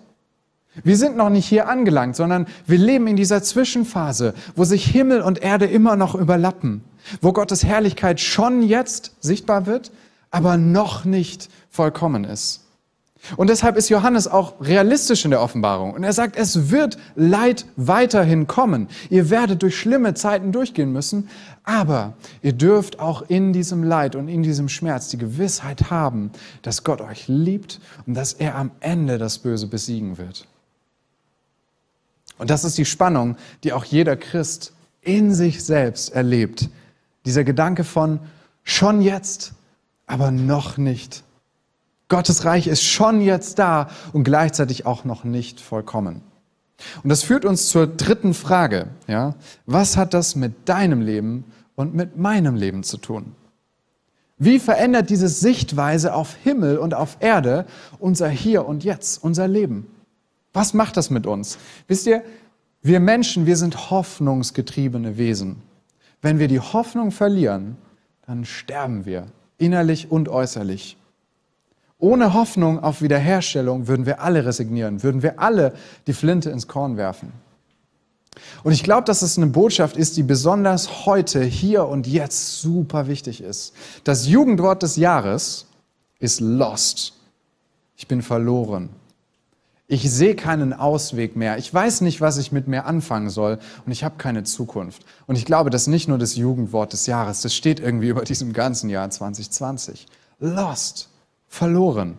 Wir 0.83 0.95
sind 0.95 1.17
noch 1.17 1.29
nicht 1.29 1.45
hier 1.45 1.67
angelangt, 1.67 2.15
sondern 2.15 2.47
wir 2.65 2.77
leben 2.77 3.05
in 3.07 3.17
dieser 3.17 3.43
Zwischenphase, 3.43 4.33
wo 4.55 4.63
sich 4.63 4.85
Himmel 4.85 5.21
und 5.21 5.43
Erde 5.43 5.65
immer 5.65 5.97
noch 5.97 6.15
überlappen, 6.15 6.81
wo 7.21 7.33
Gottes 7.33 7.63
Herrlichkeit 7.63 8.19
schon 8.19 8.61
jetzt 8.61 9.15
sichtbar 9.19 9.65
wird, 9.65 9.91
aber 10.29 10.57
noch 10.57 11.05
nicht 11.05 11.49
vollkommen 11.69 12.23
ist. 12.23 12.61
Und 13.37 13.51
deshalb 13.51 13.77
ist 13.77 13.89
Johannes 13.89 14.27
auch 14.27 14.53
realistisch 14.61 15.25
in 15.25 15.31
der 15.31 15.41
Offenbarung. 15.41 15.93
Und 15.93 16.03
er 16.03 16.13
sagt, 16.13 16.35
es 16.35 16.71
wird 16.71 16.97
Leid 17.15 17.65
weiterhin 17.75 18.47
kommen. 18.47 18.87
Ihr 19.09 19.29
werdet 19.29 19.61
durch 19.61 19.77
schlimme 19.77 20.15
Zeiten 20.15 20.51
durchgehen 20.51 20.91
müssen, 20.91 21.29
aber 21.63 22.13
ihr 22.41 22.53
dürft 22.53 22.99
auch 22.99 23.21
in 23.21 23.53
diesem 23.53 23.83
Leid 23.83 24.15
und 24.15 24.27
in 24.27 24.41
diesem 24.41 24.69
Schmerz 24.69 25.09
die 25.09 25.19
Gewissheit 25.19 25.91
haben, 25.91 26.31
dass 26.63 26.83
Gott 26.83 26.99
euch 26.99 27.27
liebt 27.27 27.79
und 28.07 28.15
dass 28.15 28.33
er 28.33 28.55
am 28.55 28.71
Ende 28.79 29.19
das 29.19 29.37
Böse 29.37 29.67
besiegen 29.67 30.17
wird. 30.17 30.47
Und 32.39 32.49
das 32.49 32.63
ist 32.63 32.79
die 32.79 32.85
Spannung, 32.85 33.37
die 33.63 33.71
auch 33.71 33.85
jeder 33.85 34.15
Christ 34.15 34.73
in 35.01 35.35
sich 35.35 35.63
selbst 35.63 36.09
erlebt. 36.09 36.69
Dieser 37.25 37.43
Gedanke 37.43 37.83
von 37.83 38.19
schon 38.63 39.01
jetzt, 39.01 39.53
aber 40.07 40.31
noch 40.31 40.77
nicht. 40.77 41.23
Gottes 42.09 42.43
Reich 42.43 42.67
ist 42.67 42.83
schon 42.83 43.21
jetzt 43.21 43.59
da 43.59 43.89
und 44.11 44.23
gleichzeitig 44.23 44.85
auch 44.85 45.05
noch 45.05 45.23
nicht 45.23 45.61
vollkommen. 45.61 46.21
Und 47.03 47.09
das 47.09 47.23
führt 47.23 47.45
uns 47.45 47.69
zur 47.69 47.87
dritten 47.87 48.33
Frage. 48.33 48.87
Ja? 49.07 49.35
Was 49.65 49.97
hat 49.97 50.13
das 50.13 50.35
mit 50.35 50.67
deinem 50.67 51.01
Leben 51.01 51.45
und 51.75 51.93
mit 51.93 52.17
meinem 52.17 52.55
Leben 52.55 52.83
zu 52.83 52.97
tun? 52.97 53.35
Wie 54.37 54.59
verändert 54.59 55.09
diese 55.09 55.29
Sichtweise 55.29 56.15
auf 56.15 56.35
Himmel 56.43 56.79
und 56.79 56.95
auf 56.95 57.17
Erde 57.19 57.65
unser 57.99 58.27
Hier 58.27 58.65
und 58.65 58.83
Jetzt, 58.83 59.23
unser 59.23 59.47
Leben? 59.47 59.87
Was 60.51 60.73
macht 60.73 60.97
das 60.97 61.11
mit 61.11 61.27
uns? 61.27 61.59
Wisst 61.87 62.07
ihr, 62.07 62.23
wir 62.81 62.99
Menschen, 62.99 63.45
wir 63.45 63.55
sind 63.55 63.91
hoffnungsgetriebene 63.91 65.17
Wesen. 65.17 65.61
Wenn 66.21 66.39
wir 66.39 66.47
die 66.47 66.59
Hoffnung 66.59 67.11
verlieren, 67.11 67.77
dann 68.27 68.45
sterben 68.45 69.05
wir, 69.05 69.27
innerlich 69.57 70.11
und 70.11 70.29
äußerlich. 70.29 70.97
Ohne 71.97 72.33
Hoffnung 72.33 72.83
auf 72.83 73.01
Wiederherstellung 73.01 73.87
würden 73.87 74.05
wir 74.05 74.21
alle 74.21 74.45
resignieren, 74.45 75.03
würden 75.03 75.21
wir 75.21 75.39
alle 75.39 75.73
die 76.07 76.13
Flinte 76.13 76.49
ins 76.49 76.67
Korn 76.67 76.97
werfen. 76.97 77.31
Und 78.63 78.71
ich 78.71 78.83
glaube, 78.83 79.03
dass 79.03 79.21
es 79.21 79.37
eine 79.37 79.47
Botschaft 79.47 79.97
ist, 79.97 80.17
die 80.17 80.23
besonders 80.23 81.05
heute, 81.05 81.43
hier 81.43 81.87
und 81.87 82.07
jetzt 82.07 82.61
super 82.61 83.07
wichtig 83.07 83.41
ist. 83.41 83.73
Das 84.03 84.27
Jugendwort 84.27 84.83
des 84.83 84.95
Jahres 84.95 85.67
ist 86.19 86.39
lost. 86.39 87.13
Ich 87.97 88.07
bin 88.07 88.21
verloren. 88.21 88.89
Ich 89.91 90.09
sehe 90.09 90.37
keinen 90.37 90.71
Ausweg 90.71 91.35
mehr. 91.35 91.57
Ich 91.57 91.73
weiß 91.73 91.99
nicht, 91.99 92.21
was 92.21 92.37
ich 92.37 92.53
mit 92.53 92.65
mir 92.65 92.85
anfangen 92.85 93.29
soll 93.29 93.59
und 93.85 93.91
ich 93.91 94.05
habe 94.05 94.15
keine 94.17 94.43
Zukunft. 94.43 95.03
Und 95.27 95.35
ich 95.35 95.43
glaube, 95.43 95.69
das 95.69 95.81
ist 95.81 95.87
nicht 95.89 96.07
nur 96.07 96.17
das 96.17 96.37
Jugendwort 96.37 96.93
des 96.93 97.07
Jahres, 97.07 97.41
das 97.41 97.53
steht 97.53 97.81
irgendwie 97.81 98.07
über 98.07 98.21
diesem 98.21 98.53
ganzen 98.53 98.89
Jahr 98.89 99.09
2020. 99.09 100.05
Lost 100.39 101.09
verloren. 101.49 102.15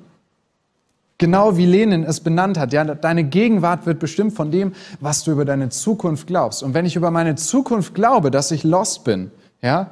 Genau 1.16 1.56
wie 1.56 1.64
Lenin 1.64 2.04
es 2.04 2.20
benannt 2.20 2.58
hat, 2.58 2.74
ja, 2.74 2.84
deine 2.84 3.24
Gegenwart 3.24 3.86
wird 3.86 4.00
bestimmt 4.00 4.34
von 4.34 4.50
dem, 4.50 4.74
was 5.00 5.24
du 5.24 5.32
über 5.32 5.46
deine 5.46 5.70
Zukunft 5.70 6.26
glaubst. 6.26 6.62
Und 6.62 6.74
wenn 6.74 6.84
ich 6.84 6.94
über 6.94 7.10
meine 7.10 7.36
Zukunft 7.36 7.94
glaube, 7.94 8.30
dass 8.30 8.50
ich 8.50 8.64
lost 8.64 9.04
bin, 9.04 9.30
ja, 9.62 9.90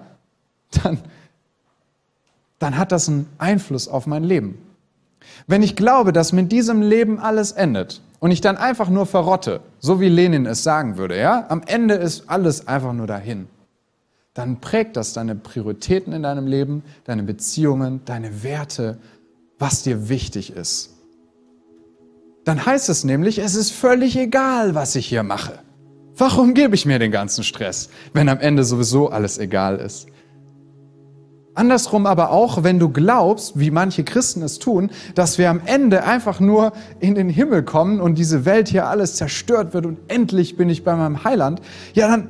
dann, 0.82 0.98
dann 2.58 2.76
hat 2.76 2.92
das 2.92 3.08
einen 3.08 3.26
Einfluss 3.38 3.88
auf 3.88 4.06
mein 4.06 4.22
Leben. 4.22 4.58
Wenn 5.46 5.62
ich 5.62 5.76
glaube, 5.76 6.12
dass 6.12 6.32
mit 6.32 6.52
diesem 6.52 6.82
Leben 6.82 7.18
alles 7.18 7.52
endet 7.52 8.00
und 8.18 8.30
ich 8.30 8.40
dann 8.40 8.56
einfach 8.56 8.88
nur 8.88 9.06
verrotte, 9.06 9.60
so 9.78 10.00
wie 10.00 10.08
Lenin 10.08 10.46
es 10.46 10.62
sagen 10.62 10.96
würde, 10.96 11.18
ja, 11.18 11.46
am 11.48 11.62
Ende 11.66 11.94
ist 11.94 12.28
alles 12.28 12.68
einfach 12.68 12.92
nur 12.92 13.06
dahin, 13.06 13.48
dann 14.34 14.60
prägt 14.60 14.96
das 14.96 15.12
deine 15.12 15.34
Prioritäten 15.34 16.12
in 16.12 16.22
deinem 16.22 16.46
Leben, 16.46 16.82
deine 17.04 17.22
Beziehungen, 17.22 18.02
deine 18.04 18.42
Werte, 18.42 18.98
was 19.58 19.82
dir 19.82 20.08
wichtig 20.08 20.54
ist. 20.54 20.94
Dann 22.44 22.64
heißt 22.64 22.88
es 22.88 23.04
nämlich, 23.04 23.38
es 23.38 23.54
ist 23.54 23.70
völlig 23.70 24.16
egal, 24.16 24.74
was 24.74 24.96
ich 24.96 25.06
hier 25.06 25.22
mache. 25.22 25.58
Warum 26.16 26.54
gebe 26.54 26.74
ich 26.74 26.86
mir 26.86 26.98
den 26.98 27.10
ganzen 27.10 27.44
Stress, 27.44 27.90
wenn 28.12 28.28
am 28.28 28.40
Ende 28.40 28.64
sowieso 28.64 29.08
alles 29.08 29.38
egal 29.38 29.78
ist? 29.78 30.06
Andersrum 31.60 32.06
aber 32.06 32.30
auch, 32.30 32.64
wenn 32.64 32.78
du 32.78 32.88
glaubst, 32.88 33.58
wie 33.58 33.70
manche 33.70 34.02
Christen 34.02 34.42
es 34.42 34.58
tun, 34.58 34.90
dass 35.14 35.38
wir 35.38 35.50
am 35.50 35.60
Ende 35.64 36.04
einfach 36.04 36.40
nur 36.40 36.72
in 36.98 37.14
den 37.14 37.28
Himmel 37.28 37.62
kommen 37.62 38.00
und 38.00 38.18
diese 38.18 38.44
Welt 38.44 38.68
hier 38.68 38.88
alles 38.88 39.14
zerstört 39.14 39.74
wird 39.74 39.86
und 39.86 39.98
endlich 40.08 40.56
bin 40.56 40.68
ich 40.68 40.84
bei 40.84 40.96
meinem 40.96 41.22
Heiland, 41.22 41.60
ja, 41.94 42.08
dann, 42.08 42.28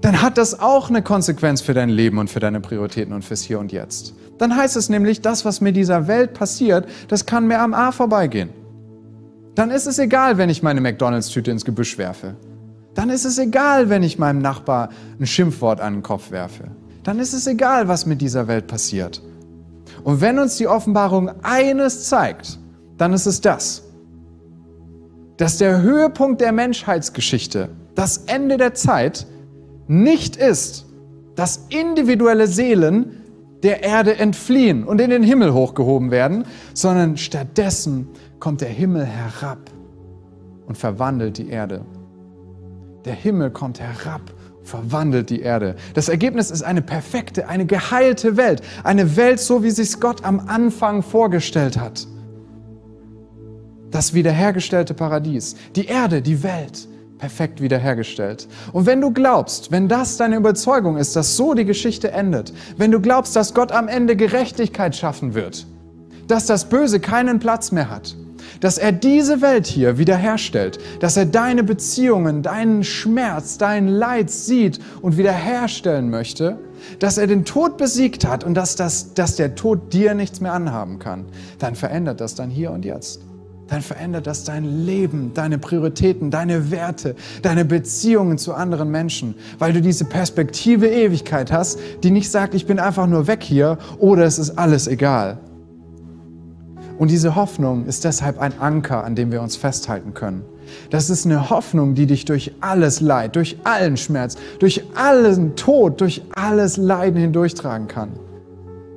dann 0.00 0.22
hat 0.22 0.38
das 0.38 0.60
auch 0.60 0.90
eine 0.90 1.02
Konsequenz 1.02 1.60
für 1.60 1.74
dein 1.74 1.88
Leben 1.88 2.18
und 2.18 2.30
für 2.30 2.40
deine 2.40 2.60
Prioritäten 2.60 3.12
und 3.12 3.24
fürs 3.24 3.42
Hier 3.42 3.58
und 3.58 3.72
Jetzt 3.72 4.14
dann 4.40 4.56
heißt 4.56 4.76
es 4.76 4.88
nämlich, 4.88 5.20
das, 5.20 5.44
was 5.44 5.60
mit 5.60 5.76
dieser 5.76 6.08
Welt 6.08 6.32
passiert, 6.32 6.88
das 7.08 7.26
kann 7.26 7.46
mir 7.46 7.60
am 7.60 7.74
A 7.74 7.92
vorbeigehen. 7.92 8.48
Dann 9.54 9.70
ist 9.70 9.86
es 9.86 9.98
egal, 9.98 10.38
wenn 10.38 10.48
ich 10.48 10.62
meine 10.62 10.80
McDonalds-Tüte 10.80 11.50
ins 11.50 11.66
Gebüsch 11.66 11.98
werfe. 11.98 12.36
Dann 12.94 13.10
ist 13.10 13.26
es 13.26 13.38
egal, 13.38 13.90
wenn 13.90 14.02
ich 14.02 14.18
meinem 14.18 14.40
Nachbar 14.40 14.88
ein 15.20 15.26
Schimpfwort 15.26 15.80
an 15.82 15.96
den 15.96 16.02
Kopf 16.02 16.30
werfe. 16.30 16.70
Dann 17.02 17.18
ist 17.18 17.32
es 17.32 17.46
egal, 17.46 17.88
was 17.88 18.06
mit 18.06 18.20
dieser 18.20 18.48
Welt 18.48 18.66
passiert. 18.66 19.22
Und 20.04 20.20
wenn 20.20 20.38
uns 20.38 20.56
die 20.56 20.68
Offenbarung 20.68 21.30
eines 21.42 22.08
zeigt, 22.08 22.58
dann 22.96 23.12
ist 23.12 23.26
es 23.26 23.40
das, 23.40 23.82
dass 25.36 25.58
der 25.58 25.80
Höhepunkt 25.80 26.40
der 26.40 26.52
Menschheitsgeschichte, 26.52 27.70
das 27.94 28.18
Ende 28.26 28.56
der 28.56 28.74
Zeit, 28.74 29.26
nicht 29.88 30.36
ist, 30.36 30.86
dass 31.34 31.66
individuelle 31.70 32.46
Seelen 32.46 33.16
der 33.62 33.82
Erde 33.82 34.16
entfliehen 34.16 34.84
und 34.84 35.00
in 35.00 35.10
den 35.10 35.22
Himmel 35.22 35.52
hochgehoben 35.52 36.10
werden, 36.10 36.44
sondern 36.74 37.16
stattdessen 37.16 38.08
kommt 38.38 38.60
der 38.60 38.68
Himmel 38.68 39.04
herab 39.04 39.70
und 40.66 40.78
verwandelt 40.78 41.38
die 41.38 41.48
Erde. 41.48 41.84
Der 43.04 43.14
Himmel 43.14 43.50
kommt 43.50 43.80
herab 43.80 44.20
verwandelt 44.70 45.30
die 45.30 45.40
Erde. 45.40 45.74
Das 45.94 46.08
Ergebnis 46.08 46.50
ist 46.50 46.62
eine 46.62 46.80
perfekte, 46.80 47.48
eine 47.48 47.66
geheilte 47.66 48.36
Welt. 48.36 48.62
Eine 48.84 49.16
Welt, 49.16 49.40
so 49.40 49.62
wie 49.62 49.70
sich 49.70 50.00
Gott 50.00 50.24
am 50.24 50.40
Anfang 50.46 51.02
vorgestellt 51.02 51.78
hat. 51.78 52.06
Das 53.90 54.14
wiederhergestellte 54.14 54.94
Paradies. 54.94 55.56
Die 55.74 55.86
Erde, 55.86 56.22
die 56.22 56.42
Welt 56.42 56.86
perfekt 57.18 57.60
wiederhergestellt. 57.60 58.48
Und 58.72 58.86
wenn 58.86 59.00
du 59.00 59.10
glaubst, 59.10 59.70
wenn 59.70 59.88
das 59.88 60.16
deine 60.16 60.36
Überzeugung 60.36 60.96
ist, 60.96 61.16
dass 61.16 61.36
so 61.36 61.52
die 61.52 61.66
Geschichte 61.66 62.12
endet, 62.12 62.54
wenn 62.78 62.90
du 62.90 63.00
glaubst, 63.00 63.36
dass 63.36 63.52
Gott 63.52 63.72
am 63.72 63.88
Ende 63.88 64.16
Gerechtigkeit 64.16 64.96
schaffen 64.96 65.34
wird, 65.34 65.66
dass 66.28 66.46
das 66.46 66.68
Böse 66.68 66.98
keinen 66.98 67.38
Platz 67.38 67.72
mehr 67.72 67.90
hat, 67.90 68.16
dass 68.60 68.78
er 68.78 68.92
diese 68.92 69.40
Welt 69.40 69.66
hier 69.66 69.98
wiederherstellt, 69.98 70.78
dass 71.00 71.16
er 71.16 71.26
deine 71.26 71.64
Beziehungen, 71.64 72.42
deinen 72.42 72.84
Schmerz, 72.84 73.58
dein 73.58 73.88
Leid 73.88 74.30
sieht 74.30 74.78
und 75.02 75.16
wiederherstellen 75.16 76.10
möchte, 76.10 76.58
dass 76.98 77.18
er 77.18 77.26
den 77.26 77.44
Tod 77.44 77.76
besiegt 77.76 78.26
hat 78.26 78.44
und 78.44 78.54
dass, 78.54 78.76
das, 78.76 79.14
dass 79.14 79.36
der 79.36 79.54
Tod 79.54 79.92
dir 79.92 80.14
nichts 80.14 80.40
mehr 80.40 80.52
anhaben 80.52 80.98
kann, 80.98 81.26
dann 81.58 81.74
verändert 81.74 82.20
das 82.20 82.34
dein 82.34 82.50
Hier 82.50 82.70
und 82.70 82.84
Jetzt 82.84 83.20
dann 83.70 83.82
verändert 83.82 84.26
das 84.26 84.44
dein 84.44 84.84
Leben, 84.84 85.32
deine 85.32 85.56
Prioritäten, 85.56 86.30
deine 86.30 86.70
Werte, 86.70 87.14
deine 87.42 87.64
Beziehungen 87.64 88.36
zu 88.36 88.52
anderen 88.52 88.90
Menschen, 88.90 89.36
weil 89.58 89.72
du 89.72 89.80
diese 89.80 90.04
Perspektive 90.04 90.88
Ewigkeit 90.88 91.52
hast, 91.52 91.78
die 92.02 92.10
nicht 92.10 92.30
sagt, 92.30 92.54
ich 92.54 92.66
bin 92.66 92.80
einfach 92.80 93.06
nur 93.06 93.28
weg 93.28 93.42
hier 93.42 93.78
oder 93.98 94.24
es 94.24 94.38
ist 94.38 94.58
alles 94.58 94.88
egal. 94.88 95.38
Und 97.00 97.10
diese 97.10 97.34
Hoffnung 97.34 97.86
ist 97.86 98.04
deshalb 98.04 98.38
ein 98.40 98.60
Anker, 98.60 99.04
an 99.04 99.14
dem 99.14 99.32
wir 99.32 99.40
uns 99.40 99.56
festhalten 99.56 100.12
können. 100.12 100.44
Das 100.90 101.08
ist 101.08 101.24
eine 101.24 101.48
Hoffnung, 101.48 101.94
die 101.94 102.04
dich 102.04 102.26
durch 102.26 102.52
alles 102.60 103.00
Leid, 103.00 103.36
durch 103.36 103.56
allen 103.64 103.96
Schmerz, 103.96 104.36
durch 104.58 104.84
allen 104.94 105.56
Tod, 105.56 106.02
durch 106.02 106.20
alles 106.34 106.76
Leiden 106.76 107.18
hindurchtragen 107.18 107.88
kann. 107.88 108.10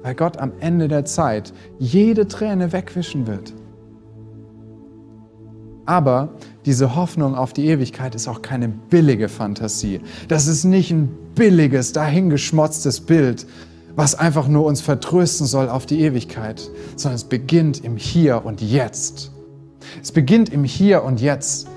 Weil 0.01 0.15
Gott 0.15 0.35
am 0.35 0.51
Ende 0.59 0.89
der 0.89 1.05
Zeit 1.05 1.53
jede 1.79 2.27
Träne 2.27 2.73
wegwischen 2.73 3.25
wird. 3.25 3.53
Aber 5.85 6.33
diese 6.65 6.97
Hoffnung 6.97 7.35
auf 7.35 7.53
die 7.53 7.67
Ewigkeit 7.67 8.15
ist 8.15 8.27
auch 8.27 8.41
keine 8.41 8.67
billige 8.67 9.29
Fantasie. 9.29 10.01
Das 10.27 10.47
ist 10.47 10.65
nicht 10.65 10.91
ein 10.91 11.07
billiges, 11.35 11.93
dahingeschmotztes 11.93 12.99
Bild, 12.99 13.45
was 13.95 14.15
einfach 14.15 14.47
nur 14.47 14.65
uns 14.65 14.81
vertrösten 14.81 15.45
soll 15.45 15.69
auf 15.69 15.85
die 15.85 16.01
Ewigkeit, 16.01 16.69
sondern 16.95 17.15
es 17.15 17.23
beginnt 17.23 17.83
im 17.83 17.97
Hier 17.97 18.45
und 18.45 18.61
Jetzt. 18.61 19.31
Es 20.01 20.11
beginnt 20.11 20.49
im 20.49 20.63
Hier 20.63 21.03
und 21.03 21.21
Jetzt. 21.21 21.67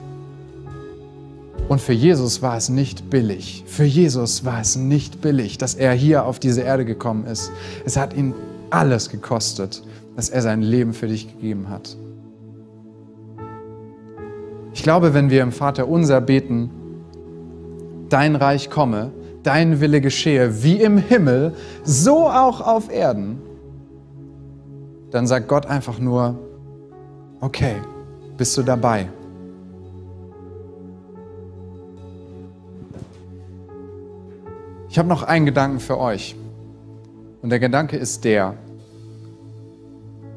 Und 1.68 1.80
für 1.80 1.92
Jesus 1.92 2.42
war 2.42 2.56
es 2.56 2.68
nicht 2.68 3.10
billig. 3.10 3.64
Für 3.66 3.84
Jesus 3.84 4.44
war 4.44 4.60
es 4.60 4.76
nicht 4.76 5.20
billig, 5.20 5.58
dass 5.58 5.74
er 5.74 5.92
hier 5.92 6.24
auf 6.24 6.38
diese 6.38 6.62
Erde 6.62 6.84
gekommen 6.84 7.26
ist. 7.26 7.50
Es 7.84 7.96
hat 7.96 8.14
ihn 8.14 8.34
alles 8.70 9.10
gekostet, 9.10 9.82
dass 10.14 10.28
er 10.28 10.42
sein 10.42 10.62
Leben 10.62 10.92
für 10.92 11.08
dich 11.08 11.26
gegeben 11.34 11.68
hat. 11.68 11.96
Ich 14.72 14.82
glaube, 14.82 15.12
wenn 15.12 15.30
wir 15.30 15.42
im 15.42 15.52
Vater 15.52 15.88
unser 15.88 16.20
beten, 16.20 16.70
dein 18.08 18.36
Reich 18.36 18.70
komme, 18.70 19.10
dein 19.47 19.80
Wille 19.80 20.01
geschehe, 20.01 20.62
wie 20.62 20.82
im 20.82 20.99
Himmel, 20.99 21.55
so 21.84 22.28
auch 22.28 22.61
auf 22.61 22.90
Erden, 22.90 23.38
dann 25.11 25.26
sagt 25.26 25.47
Gott 25.47 25.66
einfach 25.66 25.99
nur, 26.01 26.38
okay, 27.40 27.76
bist 28.36 28.57
du 28.59 28.62
dabei? 28.62 29.09
Ich 34.88 34.99
habe 34.99 35.09
noch 35.09 35.22
einen 35.22 35.47
Gedanken 35.47 35.78
für 35.78 35.99
euch. 35.99 36.34
Und 37.42 37.51
der 37.51 37.61
Gedanke 37.61 37.97
ist 37.97 38.24
der, 38.24 38.55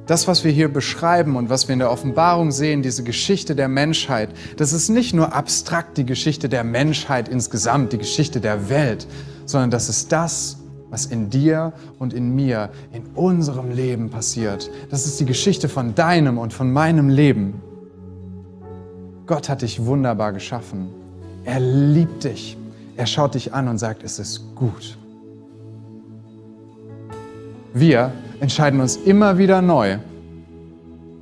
das, 0.10 0.28
was 0.28 0.44
wir 0.44 0.52
hier 0.52 0.74
beschreiben 0.74 1.36
und 1.36 1.52
was 1.52 1.68
wir 1.68 1.74
in 1.74 1.80
der 1.80 1.92
Offenbarung 1.92 2.52
sehen, 2.52 2.82
diese 2.82 3.04
Geschichte 3.04 3.56
der 3.56 3.68
Menschheit, 3.68 4.30
das 4.58 4.74
ist 4.74 4.90
nicht 4.90 5.14
nur 5.14 5.36
abstrakt 5.36 6.00
die 6.00 6.06
Geschichte 6.06 6.50
der 6.50 6.64
Menschheit 6.64 7.30
insgesamt, 7.30 7.94
die 7.94 8.00
Geschichte 8.00 8.42
der 8.42 8.70
Welt, 8.70 9.06
sondern 9.46 9.70
das 9.70 9.88
ist 9.88 10.12
das, 10.12 10.58
was 10.90 11.06
in 11.06 11.30
dir 11.30 11.74
und 12.00 12.16
in 12.16 12.34
mir, 12.36 12.72
in 12.92 13.06
unserem 13.14 13.70
Leben 13.70 14.10
passiert. 14.10 14.72
Das 14.90 15.06
ist 15.06 15.20
die 15.20 15.26
Geschichte 15.26 15.70
von 15.70 15.94
deinem 15.94 16.40
und 16.40 16.54
von 16.54 16.74
meinem 16.74 17.10
Leben. 17.10 17.62
Gott 19.28 19.48
hat 19.48 19.62
dich 19.62 19.86
wunderbar 19.86 20.34
geschaffen. 20.34 20.90
Er 21.46 21.60
liebt 21.60 22.24
dich. 22.24 22.58
Er 22.98 23.06
schaut 23.06 23.36
dich 23.36 23.54
an 23.54 23.68
und 23.68 23.78
sagt, 23.78 24.02
es 24.02 24.18
ist 24.18 24.56
gut. 24.56 24.98
Wir 27.76 28.12
entscheiden 28.40 28.80
uns 28.80 28.96
immer 28.96 29.38
wieder 29.38 29.62
neu, 29.62 29.98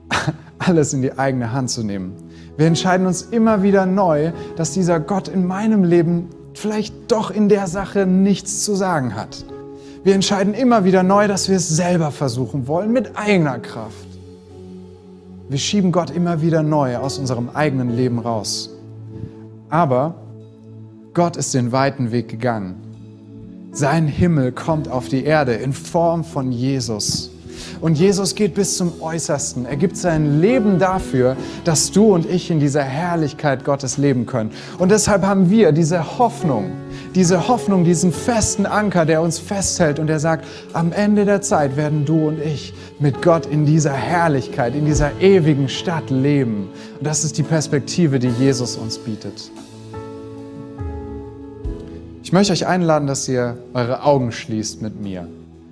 alles 0.59 0.93
in 0.93 1.01
die 1.01 1.17
eigene 1.17 1.51
Hand 1.51 1.69
zu 1.69 1.83
nehmen. 1.83 2.13
Wir 2.57 2.65
entscheiden 2.65 3.05
uns 3.05 3.21
immer 3.21 3.61
wieder 3.61 3.85
neu, 3.85 4.31
dass 4.55 4.71
dieser 4.71 4.99
Gott 4.99 5.27
in 5.27 5.45
meinem 5.45 5.83
Leben 5.83 6.29
vielleicht 6.53 7.11
doch 7.11 7.29
in 7.29 7.49
der 7.49 7.67
Sache 7.67 8.05
nichts 8.05 8.63
zu 8.63 8.75
sagen 8.75 9.15
hat. 9.15 9.45
Wir 10.03 10.15
entscheiden 10.15 10.53
immer 10.53 10.83
wieder 10.83 11.03
neu, 11.03 11.27
dass 11.27 11.49
wir 11.49 11.57
es 11.57 11.69
selber 11.69 12.11
versuchen 12.11 12.67
wollen, 12.67 12.91
mit 12.91 13.11
eigener 13.15 13.59
Kraft. 13.59 14.07
Wir 15.49 15.57
schieben 15.59 15.91
Gott 15.91 16.09
immer 16.09 16.41
wieder 16.41 16.63
neu 16.63 16.97
aus 16.97 17.19
unserem 17.19 17.49
eigenen 17.49 17.95
Leben 17.95 18.19
raus. 18.19 18.71
Aber 19.69 20.15
Gott 21.13 21.37
ist 21.37 21.53
den 21.53 21.71
weiten 21.71 22.11
Weg 22.11 22.27
gegangen. 22.27 22.86
Sein 23.77 24.07
Himmel 24.07 24.53
kommt 24.53 24.89
auf 24.89 25.07
die 25.07 25.23
Erde 25.23 25.53
in 25.53 25.71
Form 25.71 26.23
von 26.23 26.51
Jesus. 26.51 27.29
Und 27.79 27.99
Jesus 27.99 28.33
geht 28.33 28.55
bis 28.55 28.75
zum 28.75 29.03
Äußersten. 29.03 29.67
Er 29.67 29.75
gibt 29.75 29.97
sein 29.97 30.41
Leben 30.41 30.79
dafür, 30.79 31.37
dass 31.63 31.91
du 31.91 32.15
und 32.15 32.27
ich 32.27 32.49
in 32.49 32.59
dieser 32.59 32.81
Herrlichkeit 32.81 33.63
Gottes 33.63 33.99
leben 33.99 34.25
können. 34.25 34.49
Und 34.79 34.89
deshalb 34.89 35.21
haben 35.21 35.51
wir 35.51 35.73
diese 35.73 36.17
Hoffnung, 36.17 36.71
diese 37.13 37.47
Hoffnung, 37.47 37.83
diesen 37.83 38.11
festen 38.11 38.65
Anker, 38.65 39.05
der 39.05 39.21
uns 39.21 39.37
festhält 39.37 39.99
und 39.99 40.07
der 40.07 40.19
sagt, 40.19 40.45
am 40.73 40.91
Ende 40.91 41.25
der 41.25 41.41
Zeit 41.43 41.77
werden 41.77 42.03
du 42.03 42.29
und 42.29 42.41
ich 42.41 42.73
mit 42.97 43.21
Gott 43.21 43.45
in 43.45 43.67
dieser 43.67 43.93
Herrlichkeit, 43.93 44.73
in 44.73 44.85
dieser 44.85 45.21
ewigen 45.21 45.69
Stadt 45.69 46.09
leben. 46.09 46.69
Und 46.97 47.05
das 47.05 47.23
ist 47.23 47.37
die 47.37 47.43
Perspektive, 47.43 48.17
die 48.17 48.29
Jesus 48.39 48.75
uns 48.75 48.97
bietet. 48.97 49.51
Ich 52.27 52.33
möchte 52.33 52.51
euch 52.51 52.67
einladen, 52.67 53.07
dass 53.07 53.25
ihr 53.29 53.57
eure 53.73 54.03
Augen 54.03 54.33
schließt 54.33 54.81
mit 54.81 54.99
mir. 54.99 55.29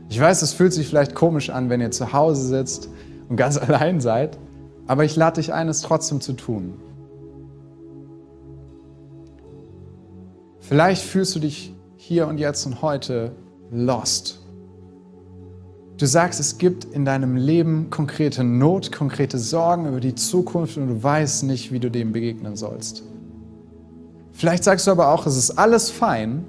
Ich 0.07 0.17
weiß, 0.17 0.41
es 0.41 0.53
fühlt 0.53 0.71
sich 0.71 0.87
vielleicht 0.87 1.13
komisch 1.13 1.49
an, 1.49 1.69
wenn 1.69 1.81
ihr 1.81 1.91
zu 1.91 2.13
Hause 2.13 2.47
sitzt 2.47 2.87
und 3.27 3.35
ganz 3.35 3.57
allein 3.57 3.99
seid, 3.99 4.37
aber 4.87 5.03
ich 5.03 5.17
lade 5.17 5.41
dich 5.41 5.51
ein, 5.51 5.67
es 5.67 5.81
trotzdem 5.81 6.21
zu 6.21 6.31
tun. 6.31 6.75
Vielleicht 10.61 11.01
fühlst 11.01 11.35
du 11.35 11.41
dich 11.41 11.73
hier 11.97 12.25
und 12.25 12.37
jetzt 12.37 12.65
und 12.65 12.81
heute 12.81 13.33
lost. 13.69 14.39
Du 15.97 16.05
sagst, 16.05 16.39
es 16.39 16.57
gibt 16.57 16.85
in 16.85 17.03
deinem 17.03 17.35
Leben 17.35 17.89
konkrete 17.89 18.45
Not, 18.45 18.93
konkrete 18.93 19.39
Sorgen 19.39 19.89
über 19.89 19.99
die 19.99 20.15
Zukunft 20.15 20.77
und 20.77 20.87
du 20.87 21.03
weißt 21.03 21.43
nicht, 21.43 21.73
wie 21.73 21.81
du 21.81 21.91
dem 21.91 22.13
begegnen 22.13 22.55
sollst. 22.55 23.03
Vielleicht 24.35 24.65
sagst 24.65 24.85
du 24.85 24.91
aber 24.91 25.11
auch, 25.11 25.25
es 25.25 25.37
ist 25.37 25.51
alles 25.51 25.89
fein, 25.89 26.43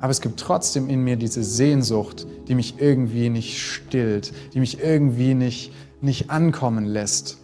aber 0.00 0.10
es 0.10 0.20
gibt 0.20 0.40
trotzdem 0.40 0.88
in 0.88 1.04
mir 1.04 1.16
diese 1.16 1.44
Sehnsucht, 1.44 2.26
die 2.48 2.56
mich 2.56 2.80
irgendwie 2.80 3.30
nicht 3.30 3.60
stillt, 3.60 4.32
die 4.52 4.58
mich 4.58 4.82
irgendwie 4.82 5.34
nicht, 5.34 5.72
nicht 6.00 6.30
ankommen 6.30 6.84
lässt. 6.86 7.38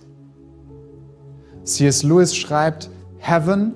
C.S. 1.63 2.03
Lewis 2.03 2.35
schreibt, 2.35 2.91
Heaven 3.19 3.75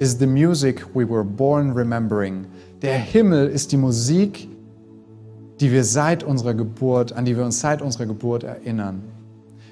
is 0.00 0.18
the 0.18 0.26
music 0.26 0.84
we 0.94 1.08
were 1.08 1.24
born 1.24 1.70
remembering. 1.70 2.46
Der 2.82 2.98
Himmel 2.98 3.46
ist 3.46 3.70
die 3.70 3.76
Musik, 3.76 4.48
die 5.60 5.70
wir 5.70 5.84
seit 5.84 6.24
unserer 6.24 6.54
Geburt, 6.54 7.12
an 7.12 7.24
die 7.24 7.36
wir 7.36 7.44
uns 7.44 7.60
seit 7.60 7.82
unserer 7.82 8.06
Geburt 8.06 8.42
erinnern. 8.42 9.04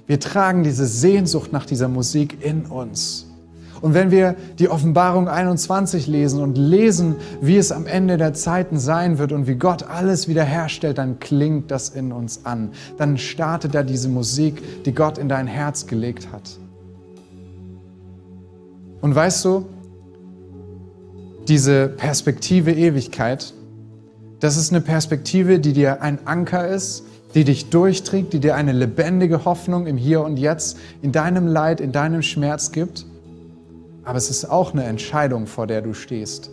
Wir 0.06 0.20
tragen 0.20 0.62
diese 0.62 0.86
Sehnsucht 0.86 1.52
nach 1.52 1.66
dieser 1.66 1.88
Musik 1.88 2.44
in 2.44 2.66
uns. 2.66 3.31
Und 3.82 3.94
wenn 3.94 4.12
wir 4.12 4.36
die 4.60 4.68
Offenbarung 4.68 5.28
21 5.28 6.06
lesen 6.06 6.40
und 6.40 6.56
lesen, 6.56 7.16
wie 7.40 7.56
es 7.56 7.72
am 7.72 7.86
Ende 7.86 8.16
der 8.16 8.32
Zeiten 8.32 8.78
sein 8.78 9.18
wird 9.18 9.32
und 9.32 9.48
wie 9.48 9.56
Gott 9.56 9.82
alles 9.82 10.28
wiederherstellt, 10.28 10.98
dann 10.98 11.18
klingt 11.18 11.72
das 11.72 11.88
in 11.88 12.12
uns 12.12 12.46
an. 12.46 12.70
Dann 12.96 13.18
startet 13.18 13.74
da 13.74 13.82
diese 13.82 14.08
Musik, 14.08 14.84
die 14.84 14.94
Gott 14.94 15.18
in 15.18 15.28
dein 15.28 15.48
Herz 15.48 15.88
gelegt 15.88 16.28
hat. 16.32 16.58
Und 19.00 19.16
weißt 19.16 19.44
du, 19.44 19.66
diese 21.48 21.88
Perspektive 21.88 22.70
Ewigkeit, 22.70 23.52
das 24.38 24.56
ist 24.56 24.70
eine 24.70 24.80
Perspektive, 24.80 25.58
die 25.58 25.72
dir 25.72 26.02
ein 26.02 26.24
Anker 26.24 26.68
ist, 26.68 27.02
die 27.34 27.42
dich 27.42 27.70
durchträgt, 27.70 28.32
die 28.32 28.38
dir 28.38 28.54
eine 28.54 28.72
lebendige 28.72 29.44
Hoffnung 29.44 29.88
im 29.88 29.96
Hier 29.96 30.22
und 30.22 30.36
Jetzt, 30.36 30.78
in 31.00 31.10
deinem 31.10 31.48
Leid, 31.48 31.80
in 31.80 31.90
deinem 31.90 32.22
Schmerz 32.22 32.70
gibt. 32.70 33.06
Aber 34.04 34.18
es 34.18 34.30
ist 34.30 34.44
auch 34.44 34.72
eine 34.72 34.84
Entscheidung, 34.84 35.46
vor 35.46 35.66
der 35.66 35.82
du 35.82 35.94
stehst. 35.94 36.50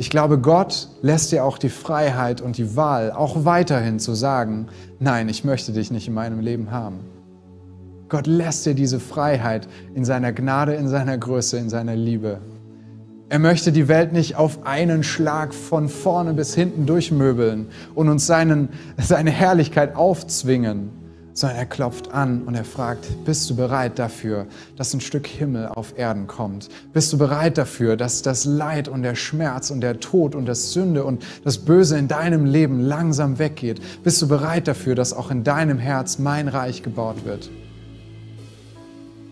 Ich 0.00 0.10
glaube, 0.10 0.38
Gott 0.38 0.88
lässt 1.02 1.32
dir 1.32 1.44
auch 1.44 1.58
die 1.58 1.68
Freiheit 1.68 2.40
und 2.40 2.56
die 2.56 2.76
Wahl, 2.76 3.10
auch 3.10 3.44
weiterhin 3.44 3.98
zu 3.98 4.14
sagen, 4.14 4.68
nein, 5.00 5.28
ich 5.28 5.44
möchte 5.44 5.72
dich 5.72 5.90
nicht 5.90 6.06
in 6.06 6.14
meinem 6.14 6.38
Leben 6.38 6.70
haben. 6.70 7.00
Gott 8.08 8.26
lässt 8.26 8.64
dir 8.64 8.74
diese 8.74 9.00
Freiheit 9.00 9.68
in 9.94 10.04
seiner 10.04 10.32
Gnade, 10.32 10.74
in 10.74 10.88
seiner 10.88 11.18
Größe, 11.18 11.58
in 11.58 11.68
seiner 11.68 11.96
Liebe. 11.96 12.38
Er 13.28 13.38
möchte 13.38 13.72
die 13.72 13.88
Welt 13.88 14.12
nicht 14.12 14.36
auf 14.36 14.64
einen 14.64 15.02
Schlag 15.02 15.52
von 15.52 15.88
vorne 15.88 16.32
bis 16.32 16.54
hinten 16.54 16.86
durchmöbeln 16.86 17.66
und 17.94 18.08
uns 18.08 18.26
seinen, 18.26 18.70
seine 18.96 19.30
Herrlichkeit 19.30 19.96
aufzwingen, 19.96 20.90
sondern 21.38 21.58
er 21.58 21.66
klopft 21.66 22.12
an 22.12 22.42
und 22.42 22.56
er 22.56 22.64
fragt, 22.64 23.24
bist 23.24 23.48
du 23.48 23.54
bereit 23.54 23.96
dafür, 24.00 24.46
dass 24.76 24.92
ein 24.92 25.00
Stück 25.00 25.28
Himmel 25.28 25.68
auf 25.68 25.96
Erden 25.96 26.26
kommt? 26.26 26.68
Bist 26.92 27.12
du 27.12 27.18
bereit 27.18 27.58
dafür, 27.58 27.96
dass 27.96 28.22
das 28.22 28.44
Leid 28.44 28.88
und 28.88 29.04
der 29.04 29.14
Schmerz 29.14 29.70
und 29.70 29.80
der 29.80 30.00
Tod 30.00 30.34
und 30.34 30.46
das 30.46 30.72
Sünde 30.72 31.04
und 31.04 31.24
das 31.44 31.58
Böse 31.58 31.96
in 31.96 32.08
deinem 32.08 32.44
Leben 32.44 32.80
langsam 32.80 33.38
weggeht? 33.38 33.80
Bist 34.02 34.20
du 34.20 34.26
bereit 34.26 34.66
dafür, 34.66 34.96
dass 34.96 35.12
auch 35.12 35.30
in 35.30 35.44
deinem 35.44 35.78
Herz 35.78 36.18
mein 36.18 36.48
Reich 36.48 36.82
gebaut 36.82 37.24
wird? 37.24 37.50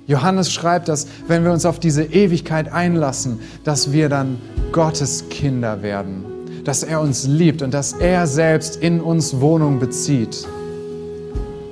Johannes 0.07 0.53
schreibt, 0.53 0.87
dass 0.89 1.09
wenn 1.27 1.43
wir 1.43 1.51
uns 1.51 1.67
auf 1.67 1.81
diese 1.81 2.05
Ewigkeit 2.05 2.73
einlassen, 2.73 3.41
dass 3.65 3.91
wir 3.91 4.09
dann 4.09 4.41
Gottes 4.71 5.29
Kinder 5.29 5.83
werden, 5.83 6.25
dass 6.65 6.85
er 6.85 7.01
uns 7.01 7.27
liebt 7.27 7.63
und 7.63 7.75
dass 7.75 7.95
er 7.95 8.29
selbst 8.29 8.77
in 8.77 9.01
uns 9.01 9.41
Wohnung 9.41 9.81
bezieht. 9.81 10.47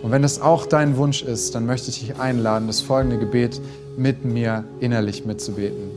Und 0.04 0.10
wenn 0.10 0.20
das 0.20 0.38
auch 0.38 0.66
dein 0.66 0.98
Wunsch 0.98 1.22
ist, 1.22 1.54
dann 1.54 1.64
möchte 1.64 1.88
ich 1.88 2.00
dich 2.00 2.16
einladen, 2.20 2.66
das 2.66 2.82
folgende 2.82 3.18
Gebet 3.18 3.58
mit 3.96 4.22
mir 4.22 4.64
innerlich 4.78 5.24
mitzubeten. 5.24 5.88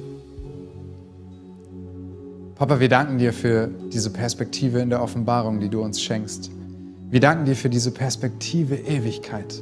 Papa, 2.56 2.80
wir 2.80 2.88
danken 2.88 3.18
dir 3.18 3.34
für 3.34 3.70
diese 3.92 4.10
Perspektive 4.10 4.80
in 4.80 4.90
der 4.90 5.04
Offenbarung, 5.04 5.60
die 5.60 5.68
du 5.68 5.82
uns 5.82 6.02
schenkst. 6.02 6.50
Wir 7.10 7.20
danken 7.20 7.44
dir 7.44 7.58
für 7.58 7.70
diese 7.70 7.92
Perspektive 7.92 8.76
Ewigkeit. 8.76 9.62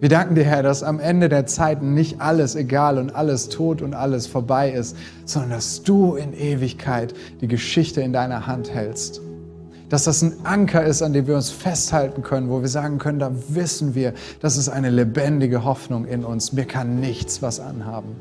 Wir 0.00 0.08
danken 0.08 0.36
dir, 0.36 0.44
Herr, 0.44 0.62
dass 0.62 0.82
am 0.82 0.98
Ende 0.98 1.28
der 1.28 1.44
Zeiten 1.44 1.92
nicht 1.92 2.18
alles 2.22 2.56
egal 2.56 2.96
und 2.96 3.14
alles 3.14 3.50
tot 3.50 3.82
und 3.82 3.92
alles 3.92 4.26
vorbei 4.26 4.72
ist, 4.72 4.96
sondern 5.26 5.50
dass 5.50 5.82
du 5.82 6.14
in 6.14 6.32
Ewigkeit 6.32 7.12
die 7.42 7.48
Geschichte 7.48 8.00
in 8.00 8.14
deiner 8.14 8.46
Hand 8.46 8.72
hältst. 8.72 9.20
Dass 9.90 10.04
das 10.04 10.22
ein 10.22 10.34
Anker 10.44 10.84
ist, 10.84 11.02
an 11.02 11.12
dem 11.12 11.26
wir 11.26 11.34
uns 11.34 11.50
festhalten 11.50 12.22
können, 12.22 12.48
wo 12.48 12.62
wir 12.62 12.68
sagen 12.68 12.98
können, 12.98 13.18
da 13.18 13.32
wissen 13.48 13.94
wir, 13.94 14.14
das 14.40 14.56
ist 14.56 14.70
eine 14.70 14.88
lebendige 14.88 15.64
Hoffnung 15.64 16.06
in 16.06 16.24
uns. 16.24 16.52
Mir 16.52 16.64
kann 16.64 17.00
nichts 17.00 17.42
was 17.42 17.60
anhaben. 17.60 18.16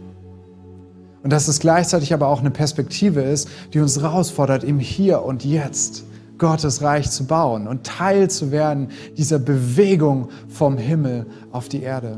Und 1.23 1.31
dass 1.31 1.47
es 1.47 1.59
gleichzeitig 1.59 2.13
aber 2.13 2.27
auch 2.27 2.39
eine 2.39 2.51
Perspektive 2.51 3.21
ist, 3.21 3.47
die 3.73 3.79
uns 3.79 4.01
herausfordert, 4.01 4.63
im 4.63 4.79
Hier 4.79 5.23
und 5.23 5.45
Jetzt 5.45 6.03
Gottes 6.39 6.81
Reich 6.81 7.11
zu 7.11 7.25
bauen 7.25 7.67
und 7.67 7.85
Teil 7.85 8.29
zu 8.29 8.51
werden 8.51 8.89
dieser 9.17 9.37
Bewegung 9.39 10.29
vom 10.47 10.77
Himmel 10.77 11.27
auf 11.51 11.69
die 11.69 11.83
Erde. 11.83 12.17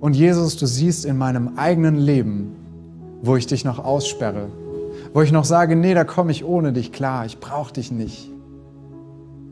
Und 0.00 0.14
Jesus, 0.14 0.56
du 0.56 0.66
siehst 0.66 1.04
in 1.04 1.18
meinem 1.18 1.58
eigenen 1.58 1.96
Leben, 1.96 2.54
wo 3.22 3.36
ich 3.36 3.46
dich 3.46 3.64
noch 3.64 3.78
aussperre, 3.84 4.48
wo 5.16 5.22
ich 5.22 5.32
noch 5.32 5.46
sage, 5.46 5.76
nee, 5.76 5.94
da 5.94 6.04
komme 6.04 6.30
ich 6.30 6.44
ohne 6.44 6.74
dich 6.74 6.92
klar, 6.92 7.24
ich 7.24 7.40
brauche 7.40 7.72
dich 7.72 7.90
nicht. 7.90 8.30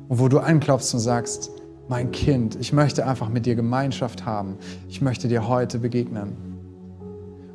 Und 0.09 0.19
wo 0.19 0.29
du 0.29 0.39
anklopfst 0.41 0.93
und 0.93 1.01
sagst, 1.01 1.53
mein 1.89 2.13
Kind, 2.13 2.55
ich 2.61 2.75
möchte 2.75 3.07
einfach 3.07 3.31
mit 3.31 3.47
dir 3.47 3.55
Gemeinschaft 3.55 4.27
haben, 4.27 4.59
ich 4.91 5.01
möchte 5.01 5.27
dir 5.27 5.49
heute 5.49 5.79
begegnen. 5.79 6.37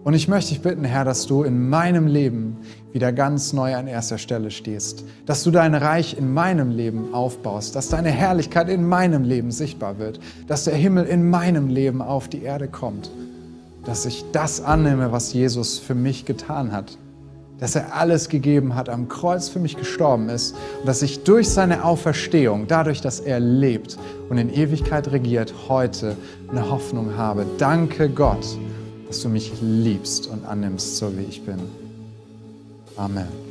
Und 0.04 0.16
ich 0.16 0.28
möchte 0.28 0.50
dich 0.50 0.64
bitten, 0.64 0.86
Herr, 0.86 1.06
dass 1.06 1.28
du 1.28 1.44
in 1.44 1.70
meinem 1.70 2.08
Leben 2.08 2.58
wieder 2.94 3.14
ganz 3.14 3.54
neu 3.54 3.76
an 3.76 3.86
erster 3.86 4.18
Stelle 4.18 4.50
stehst, 4.50 5.04
dass 5.28 5.44
du 5.44 5.52
dein 5.52 5.76
Reich 5.76 6.18
in 6.18 6.34
meinem 6.34 6.72
Leben 6.72 7.14
aufbaust, 7.14 7.76
dass 7.76 7.90
deine 7.90 8.10
Herrlichkeit 8.10 8.70
in 8.70 8.88
meinem 8.88 9.24
Leben 9.24 9.52
sichtbar 9.52 10.00
wird, 10.00 10.20
dass 10.48 10.64
der 10.64 10.74
Himmel 10.74 11.06
in 11.06 11.30
meinem 11.30 11.68
Leben 11.68 12.02
auf 12.02 12.28
die 12.28 12.42
Erde 12.42 12.70
kommt, 12.70 13.12
dass 13.86 14.08
ich 14.08 14.26
das 14.32 14.62
annehme, 14.64 15.12
was 15.12 15.32
Jesus 15.32 15.78
für 15.78 15.94
mich 15.94 16.26
getan 16.26 16.72
hat, 16.72 16.98
dass 17.60 17.76
er 17.76 17.96
alles 17.96 18.30
gegeben 18.30 18.76
hat, 18.76 18.90
am 18.90 19.10
Kreuz 19.10 19.50
für 19.50 19.60
mich 19.60 19.76
gestorben 19.76 20.30
ist 20.30 20.56
und 20.80 20.88
dass 20.88 21.02
ich 21.02 21.24
durch 21.24 21.50
seine 21.50 21.84
Auferstehung, 21.84 22.68
dadurch, 22.68 23.02
dass 23.02 23.20
er 23.20 23.40
lebt 23.40 23.98
und 24.30 24.38
in 24.38 24.54
Ewigkeit 24.54 25.12
regiert, 25.12 25.54
heute 25.68 26.16
eine 26.50 26.70
Hoffnung 26.70 27.18
habe. 27.18 27.46
Danke 27.58 28.10
Gott 28.10 28.46
dass 29.10 29.24
du 29.24 29.30
mich 29.30 29.52
liebst 29.60 30.28
und 30.28 30.46
annimmst, 30.46 30.98
so 30.98 31.18
wie 31.18 31.24
ich 31.24 31.44
bin. 31.44 31.60
Amen. 32.96 33.49